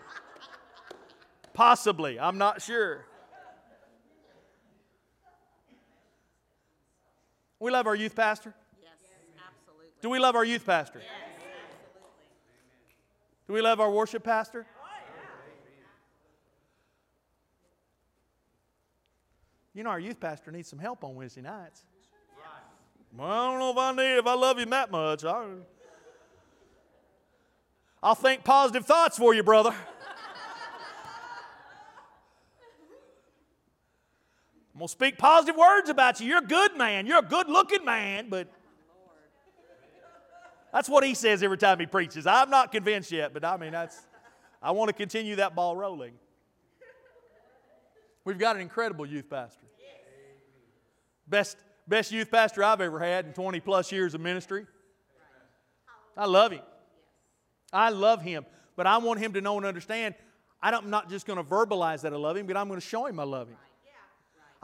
Possibly, 1.54 2.20
I'm 2.20 2.36
not 2.36 2.60
sure. 2.60 3.06
We 7.64 7.70
love 7.70 7.86
our 7.86 7.94
youth 7.94 8.14
pastor. 8.14 8.52
Yes, 8.82 8.92
absolutely. 9.38 9.86
Do 10.02 10.10
we 10.10 10.18
love 10.18 10.36
our 10.36 10.44
youth 10.44 10.66
pastor? 10.66 10.98
Yes, 10.98 11.08
absolutely. 11.86 12.26
Do 13.46 13.52
we 13.54 13.62
love 13.62 13.80
our 13.80 13.90
worship 13.90 14.22
pastor? 14.22 14.66
You 19.72 19.82
know, 19.82 19.88
our 19.88 19.98
youth 19.98 20.20
pastor 20.20 20.50
needs 20.50 20.68
some 20.68 20.78
help 20.78 21.04
on 21.04 21.14
Wednesday 21.14 21.40
nights. 21.40 21.84
Well, 23.16 23.30
I 23.30 23.50
don't 23.50 23.58
know 23.58 23.70
if 23.70 23.78
I 23.78 23.92
need, 23.92 24.18
if 24.18 24.26
I 24.26 24.34
love 24.34 24.58
you 24.58 24.66
that 24.66 24.90
much. 24.90 25.24
I, 25.24 25.46
I'll 28.02 28.14
think 28.14 28.44
positive 28.44 28.84
thoughts 28.84 29.16
for 29.16 29.32
you, 29.32 29.42
brother. 29.42 29.74
I'm 34.74 34.80
going 34.80 34.88
to 34.88 34.92
speak 34.92 35.18
positive 35.18 35.56
words 35.56 35.88
about 35.88 36.20
you. 36.20 36.26
You're 36.26 36.38
a 36.38 36.46
good 36.46 36.76
man. 36.76 37.06
You're 37.06 37.20
a 37.20 37.22
good 37.22 37.48
looking 37.48 37.84
man, 37.84 38.26
but 38.28 38.48
that's 40.72 40.88
what 40.88 41.04
he 41.04 41.14
says 41.14 41.44
every 41.44 41.58
time 41.58 41.78
he 41.78 41.86
preaches. 41.86 42.26
I'm 42.26 42.50
not 42.50 42.72
convinced 42.72 43.12
yet, 43.12 43.32
but 43.32 43.44
I 43.44 43.56
mean, 43.56 43.70
that's, 43.70 43.96
I 44.60 44.72
want 44.72 44.88
to 44.88 44.92
continue 44.92 45.36
that 45.36 45.54
ball 45.54 45.76
rolling. 45.76 46.14
We've 48.24 48.38
got 48.38 48.56
an 48.56 48.62
incredible 48.62 49.06
youth 49.06 49.30
pastor. 49.30 49.66
Best, 51.28 51.56
best 51.86 52.10
youth 52.10 52.28
pastor 52.28 52.64
I've 52.64 52.80
ever 52.80 52.98
had 52.98 53.26
in 53.26 53.32
20 53.32 53.60
plus 53.60 53.92
years 53.92 54.14
of 54.14 54.20
ministry. 54.20 54.66
I 56.16 56.26
love 56.26 56.50
him. 56.50 56.62
I 57.72 57.90
love 57.90 58.22
him. 58.22 58.44
But 58.74 58.88
I 58.88 58.98
want 58.98 59.20
him 59.20 59.34
to 59.34 59.40
know 59.40 59.56
and 59.56 59.64
understand 59.64 60.16
I 60.60 60.74
am 60.74 60.90
not 60.90 61.08
just 61.10 61.26
going 61.26 61.36
to 61.36 61.44
verbalize 61.44 62.00
that 62.00 62.12
I 62.12 62.16
love 62.16 62.36
him, 62.36 62.46
but 62.46 62.56
I'm 62.56 62.66
going 62.66 62.80
to 62.80 62.86
show 62.86 63.06
him 63.06 63.20
I 63.20 63.24
love 63.24 63.48
him. 63.48 63.56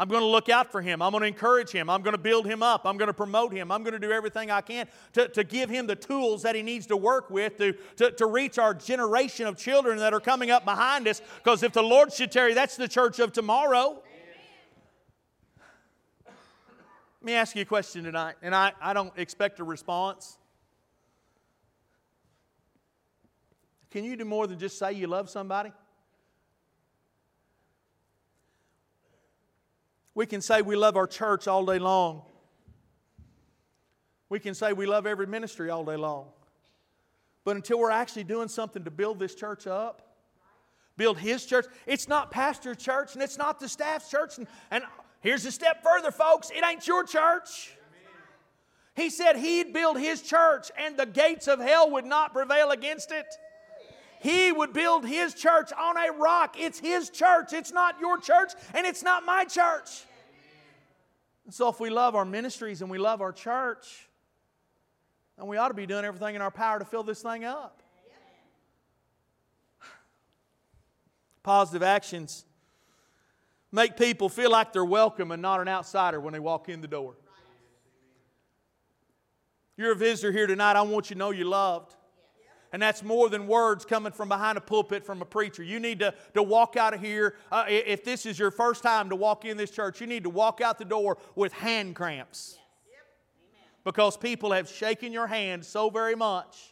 I'm 0.00 0.08
going 0.08 0.22
to 0.22 0.26
look 0.26 0.48
out 0.48 0.72
for 0.72 0.80
him. 0.80 1.02
I'm 1.02 1.10
going 1.10 1.20
to 1.20 1.26
encourage 1.26 1.70
him. 1.70 1.90
I'm 1.90 2.00
going 2.00 2.14
to 2.14 2.18
build 2.18 2.46
him 2.46 2.62
up. 2.62 2.86
I'm 2.86 2.96
going 2.96 3.08
to 3.08 3.12
promote 3.12 3.52
him. 3.52 3.70
I'm 3.70 3.82
going 3.82 3.92
to 3.92 3.98
do 3.98 4.10
everything 4.10 4.50
I 4.50 4.62
can 4.62 4.88
to, 5.12 5.28
to 5.28 5.44
give 5.44 5.68
him 5.68 5.86
the 5.86 5.94
tools 5.94 6.40
that 6.40 6.54
he 6.54 6.62
needs 6.62 6.86
to 6.86 6.96
work 6.96 7.28
with 7.28 7.58
to, 7.58 7.74
to, 7.96 8.10
to 8.12 8.24
reach 8.24 8.56
our 8.56 8.72
generation 8.72 9.46
of 9.46 9.58
children 9.58 9.98
that 9.98 10.14
are 10.14 10.20
coming 10.20 10.50
up 10.50 10.64
behind 10.64 11.06
us. 11.06 11.20
Because 11.36 11.62
if 11.62 11.74
the 11.74 11.82
Lord 11.82 12.14
should 12.14 12.32
tarry, 12.32 12.54
that's 12.54 12.76
the 12.76 12.88
church 12.88 13.18
of 13.18 13.34
tomorrow. 13.34 14.02
Let 17.20 17.26
me 17.26 17.34
ask 17.34 17.54
you 17.54 17.60
a 17.60 17.66
question 17.66 18.02
tonight, 18.02 18.36
and 18.40 18.54
I, 18.54 18.72
I 18.80 18.94
don't 18.94 19.12
expect 19.18 19.60
a 19.60 19.64
response. 19.64 20.38
Can 23.90 24.04
you 24.04 24.16
do 24.16 24.24
more 24.24 24.46
than 24.46 24.58
just 24.58 24.78
say 24.78 24.94
you 24.94 25.08
love 25.08 25.28
somebody? 25.28 25.72
We 30.20 30.26
can 30.26 30.42
say 30.42 30.60
we 30.60 30.76
love 30.76 30.98
our 30.98 31.06
church 31.06 31.48
all 31.48 31.64
day 31.64 31.78
long. 31.78 32.20
We 34.28 34.38
can 34.38 34.52
say 34.52 34.74
we 34.74 34.84
love 34.84 35.06
every 35.06 35.26
ministry 35.26 35.70
all 35.70 35.82
day 35.82 35.96
long. 35.96 36.26
But 37.42 37.56
until 37.56 37.78
we're 37.78 37.90
actually 37.90 38.24
doing 38.24 38.48
something 38.48 38.84
to 38.84 38.90
build 38.90 39.18
this 39.18 39.34
church 39.34 39.66
up, 39.66 40.18
build 40.98 41.16
His 41.16 41.46
church, 41.46 41.64
it's 41.86 42.06
not 42.06 42.30
pastor's 42.30 42.76
church 42.76 43.14
and 43.14 43.22
it's 43.22 43.38
not 43.38 43.60
the 43.60 43.66
staff's 43.66 44.10
church. 44.10 44.36
And, 44.36 44.46
and 44.70 44.84
here's 45.22 45.46
a 45.46 45.50
step 45.50 45.82
further, 45.82 46.10
folks 46.10 46.50
it 46.50 46.62
ain't 46.62 46.86
your 46.86 47.02
church. 47.04 47.74
He 48.94 49.08
said 49.08 49.36
he'd 49.36 49.72
build 49.72 49.98
his 49.98 50.20
church 50.20 50.70
and 50.76 50.98
the 50.98 51.06
gates 51.06 51.48
of 51.48 51.60
hell 51.60 51.90
would 51.92 52.04
not 52.04 52.34
prevail 52.34 52.72
against 52.72 53.10
it. 53.10 53.24
He 54.20 54.52
would 54.52 54.74
build 54.74 55.06
his 55.06 55.32
church 55.32 55.72
on 55.72 55.96
a 55.96 56.12
rock. 56.12 56.56
It's 56.58 56.78
his 56.78 57.08
church. 57.08 57.54
It's 57.54 57.72
not 57.72 57.98
your 57.98 58.18
church 58.18 58.52
and 58.74 58.86
it's 58.86 59.02
not 59.02 59.24
my 59.24 59.46
church. 59.46 60.04
And 61.50 61.54
so, 61.56 61.68
if 61.68 61.80
we 61.80 61.90
love 61.90 62.14
our 62.14 62.24
ministries 62.24 62.80
and 62.80 62.88
we 62.88 62.98
love 62.98 63.20
our 63.20 63.32
church, 63.32 64.08
then 65.36 65.48
we 65.48 65.56
ought 65.56 65.66
to 65.66 65.74
be 65.74 65.84
doing 65.84 66.04
everything 66.04 66.36
in 66.36 66.42
our 66.42 66.50
power 66.52 66.78
to 66.78 66.84
fill 66.84 67.02
this 67.02 67.22
thing 67.22 67.44
up. 67.44 67.82
Positive 71.42 71.82
actions 71.82 72.44
make 73.72 73.96
people 73.96 74.28
feel 74.28 74.52
like 74.52 74.72
they're 74.72 74.84
welcome 74.84 75.32
and 75.32 75.42
not 75.42 75.60
an 75.60 75.66
outsider 75.66 76.20
when 76.20 76.32
they 76.32 76.38
walk 76.38 76.68
in 76.68 76.80
the 76.80 76.86
door. 76.86 77.16
You're 79.76 79.90
a 79.90 79.96
visitor 79.96 80.30
here 80.30 80.46
tonight. 80.46 80.76
I 80.76 80.82
want 80.82 81.10
you 81.10 81.14
to 81.14 81.18
know 81.18 81.32
you're 81.32 81.48
loved. 81.48 81.96
And 82.72 82.80
that's 82.80 83.02
more 83.02 83.28
than 83.28 83.46
words 83.46 83.84
coming 83.84 84.12
from 84.12 84.28
behind 84.28 84.56
a 84.56 84.60
pulpit 84.60 85.04
from 85.04 85.22
a 85.22 85.24
preacher. 85.24 85.62
You 85.62 85.80
need 85.80 85.98
to, 86.00 86.14
to 86.34 86.42
walk 86.42 86.76
out 86.76 86.94
of 86.94 87.00
here. 87.00 87.34
Uh, 87.50 87.64
if 87.68 88.04
this 88.04 88.26
is 88.26 88.38
your 88.38 88.50
first 88.50 88.82
time 88.82 89.10
to 89.10 89.16
walk 89.16 89.44
in 89.44 89.56
this 89.56 89.70
church, 89.70 90.00
you 90.00 90.06
need 90.06 90.22
to 90.22 90.30
walk 90.30 90.60
out 90.60 90.78
the 90.78 90.84
door 90.84 91.18
with 91.34 91.52
hand 91.52 91.96
cramps. 91.96 92.58
Because 93.82 94.16
people 94.16 94.52
have 94.52 94.68
shaken 94.68 95.12
your 95.12 95.26
hand 95.26 95.64
so 95.64 95.90
very 95.90 96.14
much 96.14 96.69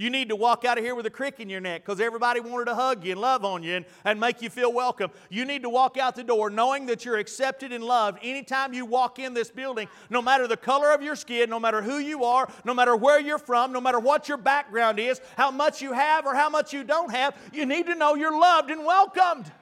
you 0.00 0.08
need 0.08 0.30
to 0.30 0.36
walk 0.36 0.64
out 0.64 0.78
of 0.78 0.84
here 0.84 0.94
with 0.94 1.04
a 1.04 1.10
crick 1.10 1.40
in 1.40 1.50
your 1.50 1.60
neck 1.60 1.84
because 1.84 2.00
everybody 2.00 2.40
wanted 2.40 2.64
to 2.64 2.74
hug 2.74 3.04
you 3.04 3.12
and 3.12 3.20
love 3.20 3.44
on 3.44 3.62
you 3.62 3.74
and, 3.74 3.84
and 4.02 4.18
make 4.18 4.40
you 4.40 4.48
feel 4.48 4.72
welcome. 4.72 5.10
You 5.28 5.44
need 5.44 5.60
to 5.60 5.68
walk 5.68 5.98
out 5.98 6.16
the 6.16 6.24
door 6.24 6.48
knowing 6.48 6.86
that 6.86 7.04
you're 7.04 7.18
accepted 7.18 7.70
and 7.70 7.84
loved 7.84 8.18
anytime 8.22 8.72
you 8.72 8.86
walk 8.86 9.18
in 9.18 9.34
this 9.34 9.50
building, 9.50 9.88
no 10.08 10.22
matter 10.22 10.48
the 10.48 10.56
color 10.56 10.90
of 10.92 11.02
your 11.02 11.16
skin, 11.16 11.50
no 11.50 11.60
matter 11.60 11.82
who 11.82 11.98
you 11.98 12.24
are, 12.24 12.50
no 12.64 12.72
matter 12.72 12.96
where 12.96 13.20
you're 13.20 13.38
from, 13.38 13.74
no 13.74 13.80
matter 13.80 14.00
what 14.00 14.26
your 14.26 14.38
background 14.38 14.98
is, 14.98 15.20
how 15.36 15.50
much 15.50 15.82
you 15.82 15.92
have 15.92 16.24
or 16.24 16.34
how 16.34 16.48
much 16.48 16.72
you 16.72 16.82
don't 16.82 17.10
have. 17.10 17.36
You 17.52 17.66
need 17.66 17.84
to 17.84 17.94
know 17.94 18.14
you're 18.14 18.40
loved 18.40 18.70
and 18.70 18.86
welcomed. 18.86 19.52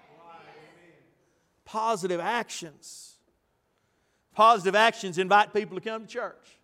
Positive 1.65 2.21
actions. 2.21 3.17
Positive 4.35 4.77
actions 4.77 5.19
invite 5.19 5.53
people 5.53 5.77
to 5.77 5.83
come 5.83 6.03
to 6.03 6.07
church. 6.07 6.58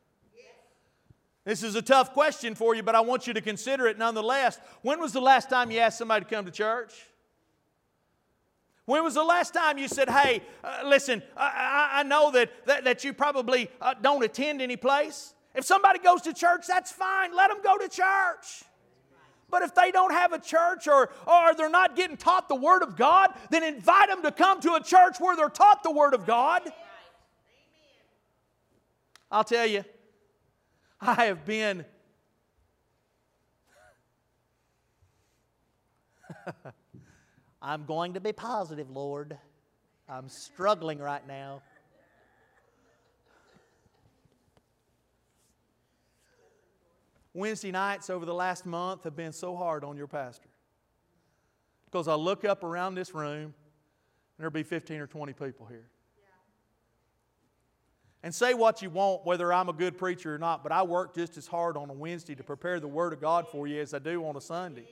This 1.44 1.62
is 1.62 1.74
a 1.74 1.82
tough 1.82 2.14
question 2.14 2.54
for 2.54 2.74
you, 2.74 2.82
but 2.82 2.94
I 2.94 3.00
want 3.00 3.26
you 3.26 3.34
to 3.34 3.40
consider 3.40 3.86
it 3.86 3.98
nonetheless. 3.98 4.58
When 4.80 4.98
was 5.00 5.12
the 5.12 5.20
last 5.20 5.50
time 5.50 5.70
you 5.70 5.78
asked 5.78 5.98
somebody 5.98 6.24
to 6.24 6.30
come 6.30 6.46
to 6.46 6.50
church? 6.50 6.94
When 8.86 9.02
was 9.02 9.14
the 9.14 9.24
last 9.24 9.54
time 9.54 9.78
you 9.78 9.88
said, 9.88 10.08
hey, 10.10 10.42
uh, 10.62 10.82
listen, 10.84 11.22
I, 11.36 11.90
I, 11.94 12.02
know 12.02 12.30
that, 12.32 12.50
that, 12.66 12.84
that 12.84 13.04
you 13.04 13.14
probably 13.14 13.70
uh, 13.80 13.94
don't 14.00 14.22
attend 14.22 14.60
any 14.60 14.76
place. 14.76 15.34
If 15.54 15.64
somebody 15.64 16.00
goes 16.00 16.22
to 16.22 16.34
church, 16.34 16.66
that's 16.66 16.92
fine. 16.92 17.34
Let 17.34 17.48
them 17.48 17.58
go 17.62 17.78
to 17.78 17.88
church. 17.88 18.64
But 19.50 19.62
if 19.62 19.74
they 19.74 19.90
don't 19.90 20.12
have 20.12 20.32
a 20.32 20.38
church 20.38 20.88
or, 20.88 21.10
or 21.26 21.54
they're 21.54 21.70
not 21.70 21.96
getting 21.96 22.16
taught 22.16 22.48
the 22.48 22.54
Word 22.54 22.82
of 22.82 22.96
God, 22.96 23.32
then 23.50 23.62
invite 23.62 24.08
them 24.08 24.22
to 24.22 24.32
come 24.32 24.60
to 24.62 24.74
a 24.74 24.82
church 24.82 25.16
where 25.18 25.36
they're 25.36 25.48
taught 25.48 25.82
the 25.82 25.92
Word 25.92 26.12
of 26.12 26.26
God. 26.26 26.62
I'll 29.30 29.44
tell 29.44 29.66
you, 29.66 29.84
I 31.06 31.26
have 31.26 31.44
been. 31.44 31.84
I'm 37.62 37.84
going 37.84 38.14
to 38.14 38.20
be 38.20 38.32
positive, 38.32 38.88
Lord. 38.90 39.36
I'm 40.08 40.30
struggling 40.30 40.98
right 40.98 41.26
now. 41.26 41.60
Wednesday 47.34 47.70
nights 47.70 48.08
over 48.08 48.24
the 48.24 48.32
last 48.32 48.64
month 48.64 49.04
have 49.04 49.16
been 49.16 49.32
so 49.32 49.54
hard 49.56 49.84
on 49.84 49.98
your 49.98 50.06
pastor. 50.06 50.48
Because 51.84 52.08
I 52.08 52.14
look 52.14 52.46
up 52.46 52.64
around 52.64 52.94
this 52.94 53.14
room, 53.14 53.42
and 53.42 53.52
there'll 54.38 54.50
be 54.50 54.62
15 54.62 55.00
or 55.00 55.06
20 55.06 55.34
people 55.34 55.66
here. 55.66 55.90
And 58.24 58.34
say 58.34 58.54
what 58.54 58.80
you 58.80 58.88
want, 58.88 59.26
whether 59.26 59.52
I'm 59.52 59.68
a 59.68 59.72
good 59.74 59.98
preacher 59.98 60.34
or 60.34 60.38
not, 60.38 60.62
but 60.62 60.72
I 60.72 60.82
work 60.82 61.14
just 61.14 61.36
as 61.36 61.46
hard 61.46 61.76
on 61.76 61.90
a 61.90 61.92
Wednesday 61.92 62.34
to 62.34 62.42
prepare 62.42 62.80
the 62.80 62.88
Word 62.88 63.12
of 63.12 63.20
God 63.20 63.46
for 63.46 63.66
you 63.66 63.82
as 63.82 63.92
I 63.92 63.98
do 63.98 64.24
on 64.24 64.34
a 64.34 64.40
Sunday. 64.40 64.86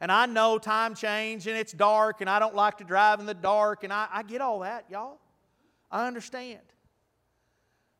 And 0.00 0.10
I 0.10 0.26
know 0.26 0.58
time 0.58 0.96
change 0.96 1.46
and 1.46 1.56
it's 1.56 1.70
dark 1.72 2.20
and 2.20 2.28
I 2.28 2.40
don't 2.40 2.56
like 2.56 2.78
to 2.78 2.84
drive 2.84 3.20
in 3.20 3.26
the 3.26 3.34
dark 3.34 3.84
and 3.84 3.92
I, 3.92 4.08
I 4.12 4.24
get 4.24 4.40
all 4.40 4.58
that, 4.60 4.86
y'all. 4.90 5.18
I 5.88 6.08
understand. 6.08 6.58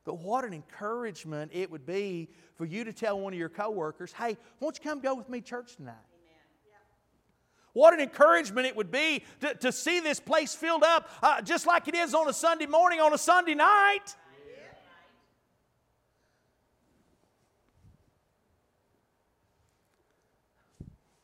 But 0.04 0.18
what 0.18 0.44
an 0.44 0.52
encouragement 0.52 1.52
it 1.54 1.70
would 1.70 1.86
be 1.86 2.30
for 2.56 2.64
you 2.64 2.82
to 2.82 2.92
tell 2.92 3.20
one 3.20 3.32
of 3.32 3.38
your 3.38 3.48
coworkers, 3.48 4.12
hey, 4.12 4.38
won't 4.58 4.76
you 4.78 4.90
come 4.90 4.98
go 4.98 5.14
with 5.14 5.28
me 5.28 5.40
church 5.40 5.76
tonight? 5.76 5.94
What 7.72 7.94
an 7.94 8.00
encouragement 8.00 8.66
it 8.66 8.74
would 8.76 8.90
be 8.90 9.22
to, 9.40 9.54
to 9.54 9.70
see 9.72 10.00
this 10.00 10.18
place 10.18 10.54
filled 10.54 10.82
up 10.82 11.08
uh, 11.22 11.40
just 11.40 11.66
like 11.66 11.86
it 11.88 11.94
is 11.94 12.14
on 12.14 12.28
a 12.28 12.32
Sunday 12.32 12.66
morning, 12.66 13.00
on 13.00 13.12
a 13.12 13.18
Sunday 13.18 13.54
night. 13.54 14.16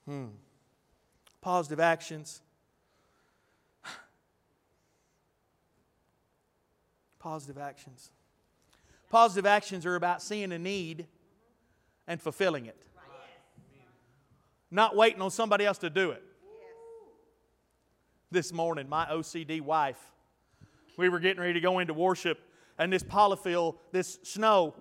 Hmm. 0.07 0.26
Positive 1.40 1.80
actions. 1.80 2.40
Positive 7.18 7.59
actions. 7.59 8.11
Positive 9.11 9.47
actions 9.47 9.86
are 9.86 9.97
about 9.97 10.22
seeing 10.22 10.53
a 10.53 10.59
need 10.59 11.07
and 12.07 12.20
fulfilling 12.20 12.66
it, 12.66 12.76
not 14.70 14.94
waiting 14.94 15.20
on 15.22 15.30
somebody 15.30 15.64
else 15.64 15.78
to 15.78 15.90
do 15.90 16.11
it. 16.11 16.22
This 18.32 18.52
morning, 18.52 18.88
my 18.88 19.06
OCD 19.06 19.60
wife, 19.60 20.00
we 20.98 21.08
were 21.08 21.20
getting 21.20 21.40
ready 21.40 21.52
to 21.52 21.60
go 21.60 21.78
into 21.78 21.94
worship, 21.94 22.40
and 22.76 22.92
this 22.92 23.04
polyfill, 23.04 23.76
this 23.92 24.18
snow, 24.24 24.74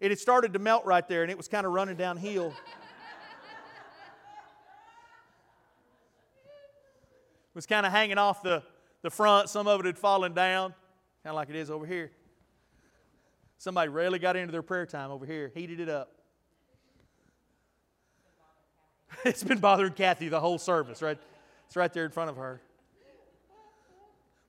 it 0.00 0.10
had 0.10 0.18
started 0.18 0.54
to 0.54 0.58
melt 0.58 0.86
right 0.86 1.06
there, 1.06 1.22
and 1.22 1.30
it 1.30 1.36
was 1.36 1.46
kind 1.46 1.66
of 1.66 1.72
running 1.72 1.96
downhill. 1.96 2.54
It 7.50 7.54
was 7.54 7.66
kind 7.66 7.84
of 7.84 7.92
hanging 7.92 8.16
off 8.16 8.42
the, 8.42 8.62
the 9.02 9.10
front. 9.10 9.50
Some 9.50 9.66
of 9.66 9.80
it 9.80 9.86
had 9.86 9.98
fallen 9.98 10.32
down, 10.32 10.70
kind 11.22 11.32
of 11.32 11.34
like 11.34 11.50
it 11.50 11.56
is 11.56 11.70
over 11.70 11.84
here. 11.84 12.10
Somebody 13.58 13.90
really 13.90 14.18
got 14.18 14.36
into 14.36 14.52
their 14.52 14.62
prayer 14.62 14.86
time 14.86 15.10
over 15.10 15.26
here, 15.26 15.52
heated 15.54 15.80
it 15.80 15.90
up. 15.90 16.12
It's 19.24 19.42
been 19.42 19.58
bothering 19.58 19.92
Kathy 19.92 20.28
the 20.28 20.40
whole 20.40 20.56
service, 20.56 21.02
right? 21.02 21.18
It's 21.66 21.76
right 21.76 21.92
there 21.92 22.06
in 22.06 22.10
front 22.10 22.30
of 22.30 22.36
her. 22.36 22.62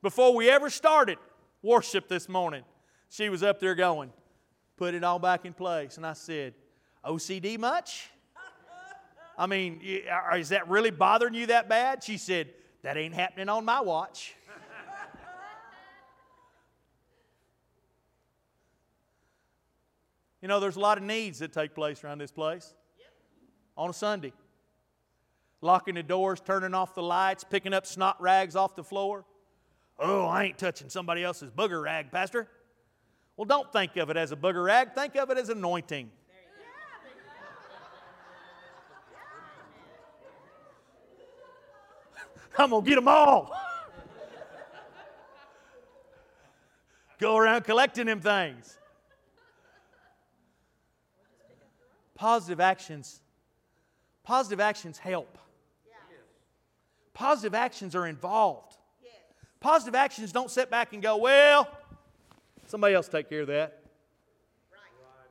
Before 0.01 0.33
we 0.33 0.49
ever 0.49 0.69
started 0.69 1.19
worship 1.61 2.07
this 2.07 2.27
morning, 2.27 2.63
she 3.09 3.29
was 3.29 3.43
up 3.43 3.59
there 3.59 3.75
going, 3.75 4.11
put 4.77 4.95
it 4.95 5.03
all 5.03 5.19
back 5.19 5.45
in 5.45 5.53
place. 5.53 5.97
And 5.97 6.05
I 6.05 6.13
said, 6.13 6.55
OCD 7.05 7.59
much? 7.59 8.09
I 9.37 9.47
mean, 9.47 9.81
uh, 10.11 10.35
is 10.35 10.49
that 10.49 10.67
really 10.67 10.91
bothering 10.91 11.33
you 11.33 11.47
that 11.47 11.69
bad? 11.69 12.03
She 12.03 12.17
said, 12.17 12.49
That 12.83 12.97
ain't 12.97 13.13
happening 13.13 13.49
on 13.49 13.63
my 13.65 13.79
watch. 13.81 14.35
you 20.41 20.47
know, 20.47 20.59
there's 20.59 20.75
a 20.75 20.79
lot 20.79 20.97
of 20.97 21.03
needs 21.03 21.39
that 21.39 21.53
take 21.53 21.73
place 21.73 22.03
around 22.03 22.17
this 22.19 22.31
place 22.31 22.73
on 23.77 23.89
a 23.89 23.93
Sunday. 23.93 24.33
Locking 25.61 25.95
the 25.95 26.03
doors, 26.03 26.41
turning 26.41 26.73
off 26.73 26.95
the 26.95 27.03
lights, 27.03 27.43
picking 27.43 27.73
up 27.73 27.85
snot 27.85 28.19
rags 28.19 28.55
off 28.55 28.75
the 28.75 28.83
floor. 28.83 29.25
Oh, 30.03 30.25
I 30.25 30.45
ain't 30.45 30.57
touching 30.57 30.89
somebody 30.89 31.23
else's 31.23 31.51
booger 31.51 31.83
rag, 31.83 32.11
Pastor. 32.11 32.47
Well, 33.37 33.45
don't 33.45 33.71
think 33.71 33.97
of 33.97 34.09
it 34.09 34.17
as 34.17 34.31
a 34.31 34.35
booger 34.35 34.65
rag, 34.65 34.95
think 34.95 35.15
of 35.15 35.29
it 35.29 35.37
as 35.37 35.49
anointing. 35.49 36.09
I'm 42.57 42.71
going 42.71 42.83
to 42.83 42.89
get 42.89 42.95
them 42.95 43.07
all. 43.07 43.53
Go 47.19 47.37
around 47.37 47.63
collecting 47.65 48.07
them 48.07 48.21
things. 48.21 48.79
Positive 52.15 52.59
actions. 52.59 53.21
Positive 54.23 54.59
actions 54.59 54.97
help. 54.97 55.37
Positive 57.13 57.53
actions 57.53 57.95
are 57.95 58.07
involved. 58.07 58.70
Positive 59.61 59.93
actions 59.93 60.31
don't 60.31 60.49
sit 60.49 60.71
back 60.71 60.91
and 60.91 61.01
go, 61.01 61.17
well, 61.17 61.67
somebody 62.65 62.95
else 62.95 63.07
take 63.07 63.29
care 63.29 63.41
of 63.41 63.47
that. 63.47 63.83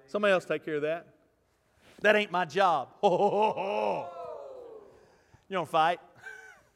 Somebody 0.07 0.33
else 0.33 0.45
take 0.45 0.65
care 0.65 0.77
of 0.77 0.83
that. 0.83 1.07
That 2.01 2.17
ain't 2.17 2.33
my 2.33 2.47
job. 2.47 2.89
You 5.49 5.55
don't 5.55 5.69
fight. 5.69 5.99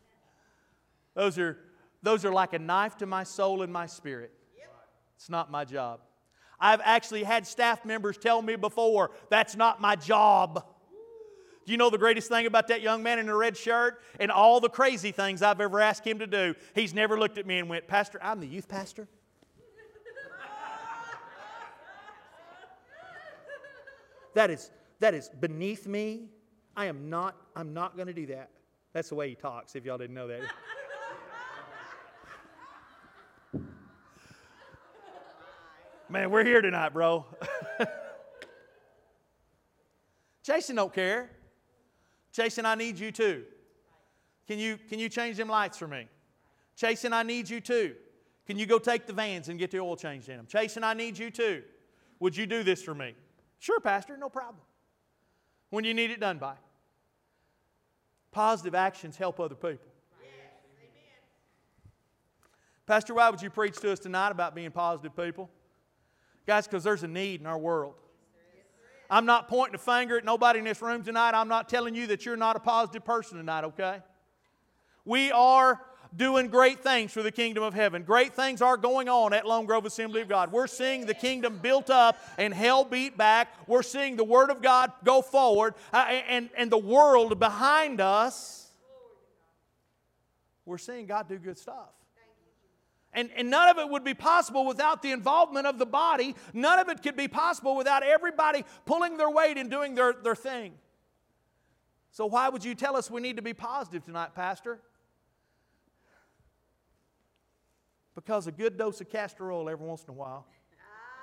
Those 1.15 1.39
are, 1.39 1.57
those 2.03 2.25
are 2.25 2.33
like 2.33 2.55
a 2.55 2.59
knife 2.59 2.97
to 2.97 3.07
my 3.07 3.23
soul 3.23 3.63
and 3.63 3.73
my 3.73 3.87
spirit. 3.87 4.33
It's 5.15 5.31
not 5.31 5.49
my 5.49 5.65
job. 5.65 6.01
I've 6.59 6.81
actually 6.83 7.23
had 7.23 7.47
staff 7.47 7.85
members 7.85 8.19
tell 8.19 8.43
me 8.43 8.57
before, 8.57 9.13
that's 9.31 9.55
not 9.55 9.81
my 9.81 9.95
job. 9.95 10.65
Do 11.65 11.73
you 11.73 11.79
know 11.79 11.89
the 11.89 11.99
greatest 11.99 12.29
thing 12.29 12.47
about 12.47 12.69
that 12.69 12.83
young 12.83 13.03
man 13.03 13.19
in 13.19 13.27
the 13.27 13.35
red 13.35 13.57
shirt 13.57 14.03
and 14.21 14.31
all 14.31 14.61
the 14.61 14.69
crazy 14.69 15.13
things 15.13 15.43
I've 15.43 15.61
ever 15.61 15.81
asked 15.81 16.07
him 16.07 16.19
to 16.19 16.27
do? 16.27 16.55
He's 16.75 16.93
never 16.93 17.19
looked 17.19 17.39
at 17.39 17.47
me 17.47 17.59
and 17.59 17.69
went, 17.69 17.89
Pastor, 17.89 18.19
I'm 18.23 18.41
the 18.41 18.47
youth 18.47 18.69
pastor. 18.69 19.09
that 24.35 24.51
is, 24.51 24.71
that 25.01 25.15
is 25.15 25.31
beneath 25.41 25.87
me. 25.87 26.29
I 26.77 26.87
am 26.87 27.09
not, 27.09 27.37
I'm 27.57 27.73
not 27.73 27.97
going 27.97 28.09
to 28.09 28.13
do 28.13 28.27
that. 28.27 28.51
That's 28.93 29.09
the 29.09 29.15
way 29.15 29.29
he 29.29 29.35
talks, 29.35 29.75
if 29.75 29.85
y'all 29.85 29.99
didn't 29.99 30.15
know 30.15 30.29
that. 30.29 30.43
Man, 36.09 36.31
we're 36.31 36.45
here 36.45 36.61
tonight, 36.61 36.91
bro. 36.91 37.25
Jason 40.43 40.77
don't 40.77 40.93
care. 40.93 41.31
Jason, 42.35 42.67
I 42.67 42.75
need 42.75 42.99
you 42.99 43.13
too. 43.13 43.45
Can 44.49 44.59
you, 44.59 44.77
can 44.89 44.99
you 44.99 45.09
change 45.09 45.37
them 45.37 45.49
lights 45.49 45.79
for 45.79 45.87
me? 45.87 46.09
Jason, 46.75 47.13
I 47.13 47.23
need 47.23 47.49
you 47.49 47.61
too. 47.61 47.95
Can 48.45 48.59
you 48.59 48.67
go 48.67 48.79
take 48.79 49.07
the 49.07 49.13
vans 49.13 49.49
and 49.49 49.59
get 49.59 49.71
the 49.71 49.79
oil 49.79 49.97
changed 49.97 50.29
in 50.29 50.37
them? 50.37 50.47
Jason, 50.49 50.83
I 50.83 50.95
need 50.95 51.17
you 51.17 51.31
too. 51.31 51.63
Would 52.19 52.37
you 52.37 52.47
do 52.47 52.65
this 52.65 52.83
for 52.83 52.95
me? 52.95 53.15
Sure, 53.61 53.79
Pastor, 53.79 54.17
no 54.17 54.29
problem. 54.29 54.61
When 55.71 55.85
you 55.85 55.95
need 55.95 56.11
it 56.11 56.21
done 56.21 56.39
by. 56.39 56.55
Positive 58.33 58.75
actions 58.75 59.17
help 59.17 59.39
other 59.39 59.55
people. 59.55 59.79
Pastor, 62.87 63.15
why 63.15 63.31
would 63.31 63.41
you 63.41 63.49
preach 63.49 63.77
to 63.77 63.93
us 63.93 64.01
tonight 64.01 64.31
about 64.31 64.55
being 64.55 64.71
positive 64.73 65.17
people? 65.17 65.49
Guys, 66.47 66.67
because 66.67 66.85
there's 66.85 67.05
a 67.05 67.09
need 67.09 67.41
in 67.41 67.47
our 67.47 67.57
world. 67.57 67.95
I'm 69.15 69.27
not 69.27 69.47
pointing 69.47 69.77
a 69.77 69.79
finger 69.79 70.19
at 70.19 70.25
nobody 70.25 70.59
in 70.59 70.65
this 70.65 70.83
room 70.83 71.05
tonight. 71.05 71.35
I'm 71.35 71.47
not 71.47 71.69
telling 71.69 71.95
you 71.95 72.09
that 72.09 72.27
you're 72.27 72.37
not 72.37 72.57
a 72.57 72.59
positive 72.59 73.05
person 73.05 73.39
tonight, 73.39 73.63
okay? 73.63 74.01
We 75.05 75.31
are 75.31 75.81
doing 76.17 76.49
great 76.49 76.81
things 76.81 77.13
for 77.13 77.23
the 77.23 77.31
kingdom 77.31 77.63
of 77.63 77.75
heaven. 77.75 78.03
Great 78.03 78.35
things 78.35 78.61
are 78.61 78.77
going 78.77 79.09
on 79.09 79.33
at 79.33 79.47
Lone 79.47 79.67
Grove 79.67 79.87
Assembly 79.87 80.23
of 80.23 80.29
God. 80.29 80.51
We're 80.51 80.67
seeing 80.67 81.07
the 81.07 81.15
kingdom 81.15 81.61
built 81.63 81.91
up 81.91 82.19
and 82.39 82.53
hell 82.53 82.85
beat 82.85 83.17
back. 83.17 83.55
We're 83.69 83.85
seeing 83.85 84.17
the 84.17 84.25
Word 84.25 84.51
of 84.51 84.61
God 84.61 84.91
go 85.05 85.23
forward 85.23 85.75
uh, 85.93 85.99
and, 86.29 86.51
and 86.57 86.69
the 86.69 86.77
world 86.77 87.39
behind 87.39 88.01
us. 88.01 88.69
We're 90.67 90.79
seeing 90.79 91.07
God 91.07 91.29
do 91.29 91.39
good 91.39 91.57
stuff. 91.57 91.93
And, 93.15 93.31
and 93.37 93.49
none 93.49 93.69
of 93.69 93.79
it 93.79 93.89
would 93.89 94.03
be 94.03 94.13
possible 94.13 94.67
without 94.67 95.01
the 95.01 95.13
involvement 95.13 95.67
of 95.67 95.79
the 95.79 95.87
body. 95.87 96.35
None 96.53 96.81
of 96.81 96.89
it 96.89 97.03
could 97.03 97.17
be 97.17 97.29
possible 97.29 97.77
without 97.77 98.03
everybody 98.03 98.65
pulling 98.85 99.17
their 99.17 99.31
weight 99.31 99.57
and 99.57 99.71
doing 99.71 99.95
their, 99.95 100.13
their 100.13 100.35
thing. 100.35 100.75
So, 102.11 102.27
why 102.27 102.49
would 102.49 102.65
you 102.65 102.75
tell 102.75 102.97
us 102.97 103.11
we 103.11 103.21
need 103.21 103.37
to 103.37 103.43
be 103.43 103.55
positive 103.55 104.05
tonight, 104.05 104.35
Pastor? 104.35 104.81
Because 108.15 108.47
a 108.47 108.53
good 108.53 108.77
dose 108.77 109.01
of 109.01 109.09
castor 109.09 109.51
oil 109.51 109.69
every 109.69 109.87
once 109.87 110.05
in 110.05 110.11
a 110.11 110.13
while 110.13 110.47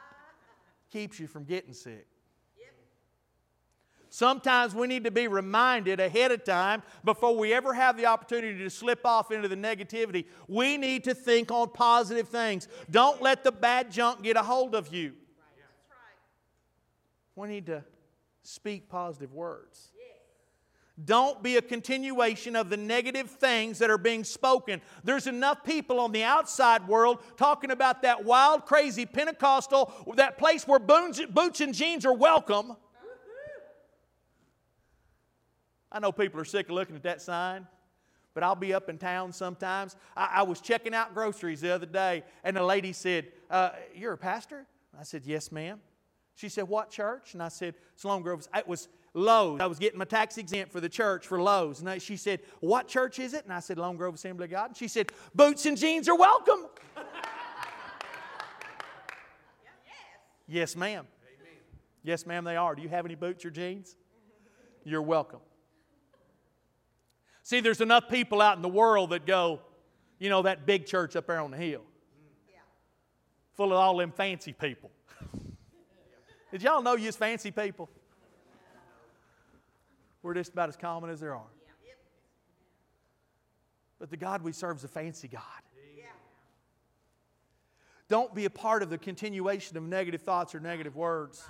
keeps 0.91 1.19
you 1.19 1.27
from 1.27 1.45
getting 1.45 1.73
sick. 1.73 2.07
Sometimes 4.13 4.75
we 4.75 4.87
need 4.87 5.05
to 5.05 5.11
be 5.11 5.29
reminded 5.29 6.01
ahead 6.01 6.31
of 6.33 6.43
time 6.43 6.83
before 7.05 7.33
we 7.33 7.53
ever 7.53 7.73
have 7.73 7.95
the 7.95 8.07
opportunity 8.07 8.57
to 8.59 8.69
slip 8.69 9.05
off 9.05 9.31
into 9.31 9.47
the 9.47 9.55
negativity. 9.55 10.25
We 10.49 10.75
need 10.75 11.05
to 11.05 11.15
think 11.15 11.49
on 11.49 11.69
positive 11.69 12.27
things. 12.27 12.67
Don't 12.89 13.21
let 13.21 13.45
the 13.45 13.53
bad 13.53 13.89
junk 13.89 14.21
get 14.21 14.35
a 14.35 14.43
hold 14.43 14.75
of 14.75 14.93
you. 14.93 15.13
We 17.37 17.47
need 17.47 17.67
to 17.67 17.85
speak 18.43 18.89
positive 18.89 19.33
words. 19.33 19.93
Don't 21.05 21.41
be 21.41 21.55
a 21.55 21.61
continuation 21.61 22.57
of 22.57 22.69
the 22.69 22.75
negative 22.75 23.29
things 23.29 23.79
that 23.79 23.89
are 23.89 23.97
being 23.97 24.25
spoken. 24.25 24.81
There's 25.05 25.25
enough 25.25 25.63
people 25.63 26.01
on 26.01 26.11
the 26.11 26.25
outside 26.25 26.85
world 26.85 27.19
talking 27.37 27.71
about 27.71 28.01
that 28.01 28.25
wild, 28.25 28.65
crazy 28.65 29.05
Pentecostal, 29.05 30.13
that 30.17 30.37
place 30.37 30.67
where 30.67 30.79
boots 30.79 31.61
and 31.61 31.73
jeans 31.73 32.05
are 32.05 32.13
welcome. 32.13 32.75
I 35.91 35.99
know 35.99 36.11
people 36.11 36.39
are 36.39 36.45
sick 36.45 36.69
of 36.69 36.75
looking 36.75 36.95
at 36.95 37.03
that 37.03 37.21
sign, 37.21 37.67
but 38.33 38.43
I'll 38.43 38.55
be 38.55 38.73
up 38.73 38.89
in 38.89 38.97
town 38.97 39.33
sometimes. 39.33 39.95
I, 40.15 40.29
I 40.35 40.43
was 40.43 40.61
checking 40.61 40.93
out 40.93 41.13
groceries 41.13 41.61
the 41.61 41.73
other 41.73 41.85
day, 41.85 42.23
and 42.43 42.55
the 42.55 42.63
lady 42.63 42.93
said, 42.93 43.27
uh, 43.49 43.71
You're 43.93 44.13
a 44.13 44.17
pastor? 44.17 44.65
I 44.97 45.03
said, 45.03 45.23
Yes, 45.25 45.51
ma'am. 45.51 45.79
She 46.35 46.49
said, 46.49 46.67
What 46.67 46.89
church? 46.89 47.33
And 47.33 47.43
I 47.43 47.49
said, 47.49 47.75
Lone 48.03 48.21
Grove. 48.21 48.47
It 48.55 48.67
was 48.67 48.87
Lowe's. 49.13 49.59
I 49.59 49.65
was 49.65 49.77
getting 49.79 49.99
my 49.99 50.05
tax 50.05 50.37
exempt 50.37 50.71
for 50.71 50.79
the 50.79 50.89
church 50.89 51.27
for 51.27 51.41
Lowe's. 51.41 51.81
And 51.81 52.01
she 52.01 52.15
said, 52.15 52.39
What 52.61 52.87
church 52.87 53.19
is 53.19 53.33
it? 53.33 53.43
And 53.43 53.53
I 53.53 53.59
said, 53.59 53.77
Lone 53.77 53.97
Grove 53.97 54.15
Assembly 54.15 54.45
of 54.45 54.51
God. 54.51 54.69
And 54.69 54.77
she 54.77 54.87
said, 54.87 55.11
Boots 55.35 55.65
and 55.65 55.77
jeans 55.77 56.07
are 56.07 56.15
welcome. 56.15 56.67
yes, 60.47 60.75
ma'am. 60.75 61.05
Yes, 62.03 62.25
ma'am, 62.25 62.43
they 62.43 62.55
are. 62.55 62.73
Do 62.73 62.81
you 62.81 62.89
have 62.89 63.05
any 63.05 63.15
boots 63.15 63.45
or 63.45 63.51
jeans? 63.51 63.95
You're 64.83 65.03
welcome. 65.03 65.41
See, 67.51 67.59
there's 67.59 67.81
enough 67.81 68.07
people 68.07 68.41
out 68.41 68.55
in 68.55 68.61
the 68.61 68.69
world 68.69 69.09
that 69.09 69.25
go, 69.25 69.59
you 70.19 70.29
know, 70.29 70.43
that 70.43 70.65
big 70.65 70.85
church 70.85 71.17
up 71.17 71.27
there 71.27 71.41
on 71.41 71.51
the 71.51 71.57
hill, 71.57 71.81
full 73.55 73.73
of 73.73 73.77
all 73.77 73.97
them 73.97 74.13
fancy 74.13 74.53
people. 74.53 74.89
Did 76.53 76.63
y'all 76.63 76.81
know 76.81 76.95
you's 76.95 77.17
fancy 77.17 77.51
people? 77.51 77.89
We're 80.23 80.33
just 80.33 80.53
about 80.53 80.69
as 80.69 80.77
common 80.77 81.09
as 81.09 81.19
there 81.19 81.35
are. 81.35 81.51
But 83.99 84.09
the 84.09 84.15
God 84.15 84.43
we 84.43 84.53
serve 84.53 84.77
is 84.77 84.85
a 84.85 84.87
fancy 84.87 85.27
God. 85.27 85.41
Don't 88.07 88.33
be 88.33 88.45
a 88.45 88.49
part 88.49 88.81
of 88.81 88.89
the 88.89 88.97
continuation 88.97 89.75
of 89.75 89.83
negative 89.83 90.21
thoughts 90.21 90.55
or 90.55 90.61
negative 90.61 90.95
words. 90.95 91.43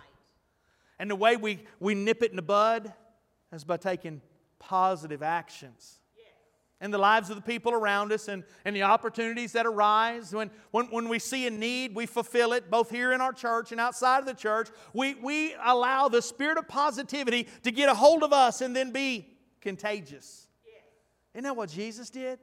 And 0.97 1.11
the 1.11 1.15
way 1.15 1.37
we, 1.37 1.59
we 1.79 1.93
nip 1.93 2.23
it 2.23 2.31
in 2.31 2.37
the 2.37 2.41
bud 2.41 2.91
is 3.53 3.63
by 3.63 3.77
taking 3.77 4.21
positive 4.61 5.23
actions. 5.23 5.97
In 6.79 6.89
the 6.89 6.97
lives 6.97 7.29
of 7.29 7.35
the 7.35 7.43
people 7.43 7.73
around 7.73 8.11
us 8.11 8.27
and, 8.27 8.43
and 8.65 8.75
the 8.75 8.83
opportunities 8.83 9.51
that 9.51 9.67
arise. 9.67 10.33
When, 10.33 10.49
when, 10.71 10.87
when 10.87 11.09
we 11.09 11.19
see 11.19 11.45
a 11.45 11.51
need, 11.51 11.93
we 11.93 12.07
fulfill 12.07 12.53
it, 12.53 12.71
both 12.71 12.89
here 12.89 13.11
in 13.11 13.21
our 13.21 13.33
church 13.33 13.71
and 13.71 13.79
outside 13.79 14.19
of 14.19 14.25
the 14.25 14.33
church. 14.33 14.67
We, 14.91 15.13
we 15.13 15.53
allow 15.63 16.09
the 16.09 16.23
spirit 16.23 16.57
of 16.57 16.67
positivity 16.67 17.47
to 17.61 17.71
get 17.71 17.87
a 17.87 17.93
hold 17.93 18.23
of 18.23 18.33
us 18.33 18.61
and 18.61 18.75
then 18.75 18.91
be 18.91 19.27
contagious. 19.61 20.47
Isn't 21.35 21.43
that 21.43 21.55
what 21.55 21.69
Jesus 21.69 22.09
did? 22.09 22.39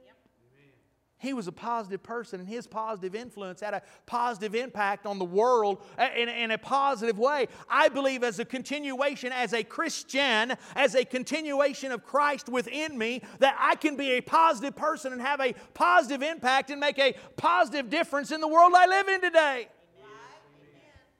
He 1.19 1.33
was 1.33 1.47
a 1.47 1.51
positive 1.51 2.01
person, 2.01 2.39
and 2.39 2.47
his 2.47 2.65
positive 2.65 3.13
influence 3.13 3.59
had 3.59 3.73
a 3.73 3.81
positive 4.05 4.55
impact 4.55 5.05
on 5.05 5.19
the 5.19 5.25
world 5.25 5.83
in, 6.15 6.29
in, 6.29 6.51
a 6.51 6.57
positive 6.57 7.19
way. 7.19 7.47
I 7.69 7.89
believe, 7.89 8.23
as 8.23 8.39
a 8.39 8.45
continuation, 8.45 9.33
as 9.33 9.53
a 9.53 9.61
Christian, 9.61 10.53
as 10.75 10.95
a 10.95 11.03
continuation 11.03 11.91
of 11.91 12.05
Christ 12.05 12.47
within 12.47 12.97
me, 12.97 13.21
that 13.39 13.57
I 13.59 13.75
can 13.75 13.97
be 13.97 14.11
a 14.11 14.21
positive 14.21 14.77
person 14.77 15.11
and 15.11 15.21
have 15.21 15.41
a 15.41 15.53
positive 15.73 16.21
impact 16.21 16.69
and 16.69 16.79
make 16.79 16.97
a 16.97 17.13
positive 17.35 17.89
difference 17.89 18.31
in 18.31 18.39
the 18.39 18.47
world 18.47 18.71
I 18.73 18.87
live 18.87 19.09
in 19.09 19.19
today. 19.19 19.67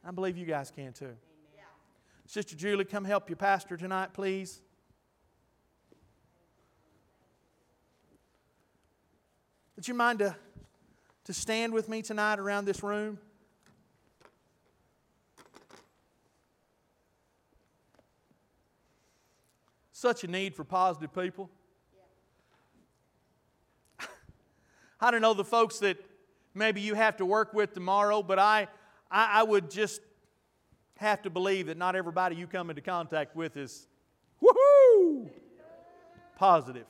I 0.05 0.11
believe 0.11 0.37
you 0.37 0.45
guys 0.45 0.71
can 0.71 0.93
too. 0.93 1.15
Sister 2.25 2.55
Julie, 2.55 2.85
come 2.85 3.03
help 3.03 3.27
your 3.27 3.35
pastor 3.35 3.75
tonight, 3.75 4.13
please. 4.13 4.61
Would 9.79 9.87
you 9.87 9.93
mind 9.93 10.19
to, 10.19 10.35
to 11.23 11.33
stand 11.33 11.71
with 11.71 11.87
me 11.87 12.01
tonight 12.01 12.37
around 12.37 12.65
this 12.65 12.83
room? 12.83 13.17
Such 19.93 20.25
a 20.25 20.27
need 20.27 20.53
for 20.53 20.65
positive 20.65 21.13
people. 21.13 21.49
I 24.99 25.11
don't 25.11 25.21
know 25.21 25.33
the 25.33 25.45
folks 25.45 25.79
that 25.79 25.95
maybe 26.53 26.81
you 26.81 26.93
have 26.95 27.15
to 27.15 27.25
work 27.25 27.53
with 27.53 27.73
tomorrow, 27.73 28.21
but 28.21 28.37
I, 28.37 28.67
I, 29.09 29.39
I 29.39 29.43
would 29.43 29.71
just 29.71 30.01
have 30.97 31.21
to 31.21 31.29
believe 31.29 31.67
that 31.67 31.77
not 31.77 31.95
everybody 31.95 32.35
you 32.35 32.47
come 32.47 32.69
into 32.69 32.81
contact 32.81 33.33
with 33.33 33.55
is 33.55 33.87
woohoo 34.43 35.29
positive. 36.35 36.85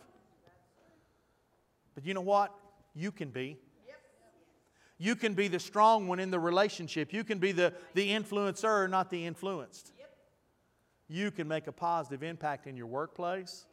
But 1.94 2.04
you 2.04 2.16
know 2.16 2.22
what? 2.22 2.52
You 2.94 3.12
can 3.12 3.30
be. 3.30 3.58
You 5.02 5.16
can 5.16 5.34
be 5.34 5.48
the 5.48 5.60
strong 5.60 6.08
one 6.08 6.20
in 6.20 6.30
the 6.30 6.40
relationship. 6.40 7.14
You 7.14 7.24
can 7.24 7.40
be 7.40 7.54
the, 7.54 7.74
the 7.94 8.10
influencer, 8.10 8.90
not 8.90 9.10
the 9.10 9.26
influenced. 9.26 9.94
You 11.08 11.32
can 11.32 11.48
make 11.48 11.68
a 11.68 11.72
positive 11.72 12.22
impact 12.22 12.68
in 12.68 12.76
your 12.76 12.86
workplace, 12.86 13.66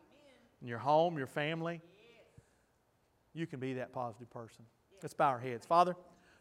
in 0.62 0.68
your 0.68 0.78
home, 0.78 1.18
your 1.18 1.26
family. 1.26 1.82
You 3.34 3.46
can 3.46 3.58
be 3.58 3.74
that 3.74 3.92
positive 3.92 4.30
person. 4.30 4.64
Let's 5.02 5.14
bow 5.14 5.28
our 5.28 5.38
heads. 5.38 5.66
Father, 5.66 5.96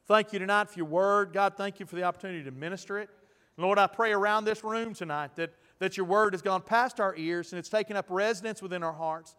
thank 0.06 0.32
you 0.32 0.40
tonight 0.40 0.70
for 0.70 0.78
your 0.78 0.88
word. 0.88 1.34
God, 1.34 1.56
thank 1.58 1.80
you 1.80 1.86
for 1.88 1.96
the 1.96 2.04
opportunity 2.04 2.44
to 2.44 2.52
minister 2.52 3.00
it. 3.00 3.10
Lord, 3.58 3.80
I 3.80 3.88
pray 3.88 4.12
around 4.12 4.46
this 4.46 4.64
room 4.64 4.94
tonight 4.94 5.36
that, 5.36 5.54
that 5.80 5.98
your 5.98 6.06
word 6.06 6.34
has 6.34 6.42
gone 6.42 6.62
past 6.62 7.00
our 7.00 7.16
ears 7.16 7.52
and 7.52 7.60
it's 7.60 7.70
taken 7.70 7.98
up 7.98 8.06
residence 8.10 8.62
within 8.62 8.84
our 8.84 8.94
hearts. 8.94 9.36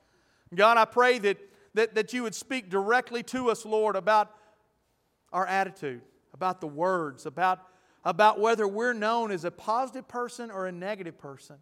God, 0.54 0.76
I 0.76 0.84
pray 0.84 1.18
that 1.20 1.38
that, 1.76 1.94
that 1.94 2.12
you 2.12 2.22
would 2.22 2.34
speak 2.34 2.68
directly 2.68 3.22
to 3.22 3.50
us, 3.50 3.64
Lord, 3.64 3.96
about 3.96 4.34
our 5.32 5.46
attitude, 5.46 6.02
about 6.34 6.60
the 6.60 6.66
words, 6.66 7.26
about, 7.26 7.60
about 8.04 8.40
whether 8.40 8.66
we're 8.66 8.92
known 8.92 9.30
as 9.30 9.44
a 9.44 9.50
positive 9.50 10.08
person 10.08 10.50
or 10.50 10.66
a 10.66 10.72
negative 10.72 11.18
person. 11.18 11.56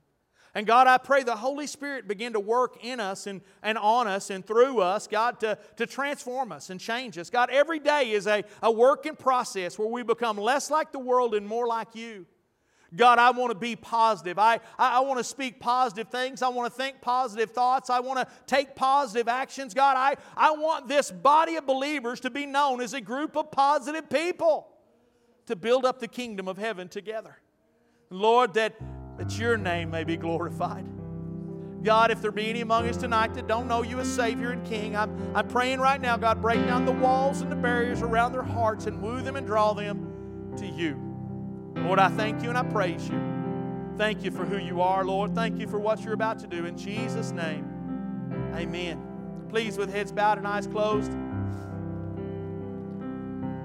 And 0.55 0.69
God, 0.69 0.87
I 0.87 0.99
pray 0.99 1.25
the 1.25 1.35
Holy 1.35 1.67
Spirit 1.67 2.07
begin 2.07 2.35
to 2.35 2.41
work 2.41 2.79
in 2.83 3.01
us 3.01 3.27
and, 3.27 3.41
and 3.61 3.77
on 3.77 4.07
us 4.07 4.31
and 4.31 4.47
through 4.47 4.81
us, 4.81 5.09
God, 5.09 5.41
to, 5.41 5.59
to 5.77 5.87
transform 5.87 6.53
us 6.53 6.71
and 6.71 6.79
change 6.79 7.19
us. 7.19 7.29
God, 7.29 7.51
every 7.51 7.81
day 7.81 8.13
is 8.13 8.29
a, 8.29 8.45
a 8.63 8.71
work 8.71 9.05
in 9.07 9.17
process 9.17 9.77
where 9.77 9.89
we 9.89 10.05
become 10.05 10.39
less 10.39 10.71
like 10.71 10.93
the 10.93 11.01
world 11.01 11.35
and 11.35 11.45
more 11.45 11.67
like 11.67 11.97
you. 11.97 12.25
God, 12.97 13.19
I 13.19 13.31
want 13.31 13.51
to 13.51 13.59
be 13.59 13.77
positive. 13.77 14.39
I, 14.39 14.61
I, 14.79 14.99
I 14.99 15.01
want 15.01 15.19
to 15.19 15.25
speak 15.25 15.59
positive 15.59 16.09
things. 16.09 16.43
I 16.43 16.49
want 16.49 16.73
to 16.73 16.77
think 16.77 17.01
positive 17.01 17.51
thoughts. 17.51 17.91
I 17.91 18.01
want 18.01 18.21
to 18.21 18.35
take 18.47 18.77
positive 18.77 19.27
actions. 19.27 19.75
God, 19.75 19.97
I, 19.97 20.17
I 20.37 20.53
want 20.53 20.87
this 20.87 21.11
body 21.11 21.57
of 21.57 21.67
believers 21.67 22.21
to 22.21 22.31
be 22.31 22.47
known 22.47 22.81
as 22.81 22.95
a 22.95 23.01
group 23.01 23.37
of 23.37 23.51
positive 23.51 24.09
people 24.09 24.69
to 25.47 25.57
build 25.57 25.85
up 25.85 25.99
the 25.99 26.09
kingdom 26.09 26.49
of 26.49 26.57
heaven 26.57 26.89
together. 26.89 27.37
Lord, 28.11 28.55
that, 28.55 28.75
that 29.19 29.39
your 29.39 29.57
name 29.57 29.91
may 29.91 30.05
be 30.05 30.17
glorified. 30.17 30.87
God, 31.83 32.11
if 32.11 32.23
there 32.23 32.33
be 32.33 32.49
any 32.49 32.63
among 32.63 32.89
us 32.89 32.97
tonight 32.97 33.35
that 33.35 33.47
don't 33.47 33.69
know 33.69 33.83
you 33.83 34.01
as 34.01 34.09
Savior 34.09 34.53
and 34.53 34.65
King, 34.67 34.97
I'm, 34.97 35.37
I'm 35.37 35.47
praying 35.49 35.81
right 35.81 36.01
now, 36.01 36.17
God, 36.17 36.41
break 36.41 36.65
down 36.67 36.87
the 36.87 36.93
walls 36.93 37.43
and 37.43 37.53
the 37.53 37.57
barriers 37.57 38.01
around 38.01 38.33
their 38.33 38.43
hearts 38.43 38.87
and 38.87 39.03
woo 39.03 39.21
them 39.21 39.37
and 39.37 39.47
draw 39.47 39.75
them 39.75 40.55
to 40.57 40.67
you. 40.67 41.14
Lord, 41.77 41.99
I 41.99 42.09
thank 42.09 42.43
you 42.43 42.49
and 42.49 42.59
I 42.59 42.63
praise 42.63 43.09
you. 43.09 43.21
Thank 43.97 44.25
you 44.25 44.31
for 44.31 44.45
who 44.45 44.59
you 44.59 44.81
are, 44.81 45.05
Lord. 45.05 45.35
Thank 45.35 45.59
you 45.59 45.69
for 45.69 45.79
what 45.79 46.03
you're 46.03 46.15
about 46.15 46.39
to 46.41 46.47
do. 46.47 46.65
In 46.67 46.77
Jesus' 46.77 47.31
name, 47.31 47.65
amen. 48.55 49.47
Please, 49.49 49.79
with 49.79 49.93
heads 49.93 50.11
bowed 50.11 50.39
and 50.39 50.47
eyes 50.49 50.67
closed. 50.67 51.13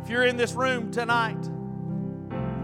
If 0.04 0.10
you're 0.10 0.26
in 0.26 0.38
this 0.38 0.54
room 0.54 0.92
tonight, 0.92 1.44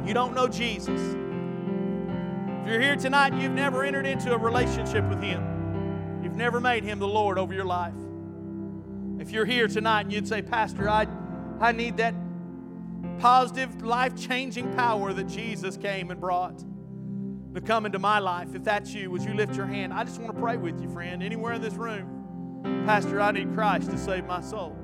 you 0.06 0.14
don't 0.14 0.36
know 0.36 0.48
Jesus. 0.48 1.00
If 1.00 2.68
you're 2.68 2.82
here 2.82 2.96
tonight 2.96 3.34
you've 3.34 3.52
never 3.52 3.84
entered 3.84 4.06
into 4.06 4.34
a 4.34 4.38
relationship 4.38 5.08
with 5.10 5.22
Him, 5.22 6.22
you've 6.24 6.36
never 6.36 6.60
made 6.60 6.84
Him 6.84 7.00
the 7.00 7.08
Lord 7.08 7.38
over 7.38 7.54
your 7.54 7.66
life. 7.66 7.94
If 9.20 9.32
you're 9.32 9.46
here 9.46 9.68
tonight 9.68 10.02
and 10.02 10.14
you'd 10.14 10.28
say, 10.28 10.42
Pastor, 10.42 10.90
I, 10.90 11.08
I 11.60 11.72
need 11.72 11.98
that 11.98 12.14
positive, 13.20 13.82
life 13.82 14.16
changing 14.16 14.74
power 14.74 15.14
that 15.14 15.28
Jesus 15.28 15.78
came 15.78 16.12
and 16.12 16.20
brought 16.20 16.64
to 17.54 17.62
come 17.62 17.86
into 17.86 18.00
my 18.00 18.20
life. 18.20 18.54
If 18.54 18.64
that's 18.64 18.94
you, 18.94 19.10
would 19.12 19.24
you 19.24 19.34
lift 19.34 19.56
your 19.56 19.66
hand? 19.66 19.94
I 19.94 20.04
just 20.04 20.20
want 20.20 20.36
to 20.36 20.42
pray 20.42 20.58
with 20.58 20.82
you, 20.82 20.90
friend, 20.90 21.24
anywhere 21.24 21.54
in 21.54 21.62
this 21.62 21.74
room. 21.74 22.84
Pastor, 22.86 23.22
I 23.22 23.32
need 23.32 23.54
Christ 23.54 23.90
to 23.92 23.98
save 23.98 24.26
my 24.26 24.42
soul. 24.42 24.78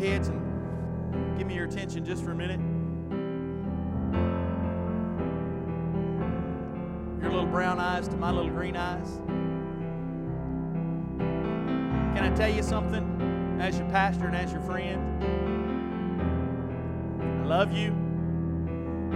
Heads 0.00 0.28
and 0.28 1.36
give 1.36 1.46
me 1.46 1.54
your 1.54 1.66
attention 1.66 2.04
just 2.04 2.24
for 2.24 2.32
a 2.32 2.34
minute? 2.34 2.58
Your 7.20 7.30
little 7.30 7.46
brown 7.46 7.78
eyes 7.78 8.08
to 8.08 8.16
my 8.16 8.30
little 8.30 8.50
green 8.50 8.76
eyes. 8.76 9.20
Can 12.16 12.24
I 12.24 12.34
tell 12.34 12.48
you 12.48 12.62
something 12.62 13.58
as 13.60 13.78
your 13.78 13.88
pastor 13.90 14.26
and 14.26 14.36
as 14.36 14.50
your 14.52 14.62
friend? 14.62 15.22
I 17.22 17.44
love 17.44 17.72
you, 17.72 17.90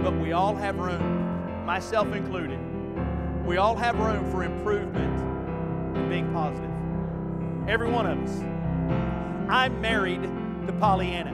but 0.03 0.15
we 0.19 0.33
all 0.33 0.55
have 0.55 0.77
room, 0.77 1.65
myself 1.65 2.13
included. 2.13 2.59
We 3.43 3.57
all 3.57 3.75
have 3.75 3.97
room 3.97 4.29
for 4.29 4.43
improvement 4.43 5.19
and 5.97 6.09
being 6.09 6.31
positive. 6.31 6.69
Every 7.67 7.89
one 7.89 8.05
of 8.05 8.19
us. 8.19 8.39
I'm 9.49 9.81
married 9.81 10.29
to 10.67 10.73
Pollyanna. 10.73 11.31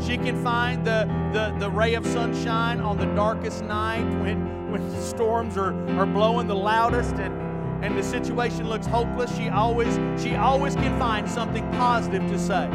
She 0.00 0.16
can 0.16 0.42
find 0.42 0.84
the, 0.84 1.06
the, 1.32 1.54
the 1.58 1.70
ray 1.70 1.94
of 1.94 2.06
sunshine 2.06 2.80
on 2.80 2.96
the 2.96 3.06
darkest 3.14 3.64
night 3.64 4.04
when, 4.22 4.70
when 4.72 5.02
storms 5.02 5.56
are, 5.56 5.74
are 5.98 6.06
blowing 6.06 6.46
the 6.46 6.56
loudest 6.56 7.16
and, 7.16 7.84
and 7.84 7.96
the 7.96 8.02
situation 8.02 8.68
looks 8.68 8.86
hopeless. 8.86 9.36
She 9.36 9.48
always, 9.50 9.98
she 10.22 10.36
always 10.36 10.74
can 10.74 10.98
find 10.98 11.28
something 11.28 11.70
positive 11.72 12.26
to 12.28 12.38
say. 12.38 12.68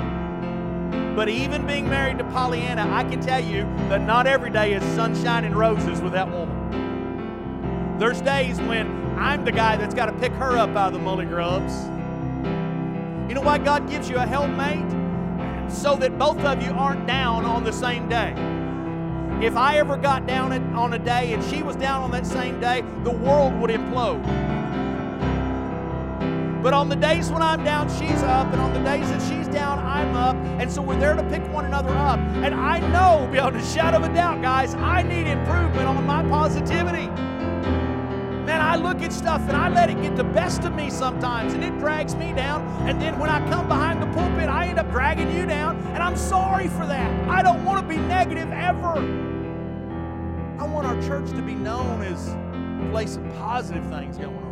But 1.15 1.29
even 1.29 1.65
being 1.65 1.89
married 1.89 2.19
to 2.19 2.23
Pollyanna, 2.25 2.89
I 2.93 3.03
can 3.05 3.21
tell 3.21 3.43
you 3.43 3.63
that 3.89 4.01
not 4.01 4.27
every 4.27 4.49
day 4.49 4.73
is 4.73 4.83
sunshine 4.95 5.45
and 5.45 5.55
roses 5.55 6.01
with 6.01 6.13
that 6.13 6.29
woman. 6.29 7.97
There's 7.97 8.21
days 8.21 8.59
when 8.61 9.17
I'm 9.17 9.45
the 9.45 9.51
guy 9.51 9.77
that's 9.77 9.95
got 9.95 10.07
to 10.07 10.13
pick 10.13 10.33
her 10.33 10.57
up 10.57 10.71
out 10.71 10.93
of 10.93 10.93
the 10.93 10.99
mully 10.99 11.27
grubs. 11.27 11.73
You 13.35 13.41
know 13.41 13.47
why 13.47 13.57
God 13.57 13.89
gives 13.89 14.09
you 14.09 14.15
a 14.15 14.25
helpmate? 14.25 14.89
So 15.69 15.97
that 15.97 16.17
both 16.17 16.39
of 16.45 16.63
you 16.63 16.71
aren't 16.71 17.05
down 17.05 17.43
on 17.43 17.65
the 17.65 17.73
same 17.73 18.07
day. 18.07 18.31
If 19.45 19.57
I 19.57 19.75
ever 19.77 19.97
got 19.97 20.25
down 20.25 20.53
on 20.73 20.93
a 20.93 20.99
day 20.99 21.33
and 21.33 21.43
she 21.43 21.61
was 21.61 21.75
down 21.75 22.01
on 22.01 22.11
that 22.11 22.25
same 22.25 22.61
day, 22.61 22.81
the 23.03 23.11
world 23.11 23.53
would 23.59 23.71
implode. 23.71 24.23
But 26.63 26.73
on 26.73 26.87
the 26.87 26.95
days 26.95 27.29
when 27.29 27.41
I'm 27.41 27.61
down, 27.65 27.89
she's 27.89 28.23
up. 28.23 28.53
And 28.53 28.61
on 28.61 28.73
the 28.73 28.79
days 28.79 29.09
that 29.09 29.21
she's 29.23 29.49
down, 29.49 29.79
I'm 29.79 30.15
up. 30.15 30.37
And 30.61 30.71
so 30.71 30.81
we're 30.81 30.97
there 30.97 31.13
to 31.13 31.23
pick 31.23 31.45
one 31.51 31.65
another 31.65 31.89
up. 31.89 32.19
And 32.19 32.55
I 32.55 32.79
know, 32.79 33.27
beyond 33.33 33.57
a 33.57 33.65
shadow 33.65 33.97
of 33.97 34.09
a 34.09 34.13
doubt, 34.13 34.41
guys, 34.41 34.75
I 34.75 35.03
need 35.03 35.27
improvement 35.27 35.89
on 35.89 36.05
my 36.05 36.23
positivity. 36.29 37.09
I 38.65 38.75
look 38.77 39.01
at 39.01 39.13
stuff 39.13 39.41
and 39.41 39.51
I 39.51 39.69
let 39.69 39.89
it 39.89 40.01
get 40.01 40.15
the 40.15 40.23
best 40.23 40.63
of 40.63 40.73
me 40.73 40.89
sometimes, 40.89 41.53
and 41.53 41.63
it 41.63 41.77
drags 41.79 42.15
me 42.15 42.33
down. 42.33 42.61
And 42.89 43.01
then 43.01 43.19
when 43.19 43.29
I 43.29 43.39
come 43.49 43.67
behind 43.67 44.01
the 44.01 44.07
pulpit, 44.07 44.49
I 44.49 44.67
end 44.67 44.79
up 44.79 44.89
dragging 44.91 45.31
you 45.31 45.45
down, 45.45 45.77
and 45.93 46.01
I'm 46.01 46.17
sorry 46.17 46.67
for 46.67 46.85
that. 46.87 47.29
I 47.29 47.41
don't 47.41 47.63
want 47.63 47.81
to 47.81 47.87
be 47.87 47.97
negative 47.97 48.51
ever. 48.51 48.95
I 50.59 50.65
want 50.65 50.87
our 50.87 50.99
church 51.03 51.29
to 51.31 51.41
be 51.41 51.53
known 51.53 52.01
as 52.01 52.29
a 52.29 52.89
place 52.91 53.17
of 53.17 53.23
positive 53.35 53.85
things 53.87 54.17
going 54.17 54.35
on 54.35 54.45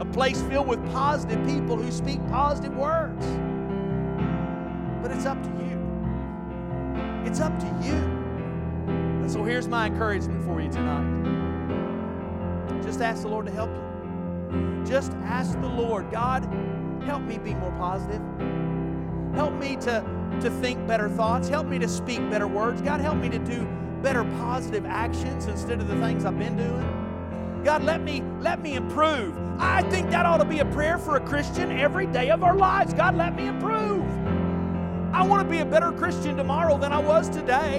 a 0.00 0.04
place 0.04 0.42
filled 0.42 0.66
with 0.66 0.84
positive 0.90 1.44
people 1.46 1.76
who 1.76 1.90
speak 1.90 2.20
positive 2.28 2.74
words. 2.74 3.24
But 5.02 5.12
it's 5.12 5.26
up 5.26 5.40
to 5.42 5.48
you. 5.64 5.78
It's 7.24 7.40
up 7.40 7.58
to 7.60 7.66
you. 7.82 7.94
And 8.86 9.30
so 9.30 9.44
here's 9.44 9.68
my 9.68 9.86
encouragement 9.86 10.44
for 10.44 10.60
you 10.60 10.70
tonight. 10.70 11.43
Just 12.82 13.00
ask 13.00 13.22
the 13.22 13.28
Lord 13.28 13.46
to 13.46 13.52
help 13.52 13.70
you. 13.70 14.84
Just 14.84 15.12
ask 15.22 15.58
the 15.60 15.66
Lord, 15.66 16.10
God, 16.10 16.44
help 17.04 17.22
me 17.22 17.38
be 17.38 17.54
more 17.54 17.72
positive. 17.72 18.20
Help 19.34 19.54
me 19.54 19.76
to, 19.76 20.04
to 20.40 20.50
think 20.60 20.86
better 20.86 21.08
thoughts. 21.08 21.48
Help 21.48 21.66
me 21.66 21.78
to 21.78 21.88
speak 21.88 22.18
better 22.30 22.46
words. 22.46 22.80
God, 22.80 23.00
help 23.00 23.18
me 23.18 23.28
to 23.28 23.38
do 23.38 23.66
better 24.02 24.24
positive 24.38 24.84
actions 24.84 25.46
instead 25.46 25.80
of 25.80 25.88
the 25.88 25.96
things 25.96 26.24
I've 26.24 26.38
been 26.38 26.56
doing. 26.56 27.62
God, 27.64 27.82
let 27.82 28.02
me 28.02 28.22
let 28.40 28.60
me 28.60 28.74
improve. 28.74 29.38
I 29.58 29.82
think 29.88 30.10
that 30.10 30.26
ought 30.26 30.36
to 30.36 30.44
be 30.44 30.58
a 30.58 30.66
prayer 30.66 30.98
for 30.98 31.16
a 31.16 31.20
Christian 31.20 31.72
every 31.72 32.06
day 32.06 32.30
of 32.30 32.44
our 32.44 32.54
lives. 32.54 32.92
God, 32.92 33.16
let 33.16 33.34
me 33.34 33.46
improve. 33.46 34.04
I 35.14 35.22
want 35.22 35.42
to 35.42 35.50
be 35.50 35.60
a 35.60 35.64
better 35.64 35.90
Christian 35.92 36.36
tomorrow 36.36 36.76
than 36.76 36.92
I 36.92 36.98
was 36.98 37.30
today. 37.30 37.78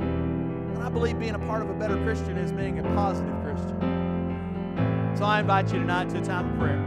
And 0.00 0.82
I 0.82 0.88
believe 0.88 1.20
being 1.20 1.34
a 1.34 1.38
part 1.38 1.62
of 1.62 1.70
a 1.70 1.74
better 1.74 2.02
Christian 2.02 2.36
is 2.36 2.50
being 2.50 2.80
a 2.80 2.82
positive 2.94 3.41
Christian. 3.54 5.16
So 5.16 5.24
I 5.24 5.40
invite 5.40 5.72
you 5.72 5.78
tonight 5.78 6.10
to 6.10 6.18
a 6.18 6.24
time 6.24 6.52
of 6.52 6.58
prayer. 6.58 6.78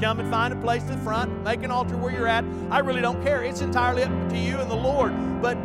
Come 0.00 0.20
and 0.20 0.30
find 0.30 0.52
a 0.52 0.56
place 0.56 0.82
in 0.82 0.92
the 0.92 0.98
front, 0.98 1.42
make 1.42 1.62
an 1.62 1.70
altar 1.70 1.96
where 1.96 2.12
you're 2.12 2.28
at. 2.28 2.44
I 2.70 2.80
really 2.80 3.00
don't 3.00 3.22
care. 3.22 3.42
It's 3.42 3.60
entirely 3.60 4.02
up 4.02 4.28
to 4.30 4.38
you 4.38 4.58
and 4.58 4.70
the 4.70 4.76
Lord. 4.76 5.12
But 5.40 5.56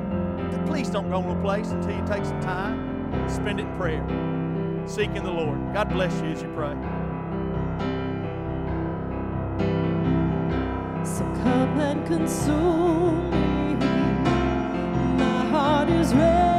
please 0.66 0.90
don't 0.90 1.10
go 1.10 1.22
to 1.22 1.30
a 1.30 1.42
place 1.42 1.70
until 1.70 1.96
you 1.96 2.06
take 2.06 2.26
some 2.26 2.40
time, 2.42 3.30
spend 3.30 3.60
it 3.60 3.66
in 3.66 3.78
prayer 3.78 4.06
seeking 4.90 5.24
the 5.24 5.32
Lord. 5.32 5.58
God 5.74 5.90
bless 5.90 6.14
you 6.22 6.30
as 6.30 6.42
you 6.42 6.50
pray. 6.50 6.74
So 11.06 11.24
come 11.44 11.80
and 11.80 12.06
consume 12.08 13.30
me. 13.30 13.86
My 15.18 15.46
heart 15.52 15.90
is 15.90 16.14
ready. 16.14 16.59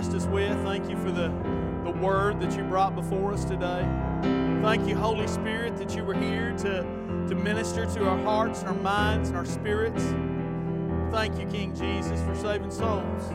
blessed 0.00 0.16
us 0.16 0.26
with. 0.28 0.64
Thank 0.64 0.88
you 0.88 0.96
for 0.96 1.10
the, 1.10 1.28
the 1.84 1.90
word 1.90 2.40
that 2.40 2.56
you 2.56 2.62
brought 2.64 2.94
before 2.94 3.34
us 3.34 3.44
today. 3.44 3.86
Thank 4.62 4.88
you, 4.88 4.96
Holy 4.96 5.26
Spirit, 5.26 5.76
that 5.76 5.94
you 5.94 6.04
were 6.04 6.14
here 6.14 6.52
to, 6.52 6.82
to 7.28 7.34
minister 7.34 7.84
to 7.84 8.08
our 8.08 8.18
hearts 8.20 8.60
and 8.60 8.68
our 8.68 8.76
minds 8.76 9.28
and 9.28 9.36
our 9.36 9.44
spirits. 9.44 10.02
Thank 11.12 11.38
you, 11.38 11.44
King 11.44 11.74
Jesus, 11.74 12.18
for 12.22 12.34
saving 12.34 12.70
souls. 12.70 13.30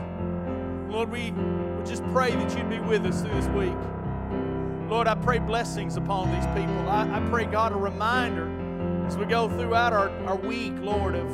Lord, 0.88 1.08
we, 1.08 1.30
we 1.30 1.84
just 1.84 2.02
pray 2.06 2.32
that 2.32 2.58
you'd 2.58 2.68
be 2.68 2.80
with 2.80 3.06
us 3.06 3.20
through 3.22 3.40
this 3.40 3.46
week. 3.50 4.90
Lord, 4.90 5.06
I 5.06 5.14
pray 5.14 5.38
blessings 5.38 5.96
upon 5.96 6.32
these 6.32 6.46
people. 6.46 6.88
I, 6.88 7.18
I 7.18 7.20
pray, 7.28 7.44
God, 7.44 7.74
a 7.74 7.76
reminder 7.76 9.06
as 9.06 9.16
we 9.16 9.26
go 9.26 9.48
throughout 9.48 9.92
our, 9.92 10.10
our 10.26 10.36
week, 10.36 10.74
Lord, 10.80 11.14
of 11.14 11.28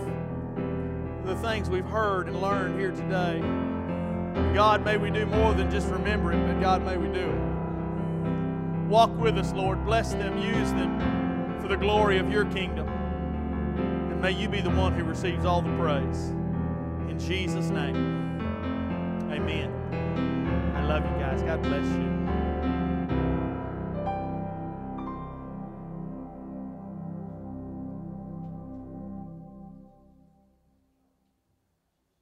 the 1.25 1.37
things 1.37 1.71
we've 1.71 1.87
heard 1.87 2.29
and 2.29 2.43
learned 2.43 2.79
here 2.79 2.91
today. 2.91 3.62
God, 4.55 4.85
may 4.85 4.97
we 4.97 5.11
do 5.11 5.27
more 5.27 5.55
than 5.55 5.71
just 5.71 5.89
remember 5.89 6.33
it, 6.33 6.47
but 6.47 6.61
God, 6.61 6.85
may 6.85 6.97
we 6.97 7.09
do 7.09 7.21
it. 7.21 8.89
Walk 8.89 9.17
with 9.19 9.39
us, 9.39 9.53
Lord. 9.53 9.85
Bless 9.85 10.13
them, 10.13 10.37
use 10.39 10.71
them 10.73 11.59
for 11.61 11.69
the 11.69 11.77
glory 11.77 12.19
of 12.19 12.31
your 12.31 12.45
kingdom. 12.47 12.89
And 12.89 14.21
may 14.21 14.33
you 14.33 14.49
be 14.49 14.61
the 14.61 14.71
one 14.71 14.93
who 14.93 15.05
receives 15.05 15.45
all 15.45 15.63
the 15.63 15.75
praise. 15.77 16.29
In 17.09 17.19
Jesus' 17.19 17.71
name, 17.71 17.97
amen. 19.31 19.71
I 20.77 20.85
love 20.85 21.05
you 21.05 21.19
guys. 21.19 21.43
God 21.43 21.63
bless 21.63 21.87
you. 21.87 22.12